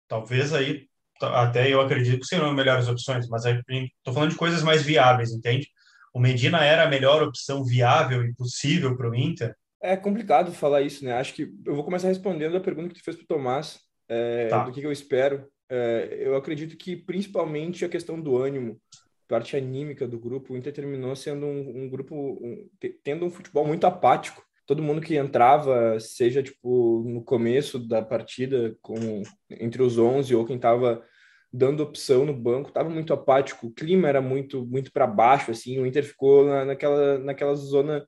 Talvez 0.08 0.52
aí, 0.52 0.86
até 1.20 1.72
eu 1.72 1.80
acredito 1.80 2.20
que 2.20 2.26
serão 2.26 2.52
melhores 2.52 2.88
opções, 2.88 3.28
mas 3.28 3.44
estou 3.44 4.14
falando 4.14 4.30
de 4.30 4.36
coisas 4.36 4.62
mais 4.62 4.82
viáveis, 4.82 5.32
entende? 5.32 5.68
O 6.12 6.20
Medina 6.20 6.64
era 6.64 6.84
a 6.84 6.88
melhor 6.88 7.22
opção 7.22 7.64
viável 7.64 8.24
e 8.24 8.34
possível 8.34 8.96
para 8.96 9.10
o 9.10 9.14
Inter? 9.14 9.54
É 9.82 9.96
complicado 9.96 10.52
falar 10.52 10.82
isso, 10.82 11.04
né? 11.04 11.12
Acho 11.12 11.34
que 11.34 11.52
eu 11.64 11.74
vou 11.74 11.84
começar 11.84 12.08
respondendo 12.08 12.56
a 12.56 12.60
pergunta 12.60 12.88
que 12.88 12.94
tu 12.94 13.04
fez 13.04 13.16
para 13.16 13.24
o 13.24 13.26
Tomás, 13.26 13.78
é, 14.08 14.48
tá. 14.48 14.64
do 14.64 14.72
que, 14.72 14.80
que, 14.80 14.86
eu 14.86 14.92
espero. 14.92 15.46
É, 15.68 16.18
eu 16.20 16.36
acredito 16.36 16.76
que 16.76 16.96
principalmente 16.96 17.84
a 17.84 17.88
questão 17.88 18.20
do 18.20 18.36
ânimo, 18.36 18.80
parte 19.28 19.56
anímica 19.56 20.06
do 20.06 20.18
grupo, 20.18 20.54
o 20.54 20.56
Inter 20.56 20.72
terminou 20.72 21.14
sendo 21.14 21.46
um, 21.46 21.84
um 21.84 21.88
grupo, 21.88 22.14
um, 22.14 22.68
tendo 23.02 23.26
um 23.26 23.30
futebol 23.30 23.66
muito 23.66 23.86
apático. 23.86 24.42
Todo 24.64 24.82
mundo 24.82 25.00
que 25.00 25.16
entrava, 25.16 25.98
seja 26.00 26.42
tipo 26.42 27.04
no 27.06 27.22
começo 27.22 27.78
da 27.78 28.02
partida, 28.02 28.76
com, 28.82 29.22
entre 29.50 29.82
os 29.82 29.98
11 29.98 30.34
ou 30.34 30.44
quem 30.44 30.56
estava 30.56 31.04
dando 31.52 31.82
opção 31.82 32.26
no 32.26 32.34
banco, 32.34 32.68
estava 32.68 32.88
muito 32.88 33.12
apático. 33.12 33.68
O 33.68 33.72
clima 33.72 34.08
era 34.08 34.20
muito 34.20 34.66
muito 34.66 34.92
para 34.92 35.06
baixo, 35.06 35.50
assim. 35.50 35.78
O 35.78 35.86
Inter 35.86 36.04
ficou 36.04 36.46
na, 36.46 36.64
naquela, 36.64 37.18
naquela 37.18 37.54
zona 37.54 38.06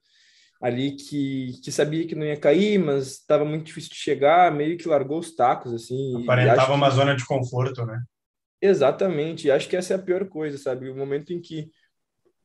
ali 0.61 0.93
que, 0.93 1.61
que 1.63 1.71
sabia 1.71 2.07
que 2.07 2.15
não 2.15 2.27
ia 2.27 2.37
cair, 2.37 2.79
mas 2.79 3.13
estava 3.13 3.45
muito 3.45 3.67
difícil 3.67 3.91
de 3.91 3.97
chegar, 3.97 4.53
meio 4.53 4.77
que 4.77 4.89
largou 4.89 5.19
os 5.19 5.35
tacos, 5.35 5.73
assim. 5.73 6.23
Aparentava 6.23 6.75
uma 6.75 6.89
que... 6.89 6.97
zona 6.97 7.15
de 7.15 7.25
conforto, 7.25 7.87
né? 7.87 8.03
Exatamente, 8.61 9.51
acho 9.51 9.69
que 9.69 9.77
essa 9.77 9.95
é 9.95 9.97
a 9.97 10.03
pior 10.03 10.29
coisa, 10.29 10.59
sabe? 10.59 10.89
O 10.89 10.97
momento 10.97 11.33
em 11.33 11.41
que. 11.41 11.71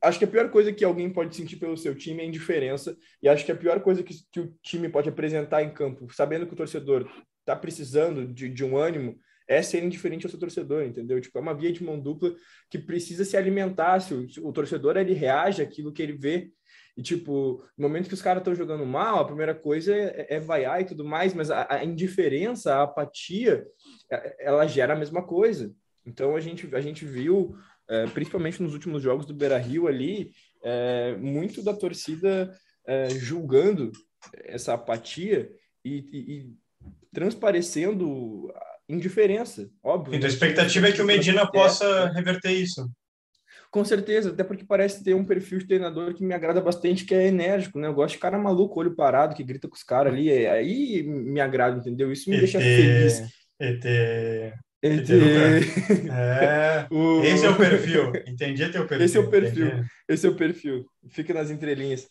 Acho 0.00 0.18
que 0.18 0.24
a 0.26 0.28
pior 0.28 0.50
coisa 0.50 0.72
que 0.72 0.84
alguém 0.84 1.10
pode 1.10 1.34
sentir 1.34 1.56
pelo 1.56 1.76
seu 1.78 1.94
time 1.94 2.22
é 2.22 2.26
indiferença, 2.26 2.96
e 3.22 3.28
acho 3.28 3.44
que 3.44 3.50
a 3.50 3.56
pior 3.56 3.80
coisa 3.80 4.02
que, 4.02 4.14
que 4.30 4.40
o 4.40 4.54
time 4.62 4.88
pode 4.88 5.08
apresentar 5.08 5.62
em 5.62 5.72
campo, 5.72 6.06
sabendo 6.12 6.46
que 6.46 6.52
o 6.52 6.56
torcedor 6.56 7.10
está 7.40 7.56
precisando 7.56 8.26
de, 8.26 8.48
de 8.48 8.64
um 8.64 8.76
ânimo, 8.76 9.18
é 9.48 9.62
ser 9.62 9.82
indiferente 9.82 10.26
ao 10.26 10.30
seu 10.30 10.38
torcedor, 10.38 10.84
entendeu? 10.84 11.20
Tipo, 11.20 11.38
é 11.38 11.40
uma 11.40 11.54
via 11.54 11.72
de 11.72 11.82
mão 11.82 11.98
dupla 11.98 12.34
que 12.70 12.78
precisa 12.78 13.24
se 13.24 13.36
alimentar. 13.36 14.00
Se 14.00 14.14
o, 14.14 14.26
o 14.42 14.52
torcedor 14.52 14.96
ele 14.96 15.12
reage 15.12 15.62
àquilo 15.62 15.92
que 15.92 16.02
ele 16.02 16.14
vê 16.14 16.50
e, 16.96 17.02
tipo, 17.02 17.64
no 17.76 17.88
momento 17.88 18.08
que 18.08 18.14
os 18.14 18.22
caras 18.22 18.40
estão 18.40 18.54
jogando 18.54 18.86
mal, 18.86 19.18
a 19.18 19.24
primeira 19.24 19.54
coisa 19.54 19.94
é, 19.94 20.36
é 20.36 20.40
vaiar 20.40 20.80
e 20.80 20.84
tudo 20.84 21.04
mais, 21.04 21.34
mas 21.34 21.50
a, 21.50 21.66
a, 21.68 21.84
indiferença, 21.84 22.74
a 22.74 22.82
apatia, 22.84 23.66
é, 24.10 24.46
ela 24.46 24.66
gera 24.66 24.92
a 24.92 24.98
mesma 24.98 25.22
coisa. 25.22 25.74
Então, 26.06 26.36
a 26.36 26.40
gente, 26.40 26.72
a 26.74 26.80
gente 26.80 27.04
viu, 27.04 27.56
é, 27.88 28.06
principalmente 28.06 28.62
nos 28.62 28.74
últimos 28.74 29.02
jogos 29.02 29.26
do 29.26 29.34
Beira-Rio 29.34 29.88
ali, 29.88 30.30
é, 30.62 31.16
muito 31.16 31.62
da 31.62 31.74
torcida 31.74 32.54
é, 32.86 33.08
julgando 33.10 33.90
essa 34.44 34.74
apatia 34.74 35.50
e, 35.84 35.96
e, 36.12 36.38
e 36.38 36.52
transparecendo 37.12 38.52
indiferença, 38.88 39.68
óbvio. 39.82 40.14
Então, 40.14 40.28
a 40.28 40.32
expectativa 40.32 40.88
é 40.88 40.92
que 40.92 41.02
o 41.02 41.06
Medina 41.06 41.50
possa 41.50 42.06
reverter 42.12 42.52
isso. 42.52 42.88
Com 43.74 43.84
certeza, 43.84 44.30
até 44.30 44.44
porque 44.44 44.64
parece 44.64 45.02
ter 45.02 45.14
um 45.14 45.24
perfil 45.24 45.58
de 45.58 45.66
treinador 45.66 46.14
que 46.14 46.22
me 46.22 46.32
agrada 46.32 46.60
bastante, 46.60 47.04
que 47.04 47.12
é 47.12 47.26
enérgico, 47.26 47.76
né? 47.76 47.88
Eu 47.88 47.92
gosto 47.92 48.14
de 48.14 48.20
cara 48.20 48.38
maluco, 48.38 48.78
olho 48.78 48.94
parado, 48.94 49.34
que 49.34 49.42
grita 49.42 49.66
com 49.66 49.74
os 49.74 49.82
caras 49.82 50.12
ali. 50.12 50.30
É, 50.30 50.48
aí 50.48 51.02
me 51.02 51.40
agrada, 51.40 51.76
entendeu? 51.76 52.12
Isso 52.12 52.30
me 52.30 52.36
ET, 52.36 52.42
deixa 52.42 52.60
feliz. 52.60 53.20
ET. 53.58 53.84
ET. 54.80 55.10
É, 56.08 56.86
o... 56.94 57.24
Esse 57.24 57.46
é 57.46 57.50
o 57.50 57.56
perfil. 57.56 58.12
Entendi 58.28 58.68
teu 58.68 58.86
perfil. 58.86 59.04
Esse 59.04 59.16
é 59.16 59.20
o 59.20 59.28
perfil. 59.28 59.66
Entendi. 59.66 59.88
Esse 60.08 60.26
é 60.28 60.30
o 60.30 60.36
perfil. 60.36 60.86
Fica 61.10 61.34
nas 61.34 61.50
entrelinhas. 61.50 62.06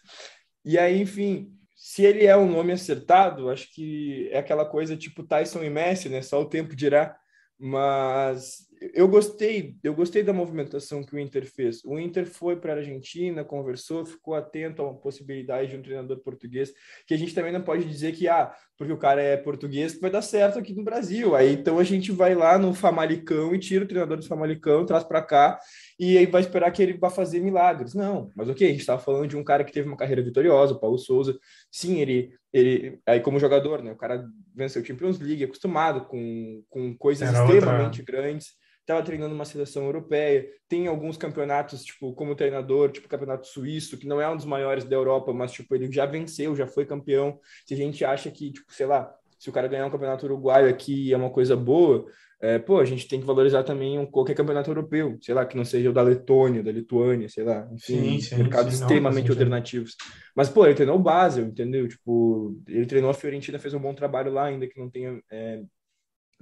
E 0.66 0.78
aí, 0.78 1.00
enfim, 1.00 1.54
se 1.78 2.04
ele 2.04 2.26
é 2.26 2.36
um 2.36 2.52
nome 2.52 2.74
acertado, 2.74 3.50
acho 3.50 3.74
que 3.74 4.28
é 4.34 4.40
aquela 4.40 4.66
coisa 4.66 4.98
tipo 4.98 5.24
Tyson 5.24 5.64
e 5.64 5.70
Messi, 5.70 6.10
né? 6.10 6.22
Só 6.22 6.42
o 6.42 6.50
tempo 6.50 6.76
dirá. 6.76 7.16
Mas 7.58 8.68
eu 8.94 9.08
gostei, 9.08 9.78
eu 9.84 9.94
gostei 9.94 10.24
da 10.24 10.34
movimentação 10.34 11.04
que 11.04 11.16
o 11.16 11.20
Inter 11.20 11.46
fez. 11.46 11.84
O 11.86 11.98
Inter 11.98 12.26
foi 12.26 12.56
para 12.56 12.74
a 12.74 12.76
Argentina, 12.78 13.44
conversou, 13.44 14.06
ficou 14.06 14.36
atento 14.36 14.82
a 14.82 14.90
uma 14.90 15.00
possibilidade 15.00 15.70
de 15.70 15.78
um 15.78 15.82
treinador 15.82 16.20
português, 16.20 16.74
que 17.08 17.14
a 17.14 17.18
gente 17.18 17.34
também 17.34 17.54
não 17.54 17.62
pode 17.62 17.86
dizer 17.86 18.12
que, 18.12 18.28
ah, 18.28 18.54
porque 18.78 18.92
o 18.92 18.98
cara 18.98 19.22
é 19.22 19.38
português, 19.38 19.94
que 19.94 20.02
vai 20.02 20.10
dar 20.10 20.22
certo 20.22 20.60
aqui 20.60 20.74
no 20.74 20.84
Brasil. 20.84 21.36
Aí 21.36 21.54
então 21.54 21.80
a 21.80 21.84
gente 21.84 22.12
vai 22.12 22.36
lá 22.36 22.58
no 22.58 22.74
Famalicão 22.74 23.56
e 23.56 23.60
tira 23.60 23.86
o 23.86 23.88
treinador 23.88 24.18
do 24.18 24.28
Famalicão, 24.28 24.86
traz 24.86 25.04
para 25.04 25.22
cá 25.22 25.60
e 25.98 26.18
aí 26.18 26.26
vai 26.26 26.42
esperar 26.42 26.72
que 26.72 26.82
ele 26.82 26.98
vá 26.98 27.10
fazer 27.10 27.40
milagres. 27.40 27.94
Não, 27.94 28.32
mas 28.36 28.50
ok, 28.50 28.68
a 28.68 28.72
gente 28.72 28.82
estava 28.82 29.02
falando 29.02 29.28
de 29.28 29.38
um 29.38 29.44
cara 29.44 29.64
que 29.64 29.72
teve 29.72 29.88
uma 29.88 29.98
carreira 29.98 30.22
vitoriosa, 30.22 30.74
o 30.74 30.80
Paulo 30.80 30.98
Souza. 30.98 31.38
Sim, 31.72 32.00
ele, 32.00 32.34
ele 32.52 33.00
aí 33.06 33.22
como 33.22 33.40
jogador, 33.40 33.82
né? 33.82 33.92
O 33.92 33.98
cara 33.98 34.26
venceu 34.54 34.82
o 34.82 34.86
Champions 34.86 35.20
League, 35.20 35.44
acostumado 35.44 36.06
com, 36.06 36.64
com 36.70 36.98
coisas 36.98 37.30
Era 37.30 37.44
extremamente 37.44 38.02
outra... 38.02 38.22
grandes 38.22 38.64
estava 38.84 39.02
treinando 39.02 39.34
uma 39.34 39.46
seleção 39.46 39.86
europeia, 39.86 40.46
tem 40.68 40.88
alguns 40.88 41.18
campeonatos, 41.18 41.84
tipo, 41.84 42.14
como 42.14 42.36
treinador, 42.36 42.92
tipo, 42.92 43.08
campeonato 43.08 43.48
suíço, 43.48 43.98
que 43.98 44.06
não 44.06 44.22
é 44.22 44.30
um 44.30 44.36
dos 44.36 44.46
maiores 44.46 44.84
da 44.84 44.96
Europa, 44.96 45.34
mas, 45.34 45.52
tipo, 45.52 45.74
ele 45.74 45.92
já 45.92 46.06
venceu, 46.06 46.56
já 46.56 46.68
foi 46.68 46.86
campeão. 46.86 47.40
Se 47.66 47.74
a 47.74 47.78
gente 47.78 48.04
acha 48.04 48.30
que, 48.30 48.52
tipo, 48.52 48.72
sei 48.74 48.86
lá, 48.86 49.14
se 49.40 49.50
o 49.50 49.54
cara 49.54 49.68
ganhar 49.68 49.86
um 49.86 49.92
campeonato 49.92 50.26
uruguaio 50.26 50.70
aqui 50.70 51.14
é 51.14 51.18
uma 51.18 51.30
coisa 51.30 51.56
boa, 51.56 52.06
é, 52.42 52.60
pô, 52.60 52.78
a 52.78 52.84
gente 52.84 53.08
tem 53.08 53.22
que 53.22 53.26
valorizar 53.26 53.64
também 53.64 53.98
um, 53.98 54.06
qualquer 54.06 54.36
campeonato 54.36 54.70
europeu, 54.70 55.18
sei 55.22 55.34
lá, 55.34 55.46
que 55.46 55.56
não 55.56 55.64
seja 55.64 55.90
o 55.90 55.94
da 55.94 56.02
Letônia, 56.02 56.62
da 56.62 56.74
Lituânia, 56.74 57.30
sei 57.30 57.46
lá, 57.46 57.70
enfim, 57.72 58.20
sim, 58.20 58.20
sim, 58.20 58.36
mercados 58.36 58.74
sim, 58.74 58.82
extremamente 58.82 59.30
não, 59.30 59.34
alternativos. 59.34 59.96
Mas, 60.36 60.50
pô, 60.50 60.66
ele 60.66 60.76
treinou 60.76 60.98
o 60.98 61.02
Basel, 61.02 61.46
entendeu? 61.46 61.88
Tipo, 61.88 62.62
ele 62.68 62.86
treinou 62.86 63.10
a 63.10 63.14
Fiorentina, 63.14 63.58
fez 63.58 63.74
um 63.74 63.80
bom 63.80 63.94
trabalho 63.94 64.34
lá, 64.34 64.46
ainda 64.46 64.68
que 64.68 64.78
não 64.78 64.90
tenha 64.90 65.22
é, 65.32 65.62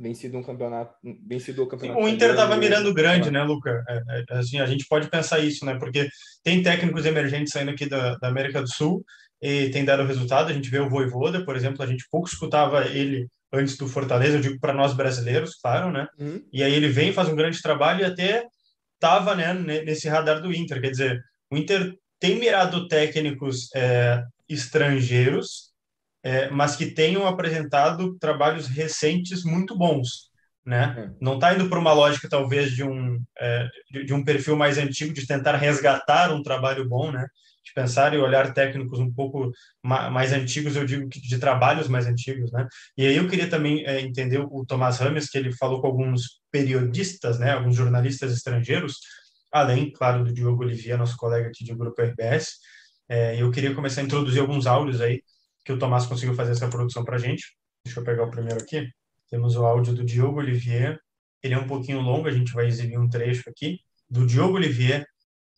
vencido 0.01 0.37
um 0.37 0.43
campeonato, 0.43 0.95
vencido 1.27 1.63
o 1.63 1.67
campeonato. 1.67 1.99
o 1.99 2.09
Inter 2.09 2.31
estava 2.31 2.57
mirando 2.57 2.93
grande, 2.93 3.29
né, 3.29 3.43
Luca? 3.43 3.83
É, 3.87 4.23
é, 4.29 4.37
assim, 4.37 4.59
a 4.59 4.65
gente 4.65 4.85
pode 4.87 5.09
pensar 5.09 5.39
isso, 5.39 5.65
né? 5.65 5.77
Porque 5.77 6.09
tem 6.43 6.63
técnicos 6.63 7.05
emergentes 7.05 7.53
saindo 7.53 7.71
aqui 7.71 7.87
da, 7.87 8.15
da 8.15 8.27
América 8.27 8.61
do 8.61 8.67
Sul 8.67 9.05
e 9.41 9.69
tem 9.69 9.85
dado 9.85 10.03
resultado. 10.03 10.49
A 10.49 10.53
gente 10.53 10.69
vê 10.69 10.79
o 10.79 10.89
Voivoda, 10.89 11.45
por 11.45 11.55
exemplo, 11.55 11.83
a 11.83 11.87
gente 11.87 12.05
pouco 12.09 12.27
escutava 12.27 12.85
ele 12.87 13.27
antes 13.53 13.77
do 13.77 13.87
Fortaleza, 13.87 14.37
eu 14.37 14.41
digo 14.41 14.59
para 14.59 14.73
nós 14.73 14.93
brasileiros, 14.93 15.55
claro, 15.55 15.91
né? 15.91 16.07
Uhum. 16.17 16.41
E 16.51 16.63
aí 16.63 16.73
ele 16.73 16.87
vem, 16.87 17.11
faz 17.11 17.27
um 17.27 17.35
grande 17.35 17.61
trabalho 17.61 18.01
e 18.01 18.05
até 18.05 18.45
estava 18.95 19.35
né, 19.35 19.53
nesse 19.53 20.07
radar 20.07 20.41
do 20.41 20.53
Inter. 20.53 20.79
Quer 20.81 20.91
dizer, 20.91 21.21
o 21.51 21.57
Inter 21.57 21.93
tem 22.19 22.39
mirado 22.39 22.87
técnicos 22.87 23.69
é, 23.75 24.23
estrangeiros, 24.47 25.70
é, 26.23 26.49
mas 26.49 26.75
que 26.75 26.87
tenham 26.87 27.27
apresentado 27.27 28.17
trabalhos 28.19 28.67
recentes 28.67 29.43
muito 29.43 29.77
bons. 29.77 30.31
Né? 30.65 30.95
Uhum. 30.95 31.17
Não 31.19 31.33
está 31.35 31.53
indo 31.53 31.67
para 31.67 31.79
uma 31.79 31.93
lógica, 31.93 32.29
talvez, 32.29 32.71
de 32.71 32.83
um, 32.83 33.21
é, 33.39 33.67
de, 33.89 34.05
de 34.05 34.13
um 34.13 34.23
perfil 34.23 34.55
mais 34.55 34.77
antigo, 34.77 35.13
de 35.13 35.25
tentar 35.25 35.55
resgatar 35.55 36.31
um 36.31 36.43
trabalho 36.43 36.87
bom, 36.87 37.11
né? 37.11 37.25
de 37.63 37.73
pensar 37.73 38.13
e 38.13 38.17
olhar 38.17 38.53
técnicos 38.53 38.99
um 38.99 39.11
pouco 39.11 39.51
mais 39.83 40.33
antigos, 40.33 40.75
eu 40.75 40.85
digo 40.85 41.07
que 41.07 41.21
de 41.21 41.37
trabalhos 41.37 41.87
mais 41.87 42.07
antigos, 42.07 42.51
né? 42.51 42.67
E 42.97 43.05
aí 43.05 43.15
eu 43.15 43.27
queria 43.27 43.49
também 43.49 43.85
é, 43.85 44.01
entender 44.01 44.39
o 44.39 44.65
Tomás 44.65 44.97
Rames, 44.97 45.29
que 45.29 45.37
ele 45.37 45.53
falou 45.53 45.79
com 45.79 45.87
alguns 45.87 46.41
periodistas, 46.51 47.39
né, 47.39 47.51
alguns 47.51 47.75
jornalistas 47.75 48.33
estrangeiros, 48.33 48.97
além, 49.51 49.91
claro, 49.91 50.23
do 50.23 50.33
Diogo 50.33 50.63
Olivier, 50.63 50.97
nosso 50.97 51.15
colega 51.17 51.47
aqui 51.47 51.63
do 51.65 51.77
Grupo 51.77 52.01
RBS. 52.01 52.57
É, 53.07 53.41
eu 53.41 53.51
queria 53.51 53.73
começar 53.75 54.01
a 54.01 54.03
introduzir 54.03 54.41
alguns 54.41 54.65
áudios 54.65 55.01
aí, 55.01 55.21
que 55.63 55.71
o 55.71 55.79
Tomás 55.79 56.05
conseguiu 56.05 56.35
fazer 56.35 56.51
essa 56.51 56.69
produção 56.69 57.03
para 57.03 57.15
a 57.15 57.19
gente. 57.19 57.55
Deixa 57.85 57.99
eu 57.99 58.03
pegar 58.03 58.23
o 58.23 58.31
primeiro 58.31 58.61
aqui. 58.61 58.89
Temos 59.29 59.55
o 59.55 59.65
áudio 59.65 59.93
do 59.93 60.03
Diogo 60.03 60.39
Olivier. 60.39 60.99
Ele 61.43 61.53
é 61.53 61.57
um 61.57 61.67
pouquinho 61.67 62.01
longo, 62.01 62.27
a 62.27 62.31
gente 62.31 62.53
vai 62.53 62.67
exibir 62.67 62.99
um 62.99 63.09
trecho 63.09 63.49
aqui. 63.49 63.79
Do 64.09 64.25
Diogo 64.25 64.55
Olivier, 64.55 65.05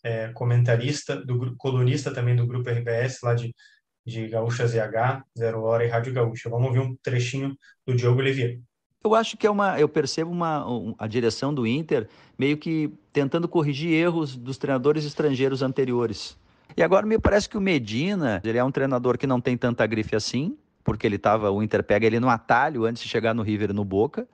é, 0.04 0.30
comentarista, 0.30 1.16
do 1.16 1.56
colunista 1.58 2.14
também 2.14 2.36
do 2.36 2.46
Grupo 2.46 2.70
RBS, 2.70 3.20
lá 3.24 3.34
de, 3.34 3.54
de 4.06 4.28
Gaúcha 4.28 4.68
ZH, 4.68 5.24
Zero 5.38 5.64
Hora 5.64 5.86
e 5.86 5.90
Rádio 5.90 6.14
Gaúcha. 6.14 6.50
Vamos 6.50 6.68
ouvir 6.68 6.80
um 6.80 6.96
trechinho 7.02 7.58
do 7.86 7.96
Diogo 7.96 8.20
Olivier. 8.20 8.60
Eu 9.04 9.14
acho 9.16 9.36
que 9.36 9.46
é 9.46 9.52
uma, 9.52 9.78
eu 9.78 9.90
percebo 9.90 10.32
uma, 10.32 10.66
um, 10.70 10.96
a 10.98 11.08
direção 11.08 11.54
do 11.54 11.68
Inter 11.68 12.08
meio 12.38 12.58
que 12.58 12.90
tentando 13.12 13.50
corrigir 13.50 13.92
erros 13.92 14.38
dos 14.38 14.58
treinadores 14.58 15.04
estrangeiros 15.04 15.62
anteriores. 15.62 16.38
E 16.76 16.84
agora 16.84 17.06
me 17.06 17.20
parece 17.20 17.48
que 17.48 17.58
o 17.58 17.62
Medina, 17.62 18.42
ele 18.44 18.58
é 18.58 18.64
um 18.64 18.72
treinador 18.72 19.18
que 19.18 19.28
não 19.28 19.40
tem 19.40 19.58
tanta 19.58 19.86
grife 19.86 20.16
assim, 20.16 20.58
porque 20.84 21.08
ele 21.08 21.18
tava, 21.18 21.50
o 21.52 21.62
Inter 21.62 21.84
pega 21.84 22.06
ele 22.06 22.20
no 22.20 22.30
atalho 22.30 22.86
antes 22.86 23.02
de 23.04 23.10
chegar 23.10 23.34
no 23.34 23.42
River 23.42 23.74
no 23.74 23.86
Boca, 23.86 24.28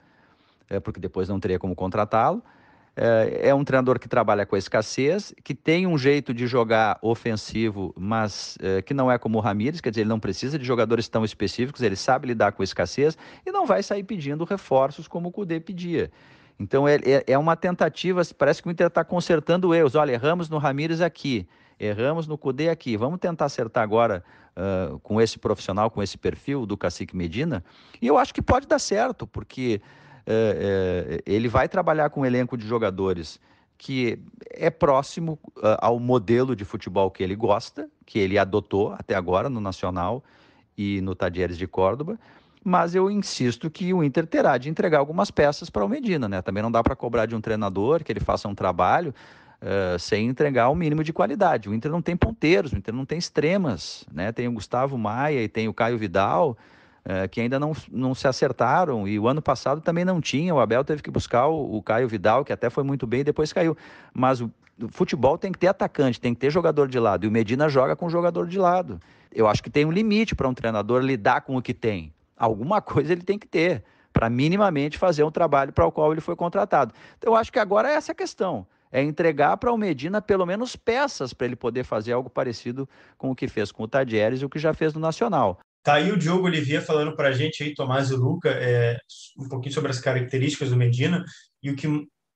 é, 0.69 0.79
porque 0.79 0.99
depois 0.99 1.27
não 1.27 1.39
teria 1.39 1.59
como 1.59 1.75
contratá-lo. 1.75 2.41
É, 2.95 3.49
é 3.49 3.55
um 3.55 3.63
treinador 3.63 3.99
que 3.99 4.09
trabalha 4.09 4.45
com 4.45 4.55
a 4.55 4.59
escassez, 4.59 5.33
que 5.43 5.55
tem 5.55 5.87
um 5.87 5.97
jeito 5.97 6.33
de 6.33 6.47
jogar 6.47 6.97
ofensivo, 7.01 7.93
mas 7.97 8.57
é, 8.61 8.81
que 8.81 8.93
não 8.93 9.11
é 9.11 9.17
como 9.17 9.37
o 9.37 9.41
Ramires, 9.41 9.79
quer 9.79 9.89
dizer, 9.89 10.01
ele 10.01 10.09
não 10.09 10.19
precisa 10.19 10.57
de 10.59 10.65
jogadores 10.65 11.07
tão 11.07 11.23
específicos, 11.23 11.81
ele 11.81 11.95
sabe 11.95 12.27
lidar 12.27 12.51
com 12.51 12.61
a 12.61 12.65
escassez 12.65 13.17
e 13.45 13.51
não 13.51 13.65
vai 13.65 13.83
sair 13.83 14.03
pedindo 14.03 14.43
reforços 14.43 15.07
como 15.07 15.29
o 15.29 15.31
Cudê 15.31 15.59
pedia. 15.59 16.11
Então 16.59 16.85
é, 16.85 16.95
é, 16.95 17.23
é 17.27 17.37
uma 17.37 17.55
tentativa, 17.55 18.21
parece 18.37 18.61
que 18.61 18.67
o 18.67 18.71
Inter 18.71 18.87
está 18.87 19.03
consertando 19.03 19.73
erros. 19.73 19.95
Olha, 19.95 20.11
erramos 20.11 20.49
no 20.49 20.57
Ramires 20.57 20.99
aqui, 20.99 21.47
erramos 21.79 22.27
no 22.27 22.37
Cudê 22.37 22.69
aqui. 22.69 22.97
Vamos 22.97 23.19
tentar 23.19 23.45
acertar 23.45 23.83
agora 23.83 24.23
uh, 24.55 24.99
com 24.99 25.21
esse 25.21 25.39
profissional, 25.39 25.89
com 25.89 26.03
esse 26.03 26.17
perfil 26.17 26.65
do 26.65 26.75
Cacique 26.75 27.15
Medina. 27.15 27.63
E 28.01 28.07
eu 28.07 28.17
acho 28.17 28.33
que 28.33 28.41
pode 28.41 28.67
dar 28.67 28.79
certo, 28.79 29.25
porque 29.25 29.81
é, 30.25 31.21
é, 31.25 31.31
ele 31.31 31.47
vai 31.47 31.67
trabalhar 31.67 32.09
com 32.09 32.21
um 32.21 32.25
elenco 32.25 32.55
de 32.55 32.67
jogadores 32.67 33.39
que 33.79 34.19
é 34.51 34.69
próximo 34.69 35.39
uh, 35.57 35.79
ao 35.79 35.99
modelo 35.99 36.55
de 36.55 36.65
futebol 36.65 37.09
que 37.09 37.23
ele 37.23 37.35
gosta, 37.35 37.89
que 38.05 38.19
ele 38.19 38.37
adotou 38.37 38.91
até 38.91 39.15
agora 39.15 39.49
no 39.49 39.61
Nacional 39.61 40.21
e 40.77 40.99
no 41.01 41.15
Tadieres 41.15 41.57
de 41.57 41.65
Córdoba, 41.65 42.19
mas 42.63 42.93
eu 42.93 43.09
insisto 43.09 43.69
que 43.69 43.93
o 43.93 44.03
Inter 44.03 44.27
terá 44.27 44.57
de 44.57 44.69
entregar 44.69 44.99
algumas 44.99 45.31
peças 45.31 45.69
para 45.69 45.83
o 45.85 45.89
Medina, 45.89 46.27
né? 46.27 46.41
Também 46.41 46.61
não 46.61 46.71
dá 46.71 46.83
para 46.83 46.95
cobrar 46.95 47.25
de 47.25 47.33
um 47.33 47.41
treinador 47.41 48.03
que 48.03 48.11
ele 48.11 48.19
faça 48.19 48.49
um 48.49 48.53
trabalho 48.53 49.15
uh, 49.61 49.97
sem 49.99 50.27
entregar 50.27 50.69
o 50.69 50.75
mínimo 50.75 51.03
de 51.03 51.13
qualidade. 51.13 51.69
O 51.69 51.73
Inter 51.73 51.91
não 51.91 52.01
tem 52.01 52.15
ponteiros, 52.15 52.71
o 52.71 52.77
Inter 52.77 52.93
não 52.93 53.05
tem 53.05 53.17
extremas, 53.17 54.05
né? 54.11 54.31
Tem 54.31 54.47
o 54.47 54.51
Gustavo 54.51 54.97
Maia 54.97 55.41
e 55.41 55.47
tem 55.47 55.67
o 55.67 55.73
Caio 55.73 55.97
Vidal, 55.97 56.57
é, 57.05 57.27
que 57.27 57.41
ainda 57.41 57.59
não, 57.59 57.73
não 57.91 58.13
se 58.13 58.27
acertaram. 58.27 59.07
E 59.07 59.17
o 59.19 59.27
ano 59.27 59.41
passado 59.41 59.81
também 59.81 60.05
não 60.05 60.21
tinha. 60.21 60.53
O 60.53 60.59
Abel 60.59 60.83
teve 60.83 61.01
que 61.01 61.09
buscar 61.09 61.47
o, 61.47 61.77
o 61.77 61.81
Caio 61.81 62.07
Vidal, 62.07 62.43
que 62.43 62.53
até 62.53 62.69
foi 62.69 62.83
muito 62.83 63.07
bem 63.07 63.21
e 63.21 63.23
depois 63.23 63.53
caiu. 63.53 63.75
Mas 64.13 64.41
o, 64.41 64.51
o 64.81 64.89
futebol 64.89 65.37
tem 65.37 65.51
que 65.51 65.59
ter 65.59 65.67
atacante, 65.67 66.19
tem 66.19 66.33
que 66.33 66.39
ter 66.39 66.51
jogador 66.51 66.87
de 66.87 66.99
lado. 66.99 67.25
E 67.25 67.27
o 67.27 67.31
Medina 67.31 67.69
joga 67.69 67.95
com 67.95 68.09
jogador 68.09 68.47
de 68.47 68.57
lado. 68.57 68.99
Eu 69.33 69.47
acho 69.47 69.61
que 69.61 69.69
tem 69.69 69.85
um 69.85 69.91
limite 69.91 70.35
para 70.35 70.47
um 70.47 70.53
treinador 70.53 71.01
lidar 71.01 71.41
com 71.41 71.55
o 71.55 71.61
que 71.61 71.73
tem. 71.73 72.13
Alguma 72.37 72.81
coisa 72.81 73.11
ele 73.11 73.23
tem 73.23 73.37
que 73.39 73.47
ter 73.47 73.83
para 74.11 74.29
minimamente 74.29 74.97
fazer 74.97 75.23
um 75.23 75.31
trabalho 75.31 75.71
para 75.71 75.85
o 75.85 75.91
qual 75.91 76.11
ele 76.11 76.21
foi 76.21 76.35
contratado. 76.35 76.93
Então, 77.17 77.33
eu 77.33 77.37
acho 77.37 77.51
que 77.51 77.59
agora 77.59 77.89
é 77.89 77.93
essa 77.93 78.11
a 78.11 78.15
questão. 78.15 78.65
É 78.91 79.01
entregar 79.01 79.57
para 79.57 79.71
o 79.71 79.77
Medina 79.77 80.21
pelo 80.21 80.45
menos 80.45 80.75
peças 80.75 81.33
para 81.33 81.47
ele 81.47 81.55
poder 81.55 81.83
fazer 81.83 82.13
algo 82.13 82.29
parecido 82.29 82.87
com 83.17 83.29
o 83.29 83.35
que 83.35 83.47
fez 83.47 83.71
com 83.71 83.83
o 83.83 83.87
Tadieres 83.87 84.41
e 84.41 84.45
o 84.45 84.49
que 84.49 84.59
já 84.59 84.73
fez 84.73 84.93
no 84.93 84.99
Nacional. 84.99 85.59
Tá 85.83 85.95
aí 85.95 86.11
o 86.11 86.17
Diogo 86.17 86.45
Olivier 86.45 86.83
falando 86.83 87.15
para 87.15 87.29
a 87.29 87.31
gente 87.31 87.63
aí, 87.63 87.73
Tomás 87.73 88.09
e 88.09 88.15
Luca, 88.15 88.49
é, 88.49 88.97
um 89.37 89.47
pouquinho 89.47 89.73
sobre 89.73 89.91
as 89.91 89.99
características 89.99 90.69
do 90.69 90.75
Medina 90.75 91.23
e 91.63 91.69
o 91.69 91.75
que, 91.75 91.87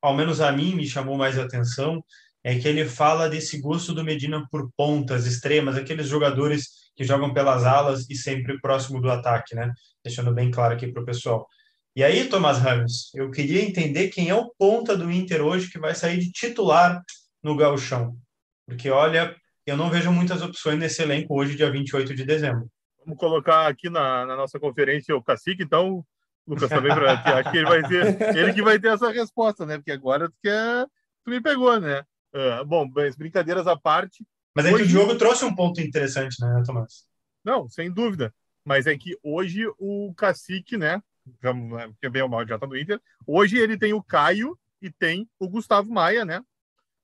ao 0.02 0.16
menos 0.16 0.39
a 0.39 0.52
mim, 0.52 0.76
me 0.76 0.88
chamou 0.88 1.18
mais 1.18 1.38
atenção 1.38 2.02
é 2.44 2.60
que 2.60 2.68
ele 2.68 2.86
fala 2.86 3.30
desse 3.30 3.60
gosto 3.60 3.94
do 3.94 4.04
Medina 4.04 4.46
por 4.52 4.70
pontas 4.76 5.26
extremas, 5.26 5.78
aqueles 5.78 6.08
jogadores 6.08 6.68
que 6.96 7.04
jogam 7.04 7.34
pelas 7.34 7.63
alas 7.63 8.10
e 8.10 8.16
sempre 8.16 8.60
próximo 8.60 9.02
do 9.02 9.10
ataque, 9.10 9.56
né? 9.56 9.72
Deixando 10.04 10.34
bem 10.34 10.52
claro 10.52 10.74
aqui 10.74 10.88
para 10.88 11.02
o 11.02 11.06
pessoal. 11.06 11.48
E 11.95 12.03
aí, 12.03 12.27
Tomás 12.27 12.58
Ramos, 12.58 13.13
eu 13.13 13.29
queria 13.29 13.62
entender 13.62 14.08
quem 14.08 14.27
é 14.27 14.34
o 14.34 14.49
ponta 14.58 14.97
do 14.97 15.12
Inter 15.12 15.43
hoje 15.43 15.69
que 15.69 15.77
vai 15.77 15.93
sair 15.93 16.17
de 16.17 16.32
titular 16.32 16.99
no 17.43 17.56
gauchão. 17.56 18.17
Porque, 18.65 18.89
olha, 18.89 19.36
eu 19.63 19.77
não 19.77 19.91
vejo 19.91 20.12
muitas 20.12 20.41
opções 20.41 20.79
nesse 20.79 21.03
elenco 21.03 21.39
hoje, 21.39 21.56
dia 21.56 21.71
28 21.71 22.15
de 22.15 22.25
dezembro. 22.25 22.67
Vamos 23.06 23.19
colocar 23.19 23.67
aqui 23.67 23.91
na, 23.91 24.25
na 24.25 24.36
nossa 24.36 24.60
conferência 24.60 25.15
o 25.15 25.23
Cacique, 25.23 25.62
então, 25.62 26.03
Lucas, 26.47 26.67
também, 26.67 26.95
pra, 26.95 27.13
acho 27.13 27.51
que 27.51 27.58
ele 27.58 27.69
vai 27.69 27.88
ter, 27.88 28.36
ele 28.38 28.53
que 28.53 28.63
vai 28.63 28.79
ter 28.79 28.88
essa 28.88 29.12
resposta, 29.12 29.63
né? 29.63 29.77
Porque 29.77 29.91
agora 29.91 30.27
tu, 30.27 30.36
quer, 30.41 30.88
tu 31.23 31.29
me 31.29 31.39
pegou, 31.41 31.79
né? 31.79 32.03
Uh, 32.34 32.65
bom, 32.65 32.89
brincadeiras 32.89 33.67
à 33.67 33.77
parte. 33.77 34.25
Mas 34.56 34.65
é 34.65 34.73
hoje... 34.73 34.84
que 34.86 34.89
o 34.89 34.91
jogo 34.91 35.15
trouxe 35.15 35.45
um 35.45 35.53
ponto 35.53 35.79
interessante, 35.79 36.38
né, 36.41 36.63
Tomás? 36.65 37.06
Não, 37.45 37.69
sem 37.69 37.91
dúvida. 37.91 38.34
Mas 38.65 38.88
é 38.88 38.97
que 38.97 39.15
hoje 39.21 39.67
o 39.77 40.12
Cacique, 40.15 40.75
né? 40.75 40.99
Já, 41.42 41.54
que 42.02 42.10
bem 42.10 42.22
ou 42.22 42.30
mal 42.30 42.46
já 42.48 42.58
tá 42.60 42.68
no 42.68 42.78
Inter. 42.78 43.00
Hoje 43.26 43.58
ele 43.58 43.78
tem 43.78 43.94
o 43.94 44.04
Caio 44.04 44.58
e 44.82 44.92
tem 44.92 45.30
o 45.40 45.48
Gustavo 45.48 45.92
Maia, 45.92 46.26
né? 46.26 46.44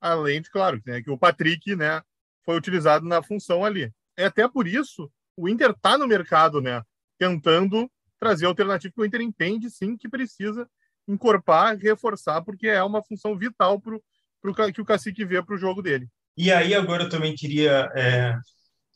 Além 0.01 0.41
de, 0.41 0.49
claro, 0.49 0.81
né, 0.85 1.01
que 1.01 1.09
o 1.09 1.17
Patrick, 1.17 1.75
né, 1.75 2.01
foi 2.45 2.57
utilizado 2.57 3.05
na 3.05 3.21
função 3.21 3.65
ali. 3.65 3.93
É 4.17 4.25
até 4.25 4.47
por 4.47 4.67
isso 4.67 5.11
o 5.35 5.47
Inter 5.47 5.71
está 5.71 5.97
no 5.97 6.07
mercado, 6.07 6.61
né? 6.61 6.81
Tentando 7.17 7.89
trazer 8.19 8.45
alternativa 8.45 8.93
que 8.93 9.01
o 9.01 9.05
Inter 9.05 9.21
entende, 9.21 9.69
sim, 9.69 9.95
que 9.95 10.09
precisa 10.09 10.69
encorpar, 11.07 11.77
reforçar, 11.77 12.41
porque 12.41 12.67
é 12.67 12.83
uma 12.83 13.01
função 13.01 13.37
vital 13.37 13.79
para 13.79 13.95
o 13.95 14.71
que 14.73 14.81
o 14.81 14.85
Cacique 14.85 15.25
vê 15.25 15.41
para 15.41 15.55
o 15.55 15.57
jogo 15.57 15.81
dele. 15.81 16.07
E 16.37 16.51
aí, 16.51 16.73
agora 16.73 17.03
eu 17.03 17.09
também 17.09 17.35
queria 17.35 17.89
é, 17.95 18.37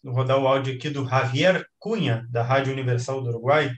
rodar 0.06 0.38
o 0.38 0.48
áudio 0.48 0.76
aqui 0.76 0.90
do 0.90 1.08
Javier 1.08 1.66
Cunha, 1.80 2.26
da 2.30 2.44
Rádio 2.44 2.74
Universal 2.74 3.22
do 3.22 3.30
Uruguai, 3.30 3.74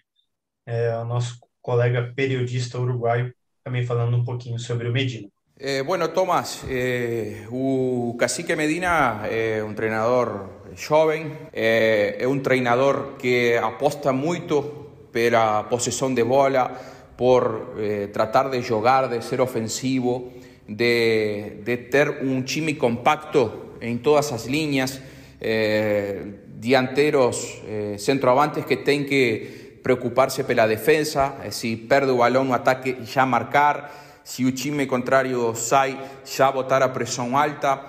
é, 0.65 0.95
o 0.97 1.05
nosso 1.05 1.39
colega 1.61 2.11
periodista 2.15 2.79
uruguaio, 2.79 3.33
também 3.63 3.85
falando 3.85 4.17
um 4.17 4.23
pouquinho 4.23 4.59
sobre 4.59 4.87
o 4.87 4.91
Medina. 4.91 5.27
Eh, 5.57 5.83
bueno, 5.83 6.09
Tomás, 6.09 6.65
eh, 6.69 7.47
o 7.49 8.15
Cacique 8.19 8.55
Medina 8.55 9.25
é 9.25 9.63
um 9.63 9.73
treinador 9.73 10.49
jovem, 10.75 11.31
é, 11.53 12.17
é 12.19 12.27
um 12.27 12.39
treinador 12.39 13.15
que 13.17 13.55
aposta 13.55 14.11
muito 14.11 15.09
pela 15.13 15.63
possessão 15.63 16.13
de 16.13 16.23
bola, 16.23 16.69
por 17.15 17.75
eh, 17.77 18.07
tratar 18.11 18.49
de 18.49 18.61
jogar, 18.61 19.07
de 19.07 19.21
ser 19.23 19.39
ofensivo, 19.39 20.33
de, 20.67 21.61
de 21.63 21.77
ter 21.89 22.21
um 22.21 22.41
time 22.41 22.75
compacto 22.75 23.77
em 23.81 23.97
todas 23.97 24.31
as 24.33 24.45
linhas, 24.45 24.99
eh, 25.39 26.21
dianteros, 26.59 27.61
eh, 27.67 27.95
centroavantes 27.97 28.65
que 28.65 28.77
têm 28.77 29.05
que 29.05 29.64
preocupar-se 29.85 30.43
pela 30.43 30.65
defesa, 30.65 31.35
se 31.51 31.75
perde 31.75 32.09
o 32.09 32.17
balão 32.17 32.43
no 32.43 32.55
ataque, 32.55 32.97
já 33.03 33.23
marcar, 33.23 34.19
se 34.23 34.43
o 34.43 34.51
time 34.51 34.87
contrário 34.87 35.53
sai, 35.53 35.95
já 36.25 36.51
botar 36.51 36.81
a 36.81 36.89
pressão 36.89 37.37
alta. 37.37 37.79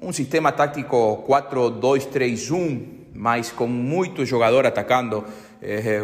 Um 0.00 0.14
sistema 0.14 0.50
tático 0.50 1.22
4-2-3-1, 1.28 2.86
mas 3.12 3.52
com 3.52 3.66
muito 3.66 4.24
jogador 4.24 4.64
atacando. 4.64 5.22
Eh, 5.60 6.02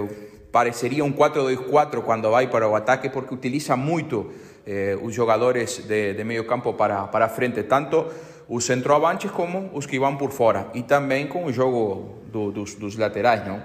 pareceria 0.52 1.02
um 1.02 1.14
4-2-4 1.14 2.02
quando 2.02 2.30
vai 2.30 2.48
para 2.48 2.68
o 2.68 2.76
ataque, 2.76 3.08
porque 3.08 3.32
utiliza 3.32 3.74
muito 3.74 4.30
eh, 4.66 4.98
os 5.00 5.14
jogadores 5.14 5.78
de, 5.78 6.12
de 6.12 6.24
meio 6.24 6.44
campo 6.46 6.74
para, 6.74 7.04
para 7.04 7.26
frente, 7.26 7.62
tanto 7.62 8.04
os 8.50 8.66
centroavantes 8.66 9.30
como 9.30 9.70
os 9.72 9.86
que 9.86 9.98
vão 9.98 10.14
por 10.18 10.30
fora, 10.30 10.66
e 10.74 10.82
também 10.82 11.26
com 11.26 11.46
o 11.46 11.50
jogo 11.50 12.18
do, 12.30 12.52
dos, 12.52 12.74
dos, 12.74 12.98
laterais. 12.98 13.46
Não? 13.46 13.62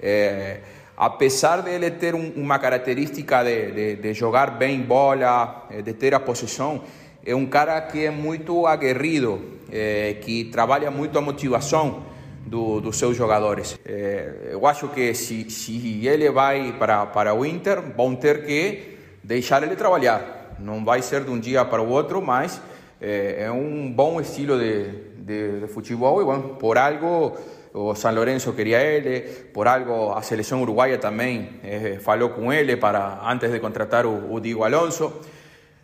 Eh, 0.00 0.60
apesar 0.96 1.62
de 1.62 1.70
ele 1.70 1.90
ter 1.90 2.14
um, 2.14 2.32
uma 2.36 2.58
característica 2.58 3.44
de, 3.44 3.72
de, 3.72 3.96
de, 3.96 4.14
jogar 4.14 4.52
bem 4.52 4.80
bola, 4.80 5.66
eh, 5.70 5.82
de 5.82 5.92
ter 5.92 6.14
a 6.14 6.20
posição, 6.20 6.82
é 7.24 7.34
um 7.34 7.46
cara 7.46 7.80
que 7.80 8.06
é 8.06 8.10
muito 8.10 8.66
aguerrido, 8.66 9.40
eh, 9.70 10.16
que 10.22 10.44
trabalha 10.44 10.90
muito 10.90 11.18
a 11.18 11.20
motivação 11.20 12.02
do, 12.46 12.80
dos 12.80 12.96
seus 12.96 13.16
jogadores. 13.16 13.78
É, 13.84 14.50
eu 14.52 14.66
acho 14.66 14.88
que 14.88 15.12
se, 15.12 15.50
se 15.50 16.06
ele 16.06 16.30
vai 16.30 16.72
para, 16.78 17.04
para 17.06 17.34
o 17.34 17.44
Inter, 17.44 17.82
vão 17.94 18.14
ter 18.14 18.46
que 18.46 18.96
deixar 19.22 19.62
ele 19.62 19.74
trabalhar. 19.74 20.54
Não 20.58 20.84
vai 20.84 21.02
ser 21.02 21.24
de 21.24 21.30
um 21.30 21.38
dia 21.38 21.64
para 21.64 21.82
o 21.82 21.88
outro, 21.88 22.22
mas 22.22 22.60
é, 23.00 23.44
é 23.44 23.50
um 23.50 23.92
bom 23.92 24.20
estilo 24.20 24.58
de, 24.58 24.90
de, 25.18 25.60
de 25.60 25.66
futebol 25.66 26.22
e, 26.22 26.24
bom, 26.24 26.54
por 26.54 26.78
algo 26.78 27.36
o 27.76 27.94
San 27.94 28.12
Lorenzo 28.12 28.54
queria 28.54 28.80
ele, 28.80 29.20
por 29.52 29.68
algo 29.68 30.12
a 30.12 30.22
seleção 30.22 30.62
uruguaia 30.62 30.96
também 30.96 31.60
eh, 31.62 31.98
com 32.34 32.50
ele 32.50 32.74
para 32.74 33.20
antes 33.22 33.52
de 33.52 33.60
contratar 33.60 34.06
o, 34.06 34.32
o 34.32 34.40
Diego 34.40 34.64
Alonso. 34.64 35.12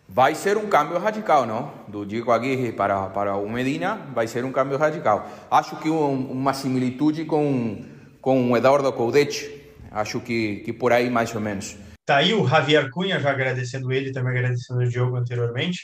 Vai 0.09 0.33
ser 0.33 0.57
um 0.57 0.67
câmbio 0.67 0.97
radical, 0.97 1.45
não? 1.45 1.71
Do 1.87 2.03
Diego 2.03 2.31
Aguirre 2.31 2.71
para, 2.71 3.09
para 3.09 3.35
o 3.35 3.47
Medina, 3.47 3.95
vai 4.11 4.27
ser 4.27 4.43
um 4.43 4.51
câmbio 4.51 4.77
radical. 4.77 5.29
Acho 5.51 5.75
que 5.75 5.89
um, 5.89 6.31
uma 6.31 6.53
similitude 6.53 7.25
com, 7.25 7.85
com 8.19 8.51
o 8.51 8.57
Eduardo 8.57 8.91
Coudet, 8.91 9.51
acho 9.91 10.19
que, 10.19 10.57
que 10.65 10.73
por 10.73 10.91
aí 10.91 11.11
mais 11.11 11.33
ou 11.35 11.41
menos. 11.41 11.77
Tá 12.05 12.17
aí 12.17 12.33
o 12.33 12.47
Javier 12.47 12.89
Cunha, 12.89 13.19
já 13.19 13.29
agradecendo 13.29 13.91
ele, 13.91 14.11
também 14.11 14.35
agradecendo 14.35 14.79
o 14.81 14.89
Diogo 14.89 15.15
anteriormente. 15.15 15.81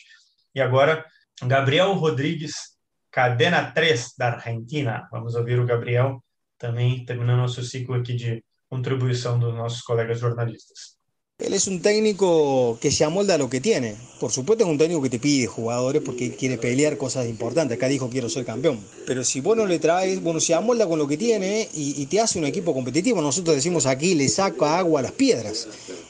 E 0.56 0.60
agora, 0.60 1.06
Gabriel 1.44 1.94
Rodrigues, 1.94 2.79
cadena 3.12 3.74
3 3.74 4.16
da 4.18 4.34
Argentina. 4.34 5.08
Vamos 5.12 5.36
ouvir 5.36 5.60
o 5.60 5.66
Gabriel 5.66 6.24
também 6.58 7.06
terminando 7.06 7.42
nosso 7.42 7.64
ciclo 7.64 7.96
aqui 7.96 8.14
de 8.14 8.44
contribuição 8.70 9.40
dos 9.40 9.54
nossos 9.56 9.82
colegas 9.82 10.20
jornalistas. 10.20 11.00
Él 11.40 11.54
es 11.54 11.68
un 11.68 11.82
técnico 11.82 12.78
que 12.82 12.92
se 12.92 13.06
amolda 13.06 13.36
a 13.36 13.38
lo 13.38 13.50
que 13.50 13.62
tiene. 13.62 13.96
Por 14.20 14.30
supuesto 14.30 14.66
es 14.66 14.70
un 14.70 14.78
técnico 14.78 15.02
que 15.02 15.10
te 15.10 15.20
pide 15.20 15.48
jugadores 15.48 16.02
porque 16.04 16.36
quiere 16.36 16.58
pelear 16.58 16.98
cosas 16.98 17.30
importantes. 17.30 17.78
Acá 17.78 17.88
dijo 17.88 18.10
quiero 18.10 18.28
ser 18.28 18.44
campeón. 18.44 18.78
Pero 19.08 19.24
si 19.24 19.40
vos 19.40 19.56
no 19.56 19.66
le 19.66 19.80
traes, 19.80 20.22
bueno, 20.22 20.42
se 20.42 20.54
amolda 20.54 20.86
con 20.86 21.00
lo 21.00 21.08
que 21.08 21.16
tiene 21.16 21.70
y, 21.74 22.02
y 22.02 22.08
te 22.08 22.20
hace 22.20 22.40
un 22.40 22.46
equipo 22.46 22.74
competitivo. 22.74 23.22
Nosotros 23.22 23.56
decimos 23.56 23.86
aquí 23.86 24.16
le 24.16 24.28
saca 24.28 24.80
agua 24.80 25.00
a 25.00 25.04
las 25.04 25.14
piedras. 25.14 25.70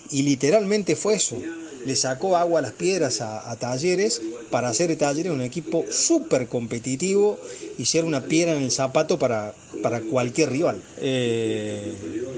Y 0.10 0.24
literalmente 0.24 0.96
fue 0.96 1.14
eso 1.14 1.38
le 1.86 1.96
sacó 1.96 2.36
agua 2.38 2.60
a 2.60 2.62
las 2.62 2.74
piedras 2.74 3.22
a, 3.22 3.56
Talleres 3.56 4.22
para 4.50 4.70
hacer 4.70 4.90
de 4.90 4.96
Talleres 4.96 5.32
un 5.32 5.42
equipo 5.42 5.86
súper 5.90 6.48
competitivo 6.48 7.40
y 7.78 7.86
ser 7.86 8.06
una 8.06 8.22
piedra 8.22 8.56
en 8.56 8.64
el 8.64 8.72
zapato 8.72 9.18
para, 9.20 9.54
para 9.82 10.02
cualquier 10.02 10.52
rival. 10.52 10.82
Eh, 10.98 11.94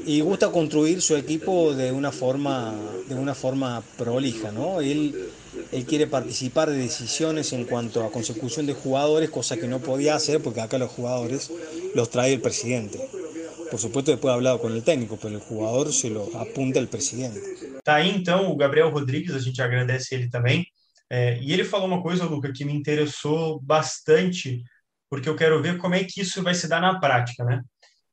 y 0.06 0.22
gusta 0.22 0.52
construir 0.52 1.02
su 1.02 1.16
equipo 1.16 1.74
de 1.74 1.92
una 1.92 2.12
forma, 2.12 2.74
de 3.08 3.16
una 3.16 3.36
forma 3.36 3.84
prolija, 3.98 4.52
¿no? 4.52 4.82
Él, 4.82 5.30
él 5.72 5.86
quiere 5.86 6.08
participar 6.08 6.70
de 6.70 6.78
decisiones 6.78 7.54
en 7.54 7.66
cuanto 7.66 8.04
a 8.04 8.12
consecución 8.12 8.66
de 8.66 8.74
jugadores, 8.74 9.30
cosa 9.30 9.58
que 9.58 9.68
no 9.68 9.80
podía 9.80 10.16
hacer 10.16 10.42
porque 10.42 10.62
acá 10.62 10.78
los 10.78 10.92
jugadores 10.92 11.52
los 11.94 12.10
trae 12.10 12.34
el 12.34 12.42
presidente. 12.42 13.00
Por 13.72 13.80
supuesto, 13.80 14.12
después 14.12 14.32
ha 14.32 14.36
hablado 14.36 14.60
com 14.60 14.76
o 14.76 14.82
técnico, 14.82 15.18
pero 15.22 15.38
o 15.38 15.40
jogador 15.40 15.94
se 15.94 16.10
lo 16.10 16.28
apunta 16.36 16.82
o 16.84 16.88
presidente. 16.88 17.40
Tá 17.92 17.96
aí 17.96 18.10
então 18.10 18.50
o 18.50 18.56
Gabriel 18.56 18.90
Rodrigues, 18.90 19.36
a 19.36 19.40
gente 19.40 19.62
agradece 19.62 20.16
ele 20.16 20.30
também. 20.30 20.66
É, 21.10 21.38
e 21.42 21.52
ele 21.52 21.66
falou 21.66 21.88
uma 21.88 22.02
coisa, 22.02 22.24
Luca, 22.24 22.54
que 22.54 22.64
me 22.64 22.74
interessou 22.74 23.60
bastante, 23.60 24.64
porque 25.10 25.28
eu 25.28 25.36
quero 25.36 25.62
ver 25.62 25.78
como 25.78 25.94
é 25.94 26.02
que 26.06 26.22
isso 26.22 26.42
vai 26.42 26.54
se 26.56 26.70
dar 26.70 26.80
na 26.80 27.02
prática, 27.02 27.44
né? 27.44 27.62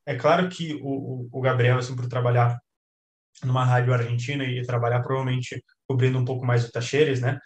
É 0.05 0.15
claro 0.15 0.49
que 0.49 0.77
o, 0.81 1.29
o 1.31 1.39
Gabriel, 1.39 1.77
assim, 1.77 1.95
por 1.95 2.09
trabalhar 2.09 2.59
numa 3.41 3.63
rádio 3.63 3.93
argentina 3.93 4.43
e 4.43 4.61
trabalhar 4.65 4.99
provavelmente 4.99 5.63
cobrindo 5.87 6.19
um 6.19 6.25
pouco 6.25 6.45
mais 6.45 6.65
o 6.65 6.71
Tacheres, 6.73 7.21
né? 7.21 7.39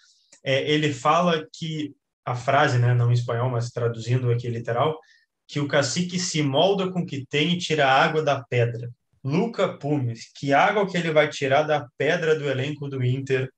É, 0.44 0.68
ele 0.72 0.92
fala 0.92 1.48
que 1.54 1.94
a 2.26 2.36
frase, 2.36 2.80
né, 2.80 2.96
não 2.96 3.12
em 3.12 3.14
espanhol, 3.14 3.52
mas 3.52 3.70
traduzindo 3.70 4.32
aqui 4.32 4.48
literal, 4.48 5.00
que 5.48 5.60
o 5.60 5.68
cacique 5.68 6.18
se 6.18 6.42
molda 6.42 6.92
com 6.92 7.02
o 7.02 7.06
que 7.06 7.28
tem 7.28 7.54
e 7.54 7.60
tira 7.60 7.86
a 7.86 8.04
água 8.04 8.24
da 8.24 8.44
pedra. 8.44 8.90
Luca 9.24 9.78
Pumes, 9.78 10.32
que 10.36 10.54
água 10.54 10.88
que 10.88 10.98
ele 10.98 11.12
vai 11.12 11.30
tirar 11.30 11.64
da 11.64 11.88
pedra 11.98 12.38
do 12.38 12.50
elenco 12.50 12.90
do 12.90 13.04
Inter, 13.04 13.50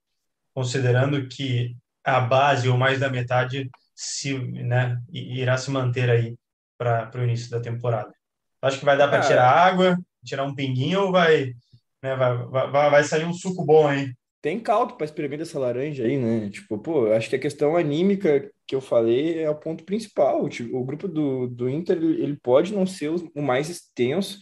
considerando 0.54 1.28
que 1.28 1.76
a 2.04 2.20
base 2.20 2.70
ou 2.70 2.78
mais 2.78 3.00
da 3.00 3.10
metade 3.10 3.70
se, 3.96 4.38
né, 4.38 4.98
irá 5.12 5.58
se 5.58 5.72
manter 5.72 6.10
aí 6.10 6.36
para 6.78 7.12
o 7.16 7.24
início 7.24 7.50
da 7.50 7.60
temporada. 7.60 8.14
Acho 8.62 8.80
que 8.80 8.86
vai 8.86 8.98
dar 8.98 9.08
para 9.08 9.22
tirar 9.22 9.50
água, 9.50 9.98
tirar 10.24 10.44
um 10.44 10.54
pinguinho 10.54 11.04
ou 11.06 11.12
vai, 11.12 11.54
né, 12.02 12.16
vai, 12.16 12.38
vai, 12.48 12.90
vai 12.92 13.04
sair 13.04 13.26
um 13.26 13.34
suco 13.34 13.66
bom 13.66 13.88
aí? 13.88 14.14
tem 14.46 14.60
caldo 14.60 14.94
para 14.94 15.06
experimentar 15.06 15.42
essa 15.42 15.58
laranja 15.58 16.04
aí, 16.04 16.20
né? 16.20 16.52
Tipo, 16.52 16.78
pô, 16.78 17.12
acho 17.12 17.28
que 17.28 17.36
a 17.36 17.40
questão 17.40 17.76
anímica 17.76 18.48
que 18.68 18.76
eu 18.76 18.80
falei 18.80 19.40
é 19.42 19.50
o 19.50 19.56
ponto 19.56 19.84
principal. 19.84 20.48
Tipo, 20.48 20.78
o 20.78 20.86
grupo 20.86 21.08
do, 21.08 21.48
do 21.48 21.68
Inter, 21.68 21.98
ele 21.98 22.38
pode 22.44 22.72
não 22.72 22.86
ser 22.86 23.10
o 23.10 23.42
mais 23.42 23.70
extenso, 23.70 24.40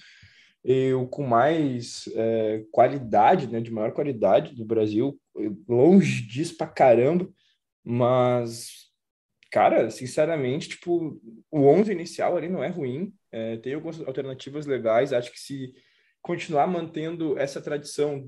e 0.64 0.94
o 0.94 1.08
com 1.08 1.24
mais 1.24 2.08
é, 2.16 2.64
qualidade, 2.72 3.48
né? 3.48 3.60
De 3.60 3.72
maior 3.72 3.92
qualidade 3.92 4.56
do 4.56 4.66
Brasil, 4.66 5.20
longe 5.68 6.26
disso 6.26 6.56
pra 6.58 6.68
caramba, 6.68 7.30
mas, 7.84 8.90
cara, 9.52 9.90
sinceramente, 9.90 10.70
tipo, 10.70 11.20
o 11.52 11.66
11 11.66 11.92
inicial 11.92 12.38
ali 12.38 12.48
não 12.48 12.64
é 12.64 12.70
ruim, 12.70 13.14
é, 13.32 13.58
tem 13.58 13.74
algumas 13.74 14.00
alternativas 14.02 14.66
legais, 14.66 15.12
acho 15.12 15.32
que 15.32 15.40
se 15.40 15.74
continuar 16.22 16.68
mantendo 16.68 17.38
essa 17.38 17.62
tradição 17.62 18.26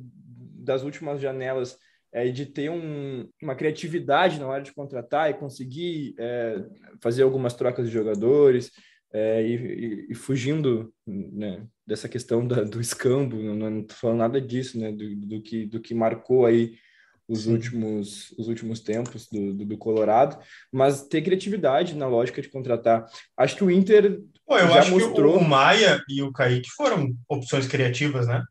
das 0.65 0.83
últimas 0.83 1.21
janelas 1.21 1.77
é, 2.11 2.29
de 2.29 2.45
ter 2.45 2.69
um, 2.69 3.29
uma 3.41 3.55
criatividade 3.55 4.39
na 4.39 4.47
hora 4.47 4.63
de 4.63 4.73
contratar 4.73 5.29
e 5.29 5.35
conseguir 5.35 6.15
é, 6.17 6.65
fazer 7.01 7.23
algumas 7.23 7.53
trocas 7.53 7.87
de 7.87 7.93
jogadores 7.93 8.71
é, 9.15 9.41
e, 9.41 10.07
e, 10.09 10.13
fugindo 10.13 10.93
né, 11.07 11.65
dessa 11.87 12.09
questão 12.09 12.45
da, 12.45 12.63
do 12.63 12.81
escambo, 12.81 13.37
não 13.37 13.79
estou 13.79 13.95
falando 13.95 14.17
nada 14.17 14.41
disso, 14.41 14.77
né, 14.77 14.91
do, 14.91 15.15
do, 15.15 15.41
que, 15.41 15.65
do 15.65 15.79
que 15.79 15.93
marcou 15.93 16.45
aí 16.45 16.73
os 17.25 17.47
últimos, 17.47 18.31
os 18.37 18.49
últimos 18.49 18.81
tempos 18.81 19.25
do, 19.31 19.53
do, 19.53 19.65
do, 19.65 19.77
Colorado, 19.77 20.37
mas 20.69 21.07
ter 21.07 21.21
criatividade 21.21 21.95
na 21.95 22.07
lógica 22.07 22.41
de 22.41 22.49
contratar. 22.49 23.05
Acho 23.37 23.55
que 23.55 23.63
o 23.63 23.71
Inter 23.71 24.21
Pô, 24.45 24.57
eu 24.57 24.67
já 24.67 24.79
acho 24.79 24.91
mostrou... 24.91 25.39
que 25.39 25.45
o 25.45 25.47
Maia 25.47 26.03
e 26.09 26.21
o 26.21 26.33
Kaique 26.33 26.69
foram 26.71 27.15
opções 27.29 27.67
criativas, 27.67 28.27
né? 28.27 28.43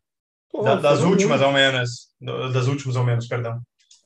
Pô, 0.49 0.63
da, 0.63 0.75
das 0.75 1.01
últimas 1.01 1.41
muito. 1.41 1.43
ao 1.43 1.53
menos, 1.53 2.09
das 2.51 2.65
últimas 2.65 2.95
ao 2.95 3.05
menos, 3.05 3.27
perdão. 3.27 3.61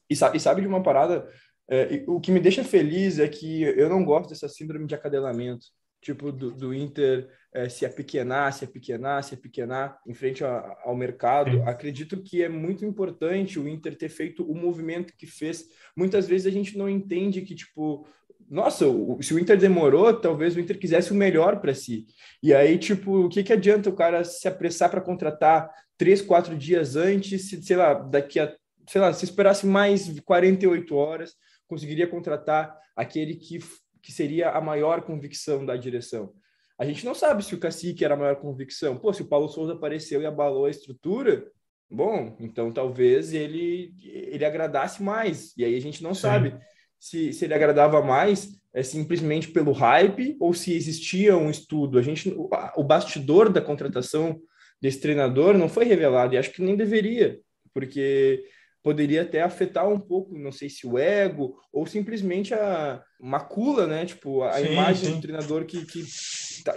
E 0.09 0.15
sabe, 0.15 0.35
e 0.35 0.39
sabe 0.41 0.61
de 0.61 0.67
uma 0.67 0.83
parada? 0.83 1.25
É, 1.71 2.03
o 2.05 2.19
que 2.19 2.31
me 2.31 2.39
deixa 2.41 2.65
feliz 2.65 3.17
é 3.17 3.29
que 3.29 3.61
eu 3.61 3.87
não 3.87 4.03
gosto 4.03 4.29
dessa 4.29 4.49
síndrome 4.49 4.87
de 4.87 4.95
acadelamento, 4.95 5.67
tipo 6.01 6.31
do, 6.31 6.51
do 6.51 6.73
Inter 6.73 7.29
é, 7.53 7.67
se 7.67 7.85
apequenar, 7.85 8.53
se 8.53 8.63
apequenar, 8.65 9.23
se 9.23 9.33
apequenar 9.33 9.99
em 10.05 10.13
frente 10.13 10.43
a, 10.43 10.77
ao 10.83 10.95
mercado. 10.95 11.51
Sim. 11.51 11.63
Acredito 11.63 12.21
que 12.21 12.43
é 12.43 12.49
muito 12.49 12.85
importante 12.85 13.59
o 13.59 13.67
Inter 13.67 13.97
ter 13.97 14.09
feito 14.09 14.43
o 14.43 14.55
movimento 14.55 15.13
que 15.17 15.25
fez. 15.25 15.65
Muitas 15.95 16.27
vezes 16.27 16.47
a 16.47 16.51
gente 16.51 16.77
não 16.77 16.89
entende 16.89 17.41
que, 17.41 17.55
tipo, 17.55 18.07
nossa, 18.49 18.85
se 19.21 19.33
o 19.33 19.39
Inter 19.39 19.57
demorou, 19.57 20.13
talvez 20.13 20.55
o 20.55 20.59
Inter 20.59 20.79
quisesse 20.79 21.11
o 21.11 21.15
melhor 21.15 21.59
para 21.59 21.73
si. 21.73 22.07
E 22.41 22.53
aí, 22.53 22.77
tipo, 22.77 23.25
o 23.25 23.29
que, 23.29 23.43
que 23.43 23.53
adianta 23.53 23.89
o 23.89 23.95
cara 23.95 24.23
se 24.23 24.47
apressar 24.47 24.89
para 24.89 25.01
contratar 25.01 25.69
três, 25.97 26.21
quatro 26.21 26.57
dias 26.57 26.95
antes, 26.95 27.49
se, 27.49 27.61
sei 27.61 27.75
lá, 27.75 27.93
daqui 27.93 28.39
a, 28.39 28.55
sei 28.87 29.01
lá, 29.01 29.13
se 29.13 29.25
esperasse 29.25 29.67
mais 29.67 30.19
48 30.21 30.95
horas, 30.95 31.35
conseguiria 31.67 32.07
contratar 32.07 32.75
aquele 32.95 33.35
que, 33.35 33.59
que 34.01 34.11
seria 34.11 34.51
a 34.51 34.61
maior 34.61 35.01
convicção 35.01 35.65
da 35.65 35.75
direção. 35.75 36.33
A 36.77 36.85
gente 36.85 37.05
não 37.05 37.13
sabe 37.13 37.43
se 37.43 37.53
o 37.53 37.59
Cacique 37.59 38.05
era 38.05 38.13
a 38.13 38.17
maior 38.17 38.37
convicção. 38.37 38.97
Pô, 38.97 39.11
se 39.11 39.21
o 39.21 39.27
Paulo 39.27 39.49
Souza 39.49 39.73
apareceu 39.73 40.21
e 40.21 40.25
abalou 40.25 40.65
a 40.65 40.69
estrutura, 40.69 41.45
bom, 41.89 42.37
então 42.39 42.71
talvez 42.71 43.33
ele 43.33 43.93
ele 44.03 44.45
agradasse 44.45 45.03
mais. 45.03 45.53
E 45.57 45.65
aí 45.65 45.75
a 45.75 45.81
gente 45.81 46.01
não 46.01 46.13
Sim. 46.13 46.21
sabe 46.21 46.57
se, 46.97 47.33
se 47.33 47.45
ele 47.45 47.53
agradava 47.53 48.01
mais 48.01 48.59
é 48.73 48.83
simplesmente 48.83 49.49
pelo 49.49 49.71
hype 49.71 50.37
ou 50.39 50.53
se 50.53 50.73
existia 50.73 51.35
um 51.35 51.49
estudo. 51.49 51.97
A 51.97 52.01
gente, 52.01 52.29
o, 52.29 52.49
o 52.75 52.83
bastidor 52.83 53.49
da 53.49 53.61
contratação 53.61 54.39
desse 54.81 54.99
treinador 55.01 55.57
não 55.57 55.67
foi 55.67 55.85
revelado, 55.85 56.33
e 56.33 56.37
acho 56.37 56.51
que 56.51 56.61
nem 56.61 56.75
deveria, 56.75 57.39
porque 57.73 58.45
poderia 58.83 59.23
até 59.23 59.41
afetar 59.41 59.87
um 59.87 59.99
pouco, 59.99 60.37
não 60.37 60.51
sei 60.51 60.69
se 60.69 60.87
o 60.87 60.97
ego 60.97 61.55
ou 61.71 61.85
simplesmente 61.85 62.53
a 62.53 63.01
macula, 63.19 63.85
né? 63.85 64.05
Tipo, 64.05 64.43
a 64.43 64.53
sim, 64.53 64.71
imagem 64.71 65.09
sim. 65.09 65.15
do 65.15 65.21
treinador 65.21 65.65
que, 65.65 65.85
que 65.85 66.03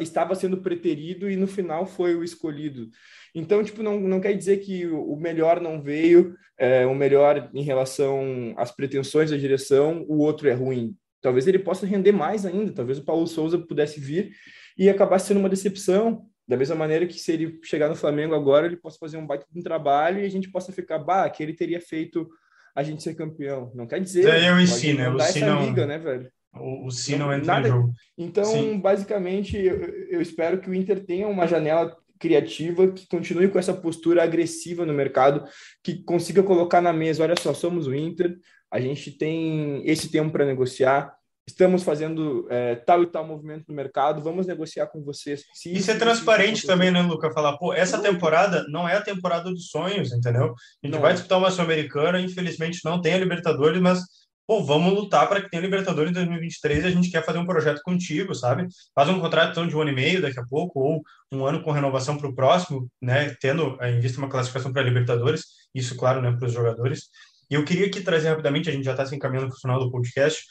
estava 0.01 0.35
sendo 0.35 0.61
preterido 0.61 1.31
e 1.31 1.37
no 1.37 1.47
final 1.47 1.87
foi 1.87 2.15
o 2.15 2.25
escolhido. 2.25 2.89
Então, 3.35 3.63
tipo, 3.65 3.83
não, 3.83 3.99
não 3.99 4.21
quer 4.21 4.37
dizer 4.37 4.59
que 4.59 4.87
o 4.87 5.17
melhor 5.17 5.61
não 5.61 5.81
veio, 5.81 6.35
é, 6.59 6.85
o 6.87 6.95
melhor 6.95 7.51
em 7.55 7.63
relação 7.63 8.55
às 8.57 8.71
pretensões 8.71 9.31
da 9.31 9.37
direção, 9.37 10.05
o 10.09 10.19
outro 10.19 10.49
é 10.49 10.53
ruim. 10.53 10.95
Talvez 11.21 11.47
ele 11.47 11.59
possa 11.59 11.87
render 11.87 12.13
mais 12.13 12.45
ainda, 12.45 12.73
talvez 12.73 12.99
o 12.99 13.05
Paulo 13.05 13.27
Souza 13.27 13.59
pudesse 13.59 14.01
vir 14.01 14.33
e 14.77 14.91
acabar 14.91 15.19
sendo 15.19 15.41
uma 15.41 15.49
decepção, 15.49 16.27
da 16.47 16.57
mesma 16.57 16.75
maneira 16.75 17.07
que 17.07 17.15
se 17.15 17.33
ele 17.33 17.61
chegar 17.63 17.89
no 17.89 17.95
Flamengo 17.95 18.35
agora, 18.35 18.67
ele 18.67 18.77
possa 18.77 18.99
fazer 18.99 19.17
um 19.17 19.27
baita 19.27 19.47
de 19.51 19.59
um 19.59 19.63
trabalho 19.63 20.21
e 20.21 20.27
a 20.27 20.31
gente 20.31 20.51
possa 20.51 20.73
ficar, 20.73 20.99
bah, 20.99 21.29
que 21.31 21.43
ele 21.43 21.55
teria 21.55 21.81
feito 21.81 22.29
a 22.75 22.83
gente 22.83 23.03
ser 23.03 23.15
campeão. 23.15 23.71
Não 23.75 23.87
quer 23.87 24.01
dizer. 24.01 24.25
Daí 24.25 24.47
eu 24.47 24.61
ensino? 24.61 25.17
O 25.17 25.21
essa 25.21 25.47
não... 25.47 25.67
liga, 25.67 25.87
né, 25.87 25.99
velho? 25.99 26.31
O, 26.55 26.87
o 26.87 26.91
Si 26.91 27.17
não, 27.17 27.27
não 27.27 27.33
entra 27.33 27.47
nada... 27.47 27.69
no 27.69 27.75
jogo. 27.75 27.95
Então, 28.17 28.45
Sim. 28.45 28.79
basicamente, 28.79 29.57
eu, 29.57 29.77
eu, 30.11 30.21
espero 30.21 30.61
que 30.61 30.69
o 30.69 30.75
Inter 30.75 31.05
tenha 31.05 31.27
uma 31.27 31.47
janela 31.47 31.97
criativa 32.19 32.89
que 32.89 33.07
continue 33.09 33.49
com 33.49 33.59
essa 33.59 33.75
postura 33.75 34.23
agressiva 34.23 34.87
no 34.87 34.93
mercado, 34.93 35.45
que 35.83 36.03
consiga 36.05 36.43
colocar 36.43 36.81
na 36.81 36.93
mesa, 36.93 37.23
olha 37.23 37.35
só, 37.41 37.53
somos 37.53 37.87
o 37.87 37.95
Inter, 37.95 38.39
a 38.71 38.81
gente 38.81 39.11
tem 39.11 39.83
esse 39.85 40.11
tempo 40.11 40.31
para 40.31 40.47
negociar, 40.47 41.15
estamos 41.47 41.83
fazendo 41.83 42.47
é, 42.51 42.77
tal 42.77 43.03
e 43.03 43.07
tal 43.07 43.27
movimento 43.27 43.65
no 43.69 43.75
mercado, 43.75 44.23
vamos 44.23 44.47
negociar 44.47 44.87
com 44.87 45.03
vocês. 45.03 45.45
Se 45.53 45.73
e 45.73 45.83
ser 45.83 45.99
transparente 45.99 46.67
também, 46.67 46.91
né, 46.91 47.03
Luca? 47.03 47.33
Falar, 47.33 47.57
pô, 47.59 47.73
essa 47.73 48.01
temporada 48.01 48.65
não 48.69 48.89
é 48.89 48.97
a 48.97 49.03
temporada 49.03 49.51
dos 49.51 49.69
sonhos, 49.69 50.13
entendeu? 50.13 50.55
A 50.83 50.87
gente 50.87 50.95
não. 50.95 51.01
vai 51.01 51.13
disputar 51.13 51.39
uma 51.39 51.51
Sul-Americana, 51.51 52.21
infelizmente 52.21 52.81
não 52.85 53.01
tem 53.01 53.15
a 53.15 53.19
Libertadores, 53.19 53.81
mas, 53.81 54.01
pô, 54.47 54.63
vamos 54.63 54.95
lutar 54.95 55.29
para 55.29 55.43
que 55.43 55.51
tenha 55.51 55.61
a 55.61 55.65
Libertadores 55.65 56.11
em 56.11 56.15
2023 56.15 56.85
e 56.85 56.87
a 56.87 56.91
gente 56.91 57.11
quer 57.11 57.25
fazer 57.25 57.39
um 57.39 57.47
projeto 57.47 57.81
contigo, 57.83 58.35
sabe? 58.35 58.67
Faz 58.95 59.09
um 59.09 59.21
contrato 59.21 59.51
então, 59.51 59.67
de 59.67 59.77
um 59.77 59.81
ano 59.81 59.91
e 59.91 59.95
meio 59.95 60.23
daqui 60.23 60.39
a 60.39 60.45
pouco, 60.45 60.81
ou 60.81 61.03
um 61.33 61.45
ano 61.45 61.63
com 61.63 61.73
renovação 61.73 62.17
para 62.17 62.29
o 62.29 62.35
próximo, 62.35 62.89
né, 63.01 63.35
tendo 63.41 63.77
em 63.83 63.99
vista 63.99 64.19
uma 64.19 64.29
classificação 64.29 64.73
para 64.73 64.83
a 64.83 64.85
Libertadores, 64.85 65.45
isso, 65.75 65.97
claro, 65.97 66.23
né, 66.23 66.31
para 66.33 66.47
os 66.47 66.53
jogadores. 66.53 67.09
E 67.51 67.55
eu 67.55 67.67
queria 67.67 67.87
aqui 67.87 68.01
trazer 68.01 68.31
rapidamente, 68.31 68.71
a 68.71 68.73
gente 68.73 68.85
já 68.85 68.93
está 68.93 69.05
se 69.05 69.15
encaminhando 69.15 69.49
para 69.49 69.57
o 69.57 69.61
final 69.61 69.79
do 69.79 69.91
podcast, 69.91 70.43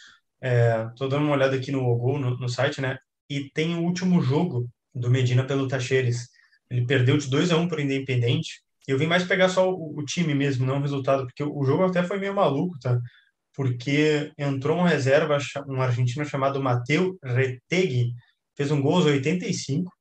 É, 0.41 0.87
dando 0.99 1.17
uma 1.17 1.33
olhada 1.33 1.55
aqui 1.55 1.71
no 1.71 1.95
Gol, 1.95 2.17
no, 2.17 2.37
no, 2.37 2.49
site, 2.49 2.81
né? 2.81 2.97
E 3.29 3.49
tem 3.51 3.75
o 3.75 3.83
último 3.83 4.21
jogo 4.21 4.67
do 4.93 5.09
Medina 5.09 5.45
pelo 5.45 5.67
Tacheres. 5.67 6.29
Ele 6.69 6.85
perdeu 6.85 7.17
de 7.17 7.29
2 7.29 7.51
a 7.51 7.57
1 7.57 7.61
um 7.61 7.67
para 7.67 7.77
o 7.77 7.81
Independente. 7.81 8.61
Eu 8.87 8.97
vim 8.97 9.05
mais 9.05 9.23
pegar 9.23 9.49
só 9.49 9.71
o, 9.71 9.99
o, 9.99 10.03
time 10.03 10.33
mesmo, 10.33 10.65
não 10.65 10.79
o 10.79 10.81
resultado, 10.81 11.25
porque 11.25 11.43
o, 11.43 11.55
o 11.55 11.63
jogo 11.63 11.83
até 11.83 12.03
foi 12.03 12.17
meio 12.19 12.33
maluco, 12.33 12.77
tá? 12.79 12.99
Porque 13.53 14.31
entrou 14.37 14.77
um 14.77 14.83
reserva, 14.83 15.37
um 15.67 15.81
argentino 15.81 16.25
chamado 16.25 16.61
Mateu 16.61 17.17
Retegui, 17.23 18.13
fez 18.57 18.71
um 18.71 18.81
gol 18.81 18.95
aos 18.95 19.05
85, 19.05 19.91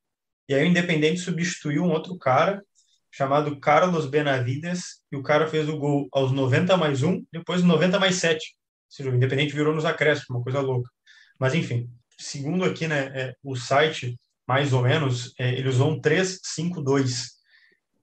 e 0.49 0.55
aí 0.55 0.65
o 0.65 0.67
Independente 0.67 1.21
substituiu 1.21 1.85
um 1.85 1.91
outro 1.91 2.17
cara, 2.17 2.63
chamado 3.11 3.59
Carlos 3.61 4.07
Benavides, 4.07 5.03
e 5.13 5.17
o 5.17 5.23
cara 5.23 5.47
fez 5.49 5.69
o 5.69 5.77
gol 5.77 6.09
aos 6.13 6.33
90 6.33 6.77
mais 6.77 7.03
1, 7.03 7.25
depois 7.33 7.63
90 7.63 7.99
mais 7.99 8.17
7 8.17 8.57
o 8.99 9.15
Independente 9.15 9.55
virou 9.55 9.75
nos 9.75 9.85
acréscimos, 9.85 10.31
uma 10.31 10.43
coisa 10.43 10.61
louca. 10.61 10.91
Mas, 11.39 11.55
enfim, 11.55 11.91
segundo 12.19 12.65
aqui 12.65 12.87
né, 12.87 13.13
é, 13.15 13.35
o 13.43 13.57
site, 13.57 14.19
mais 14.47 14.73
ou 14.73 14.83
menos, 14.83 15.33
é, 15.39 15.53
eles 15.55 15.77
usam 15.77 16.01
3-5-2. 16.01 17.31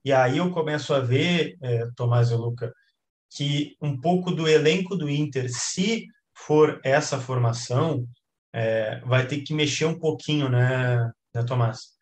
E 0.03 0.13
aí 0.13 0.37
eu 0.37 0.49
começo 0.51 0.93
a 0.93 0.99
ver, 0.99 1.57
é, 1.61 1.87
Tomás 1.95 2.31
e 2.31 2.35
Luca, 2.35 2.73
que 3.29 3.75
um 3.81 3.99
pouco 3.99 4.31
do 4.31 4.47
elenco 4.47 4.95
do 4.95 5.09
Inter, 5.09 5.49
se 5.51 6.07
for 6.33 6.79
essa 6.83 7.19
formação, 7.19 8.07
é, 8.53 8.99
vai 9.01 9.27
ter 9.27 9.41
que 9.41 9.53
mexer 9.53 9.85
um 9.85 9.99
pouquinho, 9.99 10.49
né, 10.49 11.11
né 11.33 11.43
Tomás? 11.43 11.97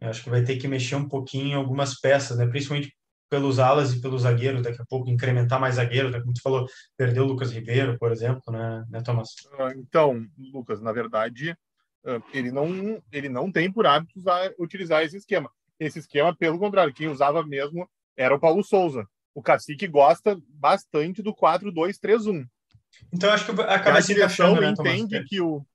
Eu 0.00 0.10
acho 0.10 0.22
que 0.22 0.30
vai 0.30 0.42
ter 0.42 0.56
que 0.56 0.68
mexer 0.68 0.96
um 0.96 1.08
pouquinho 1.08 1.48
em 1.48 1.54
algumas 1.54 2.00
peças, 2.00 2.36
né? 2.36 2.46
principalmente 2.46 2.94
pelos 3.28 3.58
alas 3.58 3.92
e 3.92 4.00
pelos 4.00 4.22
zagueiros, 4.22 4.62
daqui 4.62 4.80
a 4.80 4.86
pouco 4.86 5.10
incrementar 5.10 5.60
mais 5.60 5.76
zagueiros, 5.76 6.12
né? 6.12 6.20
como 6.20 6.32
tu 6.32 6.42
falou, 6.42 6.66
perdeu 6.96 7.24
o 7.24 7.26
Lucas 7.26 7.52
Ribeiro, 7.52 7.98
por 7.98 8.12
exemplo, 8.12 8.52
né, 8.52 8.84
né 8.88 9.02
Thomas? 9.02 9.30
Ah, 9.58 9.72
então, 9.76 10.26
Lucas, 10.38 10.80
na 10.80 10.92
verdade, 10.92 11.56
ah, 12.06 12.20
ele 12.32 12.50
não, 12.50 13.02
ele 13.10 13.28
não 13.28 13.50
tem 13.50 13.70
por 13.70 13.86
hábito 13.86 14.18
usar, 14.18 14.52
utilizar 14.58 15.02
esse 15.02 15.16
esquema. 15.16 15.50
Esse 15.78 15.98
esquema, 15.98 16.34
pelo 16.34 16.58
contrário, 16.58 16.94
quem 16.94 17.08
usava 17.08 17.44
mesmo 17.44 17.88
era 18.16 18.34
o 18.34 18.40
Paulo 18.40 18.62
Souza. 18.62 19.06
O 19.34 19.42
Cacique 19.42 19.88
gosta 19.88 20.38
bastante 20.48 21.20
do 21.22 21.34
4-2-3-1. 21.34 22.46
Então, 23.12 23.30
acho 23.30 23.52
que 23.52 23.60
acaba 23.62 24.00
se 24.00 24.14
direção 24.14 24.54
né, 24.54 24.70
entende 24.70 25.24
que 25.24 25.40
o 25.40 25.66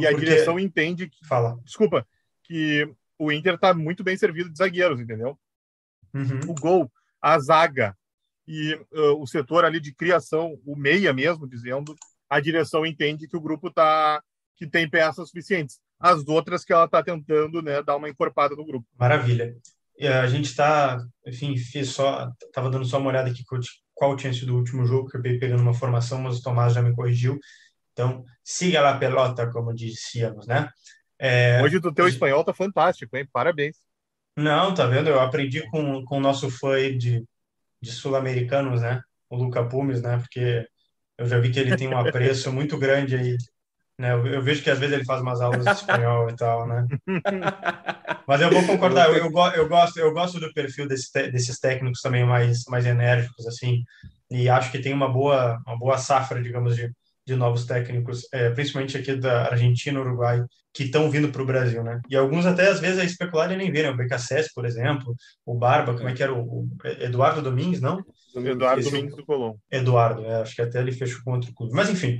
e 0.00 0.06
a 0.06 0.12
direção 0.12 0.58
entende 0.58 1.08
que 1.08 1.26
fala. 1.26 1.58
Desculpa, 1.64 2.06
que 2.42 2.88
o 3.18 3.30
Inter 3.30 3.54
está 3.54 3.72
muito 3.72 4.02
bem 4.02 4.16
servido 4.16 4.50
de 4.50 4.58
zagueiros, 4.58 5.00
entendeu? 5.00 5.38
Uhum. 6.14 6.40
o 6.48 6.54
gol, 6.54 6.92
a 7.20 7.38
zaga 7.38 7.96
e 8.46 8.74
uh, 8.92 9.20
o 9.20 9.26
setor 9.26 9.64
ali 9.64 9.80
de 9.80 9.94
criação, 9.94 10.58
o 10.64 10.76
meia 10.76 11.12
mesmo, 11.12 11.48
dizendo, 11.48 11.94
a 12.28 12.40
direção 12.40 12.84
entende 12.84 13.28
que 13.28 13.36
o 13.36 13.40
grupo 13.40 13.70
tá 13.70 14.22
que 14.56 14.66
tem 14.66 14.88
peças 14.88 15.28
suficientes. 15.28 15.80
As 15.98 16.26
outras 16.28 16.64
que 16.64 16.72
ela 16.72 16.84
está 16.84 17.02
tentando, 17.02 17.60
né, 17.60 17.82
dar 17.82 17.96
uma 17.96 18.08
encorpada 18.08 18.54
no 18.54 18.64
grupo. 18.64 18.86
Maravilha. 18.98 19.56
E 19.98 20.06
a 20.06 20.26
gente 20.26 20.46
está, 20.46 21.00
enfim, 21.26 21.56
fiz 21.56 21.90
só, 21.90 22.30
tava 22.52 22.70
dando 22.70 22.84
só 22.84 22.98
uma 22.98 23.10
olhada 23.10 23.30
aqui 23.30 23.44
qual 23.94 24.16
tinha 24.16 24.32
sido 24.32 24.54
o 24.54 24.58
último 24.58 24.84
jogo 24.84 25.08
que 25.08 25.16
eu 25.16 25.20
acabei 25.20 25.38
pegando 25.38 25.62
uma 25.62 25.74
formação, 25.74 26.20
mas 26.20 26.38
o 26.38 26.42
Tomás 26.42 26.72
já 26.72 26.82
me 26.82 26.94
corrigiu. 26.94 27.38
Então, 27.92 28.24
siga 28.42 28.80
lá 28.80 28.90
a 28.90 28.98
pelota, 28.98 29.50
como 29.50 29.72
dizíamos, 29.72 30.46
né? 30.46 30.68
É... 31.18 31.62
Hoje 31.62 31.76
o 31.76 31.94
teu 31.94 32.08
espanhol 32.08 32.44
tá 32.44 32.52
fantástico, 32.52 33.16
hein? 33.16 33.26
Parabéns. 33.32 33.76
Não, 34.36 34.74
tá 34.74 34.86
vendo? 34.86 35.08
Eu 35.08 35.20
aprendi 35.20 35.62
com, 35.70 36.04
com 36.04 36.18
o 36.18 36.20
nosso 36.20 36.50
fã 36.50 36.76
de, 36.96 37.24
de 37.80 37.92
sul-americanos, 37.92 38.80
né? 38.80 39.00
O 39.30 39.36
Luca 39.36 39.64
Pumes, 39.64 40.02
né? 40.02 40.18
Porque 40.18 40.66
eu 41.16 41.26
já 41.26 41.38
vi 41.38 41.50
que 41.50 41.60
ele 41.60 41.76
tem 41.76 41.88
um 41.88 41.98
apreço 41.98 42.50
muito 42.52 42.76
grande 42.76 43.14
aí. 43.16 43.36
Né? 43.96 44.12
Eu, 44.12 44.26
eu, 44.26 44.42
vejo 44.42 44.62
que 44.62 44.70
às 44.70 44.78
vezes 44.78 44.94
ele 44.94 45.04
faz 45.04 45.20
umas 45.20 45.40
aulas 45.40 45.64
de 45.64 45.70
espanhol 45.70 46.28
e 46.28 46.34
tal, 46.34 46.66
né? 46.66 46.86
Mas 48.26 48.40
eu 48.40 48.50
vou 48.50 48.66
concordar, 48.66 49.08
eu, 49.08 49.16
eu, 49.16 49.30
eu, 49.54 49.68
gosto, 49.68 49.98
eu 49.98 50.12
gosto 50.12 50.40
do 50.40 50.52
perfil 50.52 50.88
desse, 50.88 51.12
desses 51.30 51.60
técnicos 51.60 52.00
também 52.00 52.24
mais, 52.24 52.64
mais 52.64 52.86
enérgicos, 52.86 53.46
assim, 53.46 53.84
e 54.30 54.48
acho 54.48 54.72
que 54.72 54.80
tem 54.80 54.92
uma 54.92 55.08
boa, 55.08 55.62
uma 55.64 55.78
boa 55.78 55.96
safra, 55.96 56.42
digamos, 56.42 56.74
de, 56.74 56.90
de 57.26 57.34
novos 57.34 57.64
técnicos, 57.64 58.26
é, 58.32 58.50
principalmente 58.50 58.96
aqui 58.96 59.14
da 59.14 59.50
Argentina, 59.50 60.00
Uruguai, 60.00 60.44
que 60.72 60.84
estão 60.84 61.10
vindo 61.10 61.30
para 61.30 61.42
o 61.42 61.46
Brasil, 61.46 61.82
né? 61.82 62.00
E 62.10 62.16
alguns 62.16 62.44
até 62.44 62.68
às 62.68 62.80
vezes 62.80 62.98
é 62.98 63.04
especular 63.04 63.50
e 63.52 63.56
nem 63.56 63.70
verem, 63.70 63.92
o 63.92 63.96
BKSS, 63.96 64.50
por 64.52 64.66
exemplo, 64.66 65.14
o 65.46 65.54
Barba, 65.54 65.94
como 65.94 66.08
é 66.08 66.12
que 66.12 66.22
era 66.22 66.34
o, 66.34 66.42
o 66.42 66.68
Eduardo 67.00 67.40
Domingues, 67.40 67.80
não? 67.80 68.04
Eduardo 68.34 68.80
Esse, 68.80 68.90
Domingues 68.90 69.16
do 69.16 69.24
Colombo. 69.24 69.58
Eduardo, 69.70 70.24
é, 70.24 70.42
acho 70.42 70.54
que 70.54 70.62
até 70.62 70.80
ele 70.80 70.92
fechou 70.92 71.20
com 71.24 71.32
outro 71.32 71.54
clube. 71.54 71.72
Mas 71.72 71.88
enfim, 71.88 72.18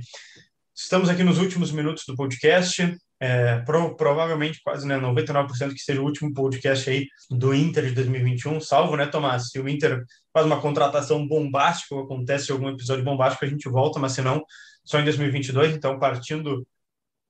estamos 0.73 1.09
aqui 1.09 1.23
nos 1.23 1.37
últimos 1.37 1.71
minutos 1.71 2.03
do 2.07 2.15
podcast. 2.15 2.97
É, 3.17 3.59
pro, 3.59 3.95
provavelmente 3.95 4.59
quase 4.61 4.85
né, 4.85 4.97
99% 4.99 5.73
que 5.73 5.79
seja 5.79 6.01
o 6.01 6.03
último 6.03 6.33
podcast 6.33 6.89
aí 6.89 7.07
do 7.29 7.53
Inter 7.53 7.85
de 7.85 7.93
2021, 7.93 8.59
salvo, 8.59 8.97
né, 8.97 9.05
Tomás? 9.05 9.49
Se 9.49 9.59
o 9.59 9.69
Inter 9.69 10.03
faz 10.33 10.45
uma 10.45 10.59
contratação 10.59 11.25
bombástica 11.25 11.95
ou 11.95 12.03
acontece 12.03 12.51
algum 12.51 12.69
episódio 12.69 13.05
bombástico, 13.05 13.45
a 13.45 13.47
gente 13.47 13.69
volta, 13.69 13.99
mas 13.99 14.11
se 14.11 14.21
não, 14.21 14.43
só 14.85 14.99
em 14.99 15.03
2022, 15.03 15.75
então 15.75 15.99
partindo 15.99 16.65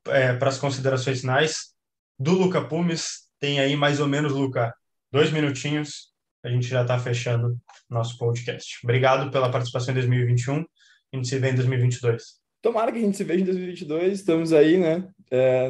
é, 0.08 0.34
para 0.34 0.50
as 0.50 0.58
considerações 0.58 1.22
finais 1.22 1.74
do 2.20 2.34
Luca 2.34 2.62
Pumes, 2.62 3.30
tem 3.40 3.60
aí 3.60 3.76
mais 3.76 4.00
ou 4.00 4.08
menos, 4.08 4.34
Luca, 4.34 4.74
dois 5.12 5.32
minutinhos, 5.32 6.14
a 6.44 6.50
gente 6.50 6.68
já 6.68 6.84
está 6.84 7.00
fechando 7.00 7.58
nosso 7.90 8.18
podcast. 8.18 8.80
Obrigado 8.84 9.32
pela 9.32 9.50
participação 9.50 9.92
em 9.92 9.96
2021, 9.96 10.58
a 10.58 11.16
gente 11.16 11.28
se 11.28 11.40
vê 11.40 11.50
em 11.50 11.56
2022. 11.56 12.46
Tomara 12.62 12.92
que 12.92 12.98
a 12.98 13.02
gente 13.02 13.18
se 13.18 13.24
veja 13.24 13.42
em 13.42 13.46
2022, 13.46 14.20
estamos 14.20 14.52
aí, 14.52 14.78
né? 14.78 15.08
É, 15.32 15.70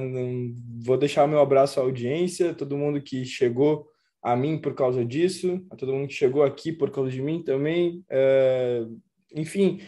vou 0.83 0.97
deixar 0.97 1.27
meu 1.27 1.39
abraço 1.39 1.79
à 1.79 1.83
audiência, 1.83 2.53
todo 2.53 2.77
mundo 2.77 3.01
que 3.01 3.25
chegou 3.25 3.87
a 4.23 4.35
mim 4.35 4.57
por 4.57 4.73
causa 4.73 5.05
disso, 5.05 5.65
a 5.69 5.75
todo 5.75 5.93
mundo 5.93 6.07
que 6.07 6.13
chegou 6.13 6.43
aqui 6.43 6.71
por 6.71 6.89
causa 6.91 7.11
de 7.11 7.21
mim 7.21 7.43
também. 7.43 8.03
É, 8.09 8.83
enfim, 9.35 9.81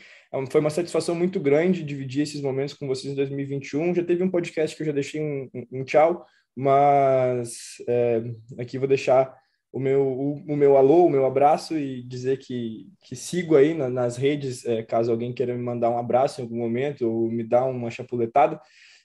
foi 0.52 0.62
uma 0.62 0.70
satisfação 0.70 1.16
muito 1.16 1.40
grande 1.40 1.84
dividir 1.84 2.24
esses 2.24 2.42
momentos 2.42 2.74
com 2.74 2.88
vocês 2.88 3.14
em 3.14 3.16
2021. 3.16 3.96
Já 3.96 4.04
teve 4.04 4.24
um 4.24 4.32
podcast 4.32 4.76
que 4.76 4.82
eu 4.84 4.88
já 4.88 4.92
deixei 4.92 5.22
um, 5.22 5.50
um, 5.54 5.80
um 5.80 5.84
tchau, 5.84 6.26
mas 6.56 7.78
é, 7.88 8.24
aqui 8.60 8.78
vou 8.78 8.88
deixar 8.88 9.34
o 9.72 9.80
meu, 9.80 10.02
o, 10.02 10.34
o, 10.48 10.56
meu 10.56 10.78
alô, 10.78 11.06
o 11.06 11.10
meu 11.10 11.26
abraço 11.26 11.78
e 11.78 12.02
dizer 12.04 12.40
que, 12.40 12.88
que 13.04 13.16
sigo 13.16 13.56
aí 13.56 13.74
na, 13.74 13.90
nas 13.90 14.18
redes, 14.18 14.66
é, 14.66 14.82
caso 14.82 15.12
alguém 15.12 15.34
queira 15.34 15.56
me 15.56 15.64
mandar 15.64 15.90
um 15.90 15.98
abraço 15.98 16.42
em 16.42 16.44
algum 16.44 16.58
momento 16.58 17.08
ou 17.08 17.30
me 17.30 17.44
dar 17.44 17.66
uma 17.66 17.92
chapuletada, 17.92 18.60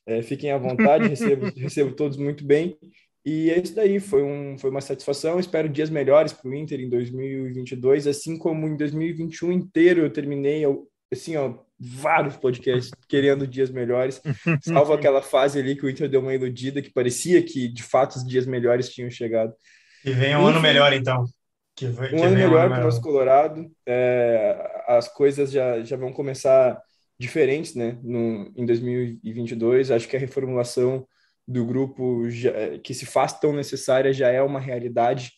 é, 0.06 0.22
fiquem 0.22 0.50
à 0.50 0.58
vontade, 0.58 1.06
recebo, 1.08 1.46
recebo 1.56 1.92
todos 1.92 2.16
muito 2.16 2.44
bem. 2.44 2.76
E 3.24 3.50
é 3.50 3.58
isso 3.58 3.74
daí, 3.74 4.00
foi, 4.00 4.22
um, 4.22 4.58
foi 4.58 4.70
uma 4.70 4.80
satisfação. 4.80 5.38
Espero 5.38 5.68
dias 5.68 5.90
melhores 5.90 6.32
para 6.32 6.50
o 6.50 6.54
Inter 6.54 6.80
em 6.80 6.88
2022, 6.88 8.08
assim 8.08 8.36
como 8.36 8.66
em 8.66 8.76
2021 8.76 9.52
inteiro 9.52 10.02
eu 10.02 10.10
terminei, 10.10 10.64
assim, 11.12 11.36
ó, 11.36 11.54
vários 11.78 12.36
podcasts 12.36 12.90
querendo 13.08 13.46
dias 13.46 13.70
melhores, 13.70 14.20
salvo 14.62 14.92
aquela 14.92 15.20
fase 15.20 15.58
ali 15.58 15.76
que 15.76 15.84
o 15.84 15.90
Inter 15.90 16.08
deu 16.08 16.20
uma 16.20 16.34
iludida, 16.34 16.82
que 16.82 16.92
parecia 16.92 17.42
que 17.42 17.68
de 17.68 17.82
fato 17.82 18.16
os 18.16 18.26
dias 18.26 18.46
melhores 18.46 18.88
tinham 18.88 19.10
chegado. 19.10 19.52
E 20.04 20.12
vem 20.12 20.34
um 20.36 20.40
Enfim, 20.40 20.50
ano 20.50 20.60
melhor, 20.60 20.92
então. 20.92 21.24
Que, 21.76 21.86
um 21.86 21.94
que 21.94 22.22
ano 22.22 22.36
melhor 22.36 22.68
para 22.68 22.80
o 22.80 22.84
nosso 22.84 23.00
Colorado. 23.00 23.70
É, 23.86 24.82
as 24.86 25.08
coisas 25.08 25.50
já, 25.50 25.82
já 25.82 25.96
vão 25.96 26.12
começar 26.12 26.80
diferentes, 27.18 27.74
né? 27.74 27.98
No, 28.02 28.52
em 28.56 28.66
2022, 28.66 29.90
acho 29.90 30.08
que 30.08 30.16
a 30.16 30.20
reformulação 30.20 31.06
do 31.46 31.64
grupo 31.64 32.28
já, 32.30 32.52
que 32.82 32.94
se 32.94 33.06
faz 33.06 33.38
tão 33.38 33.52
necessária 33.52 34.12
já 34.12 34.28
é 34.28 34.42
uma 34.42 34.60
realidade 34.60 35.32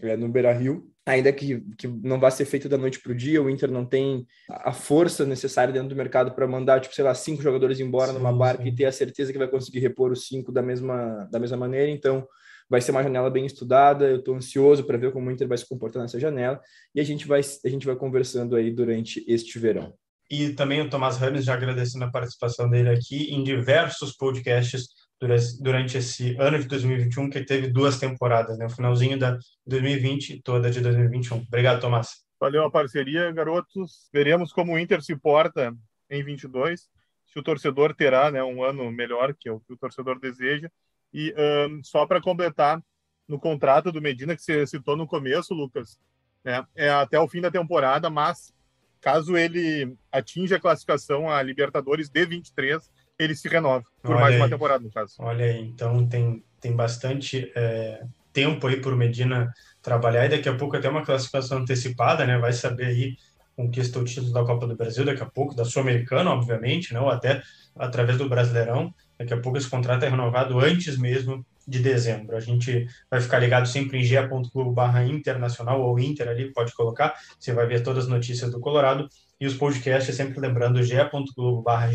é, 0.00 0.16
no 0.16 0.28
Beira 0.28 0.52
Rio, 0.52 0.90
ainda 1.08 1.32
que, 1.32 1.60
que 1.76 1.88
não 1.88 2.20
vá 2.20 2.30
ser 2.30 2.44
feito 2.44 2.68
da 2.68 2.76
noite 2.76 3.00
para 3.00 3.12
o 3.12 3.14
dia. 3.14 3.42
O 3.42 3.48
Inter 3.48 3.70
não 3.70 3.84
tem 3.84 4.26
a 4.48 4.72
força 4.72 5.24
necessária 5.24 5.72
dentro 5.72 5.88
do 5.88 5.96
mercado 5.96 6.32
para 6.32 6.46
mandar, 6.46 6.80
tipo, 6.80 6.94
sei 6.94 7.04
lá, 7.04 7.14
cinco 7.14 7.42
jogadores 7.42 7.80
embora 7.80 8.08
sim, 8.08 8.18
numa 8.18 8.32
barca 8.32 8.62
sim. 8.62 8.68
e 8.68 8.74
ter 8.74 8.84
a 8.84 8.92
certeza 8.92 9.32
que 9.32 9.38
vai 9.38 9.48
conseguir 9.48 9.80
repor 9.80 10.12
os 10.12 10.26
cinco 10.26 10.52
da 10.52 10.62
mesma, 10.62 11.28
da 11.30 11.38
mesma 11.38 11.56
maneira. 11.56 11.90
Então, 11.90 12.26
vai 12.68 12.80
ser 12.80 12.90
uma 12.90 13.02
janela 13.02 13.30
bem 13.30 13.46
estudada. 13.46 14.06
Eu 14.06 14.18
estou 14.18 14.34
ansioso 14.34 14.84
para 14.84 14.98
ver 14.98 15.12
como 15.12 15.28
o 15.28 15.32
Inter 15.32 15.48
vai 15.48 15.58
se 15.58 15.66
comportar 15.66 16.02
nessa 16.02 16.20
janela 16.20 16.60
e 16.94 17.00
a 17.00 17.04
gente 17.04 17.26
vai, 17.26 17.40
a 17.40 17.68
gente 17.68 17.86
vai 17.86 17.96
conversando 17.96 18.54
aí 18.54 18.70
durante 18.70 19.24
este 19.26 19.58
verão. 19.58 19.94
E 20.30 20.50
também 20.50 20.82
o 20.82 20.90
Tomás 20.90 21.16
Rames 21.16 21.44
já 21.44 21.54
agradecendo 21.54 22.04
a 22.04 22.10
participação 22.10 22.68
dele 22.68 22.90
aqui 22.90 23.32
em 23.32 23.42
diversos 23.42 24.12
podcasts 24.12 24.88
durante 25.20 25.98
esse 25.98 26.36
ano 26.38 26.58
de 26.58 26.66
2021, 26.68 27.30
que 27.30 27.44
teve 27.44 27.68
duas 27.68 27.98
temporadas, 27.98 28.56
né? 28.56 28.66
O 28.66 28.70
finalzinho 28.70 29.18
da 29.18 29.36
2020 29.66 30.30
e 30.30 30.42
toda 30.42 30.70
de 30.70 30.80
2021. 30.80 31.38
Obrigado, 31.38 31.80
Tomás. 31.80 32.24
Valeu 32.40 32.64
a 32.64 32.70
parceria, 32.70 33.32
garotos. 33.32 34.08
Veremos 34.12 34.52
como 34.52 34.72
o 34.72 34.78
Inter 34.78 35.02
se 35.02 35.16
porta 35.16 35.74
em 36.08 36.22
22, 36.22 36.88
se 37.26 37.38
o 37.38 37.42
torcedor 37.42 37.94
terá 37.94 38.30
né, 38.30 38.42
um 38.42 38.62
ano 38.62 38.90
melhor, 38.90 39.34
que 39.34 39.50
o 39.50 39.60
que 39.60 39.72
o 39.72 39.76
torcedor 39.76 40.18
deseja. 40.20 40.70
E 41.12 41.34
um, 41.36 41.82
só 41.82 42.06
para 42.06 42.20
completar, 42.20 42.82
no 43.26 43.38
contrato 43.38 43.90
do 43.90 44.00
Medina, 44.00 44.36
que 44.36 44.42
você 44.42 44.66
citou 44.66 44.96
no 44.96 45.06
começo, 45.06 45.52
Lucas, 45.52 45.98
né, 46.44 46.64
é 46.74 46.88
até 46.90 47.18
o 47.18 47.28
fim 47.28 47.40
da 47.40 47.50
temporada, 47.50 48.08
mas 48.08 48.54
caso 49.00 49.36
ele 49.36 49.96
atinja 50.10 50.56
a 50.56 50.60
classificação 50.60 51.28
a 51.28 51.42
Libertadores 51.42 52.08
de 52.08 52.24
23, 52.24 52.90
ele 53.18 53.34
se 53.34 53.48
renova 53.48 53.84
por 54.02 54.12
Olha 54.12 54.20
mais 54.20 54.34
aí. 54.34 54.40
uma 54.40 54.48
temporada, 54.48 54.84
no 54.84 54.90
caso. 54.90 55.14
Olha 55.18 55.44
aí, 55.44 55.60
então 55.60 56.06
tem, 56.06 56.44
tem 56.60 56.74
bastante 56.74 57.50
é, 57.54 58.02
tempo 58.32 58.66
aí 58.66 58.80
por 58.80 58.94
Medina 58.96 59.52
trabalhar 59.82 60.26
e 60.26 60.28
daqui 60.28 60.48
a 60.48 60.54
pouco 60.54 60.76
até 60.76 60.88
uma 60.88 61.04
classificação 61.04 61.58
antecipada, 61.58 62.26
né? 62.26 62.38
Vai 62.38 62.52
saber 62.52 62.86
aí 62.86 63.16
conquista 63.58 63.98
o 63.98 64.04
título 64.04 64.32
da 64.32 64.44
Copa 64.44 64.68
do 64.68 64.76
Brasil 64.76 65.04
daqui 65.04 65.22
a 65.22 65.26
pouco, 65.26 65.52
da 65.52 65.64
Sul-Americana, 65.64 66.30
obviamente, 66.30 66.94
né? 66.94 67.00
ou 67.00 67.10
até 67.10 67.42
através 67.74 68.16
do 68.16 68.28
Brasileirão. 68.28 68.94
Daqui 69.18 69.34
a 69.34 69.40
pouco 69.40 69.58
esse 69.58 69.68
contrato 69.68 70.04
é 70.04 70.08
renovado 70.08 70.60
antes 70.60 70.96
mesmo 70.96 71.44
de 71.66 71.80
dezembro. 71.80 72.36
A 72.36 72.40
gente 72.40 72.86
vai 73.10 73.20
ficar 73.20 73.40
ligado 73.40 73.66
sempre 73.66 73.98
em 73.98 74.04
ge.clube 74.04 74.72
barra 74.72 75.04
internacional 75.04 75.82
ou 75.82 75.98
Inter 75.98 76.28
ali, 76.28 76.52
pode 76.52 76.72
colocar, 76.72 77.14
você 77.38 77.52
vai 77.52 77.66
ver 77.66 77.82
todas 77.82 78.04
as 78.04 78.10
notícias 78.10 78.50
do 78.52 78.60
Colorado 78.60 79.08
e 79.40 79.46
os 79.46 79.54
podcasts 79.54 80.14
sempre 80.14 80.38
lembrando 80.38 80.82
ge.globo 80.82 81.60
barra 81.60 81.90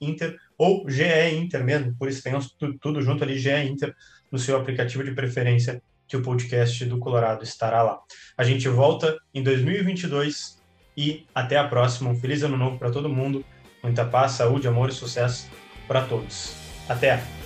Inter 0.00 0.36
ou 0.58 0.88
GE 0.88 1.04
Inter 1.32 1.64
mesmo, 1.64 1.94
por 1.98 2.08
isso 2.08 2.22
tem 2.22 2.32
tudo 2.80 3.00
junto 3.02 3.24
ali, 3.24 3.38
GE 3.38 3.50
Inter, 3.50 3.94
no 4.30 4.38
seu 4.38 4.56
aplicativo 4.56 5.04
de 5.04 5.12
preferência, 5.12 5.82
que 6.06 6.16
o 6.16 6.22
podcast 6.22 6.84
do 6.84 6.98
Colorado 6.98 7.44
estará 7.44 7.82
lá. 7.82 7.98
A 8.36 8.44
gente 8.44 8.68
volta 8.68 9.16
em 9.32 9.42
2022 9.42 10.62
e 10.96 11.26
até 11.34 11.56
a 11.56 11.66
próxima. 11.66 12.10
Um 12.10 12.18
feliz 12.18 12.42
ano 12.42 12.56
novo 12.56 12.78
para 12.78 12.90
todo 12.90 13.08
mundo, 13.08 13.44
muita 13.82 14.04
paz, 14.04 14.32
saúde, 14.32 14.68
amor 14.68 14.90
e 14.90 14.92
sucesso 14.92 15.48
para 15.86 16.02
todos. 16.04 16.54
Até! 16.88 17.43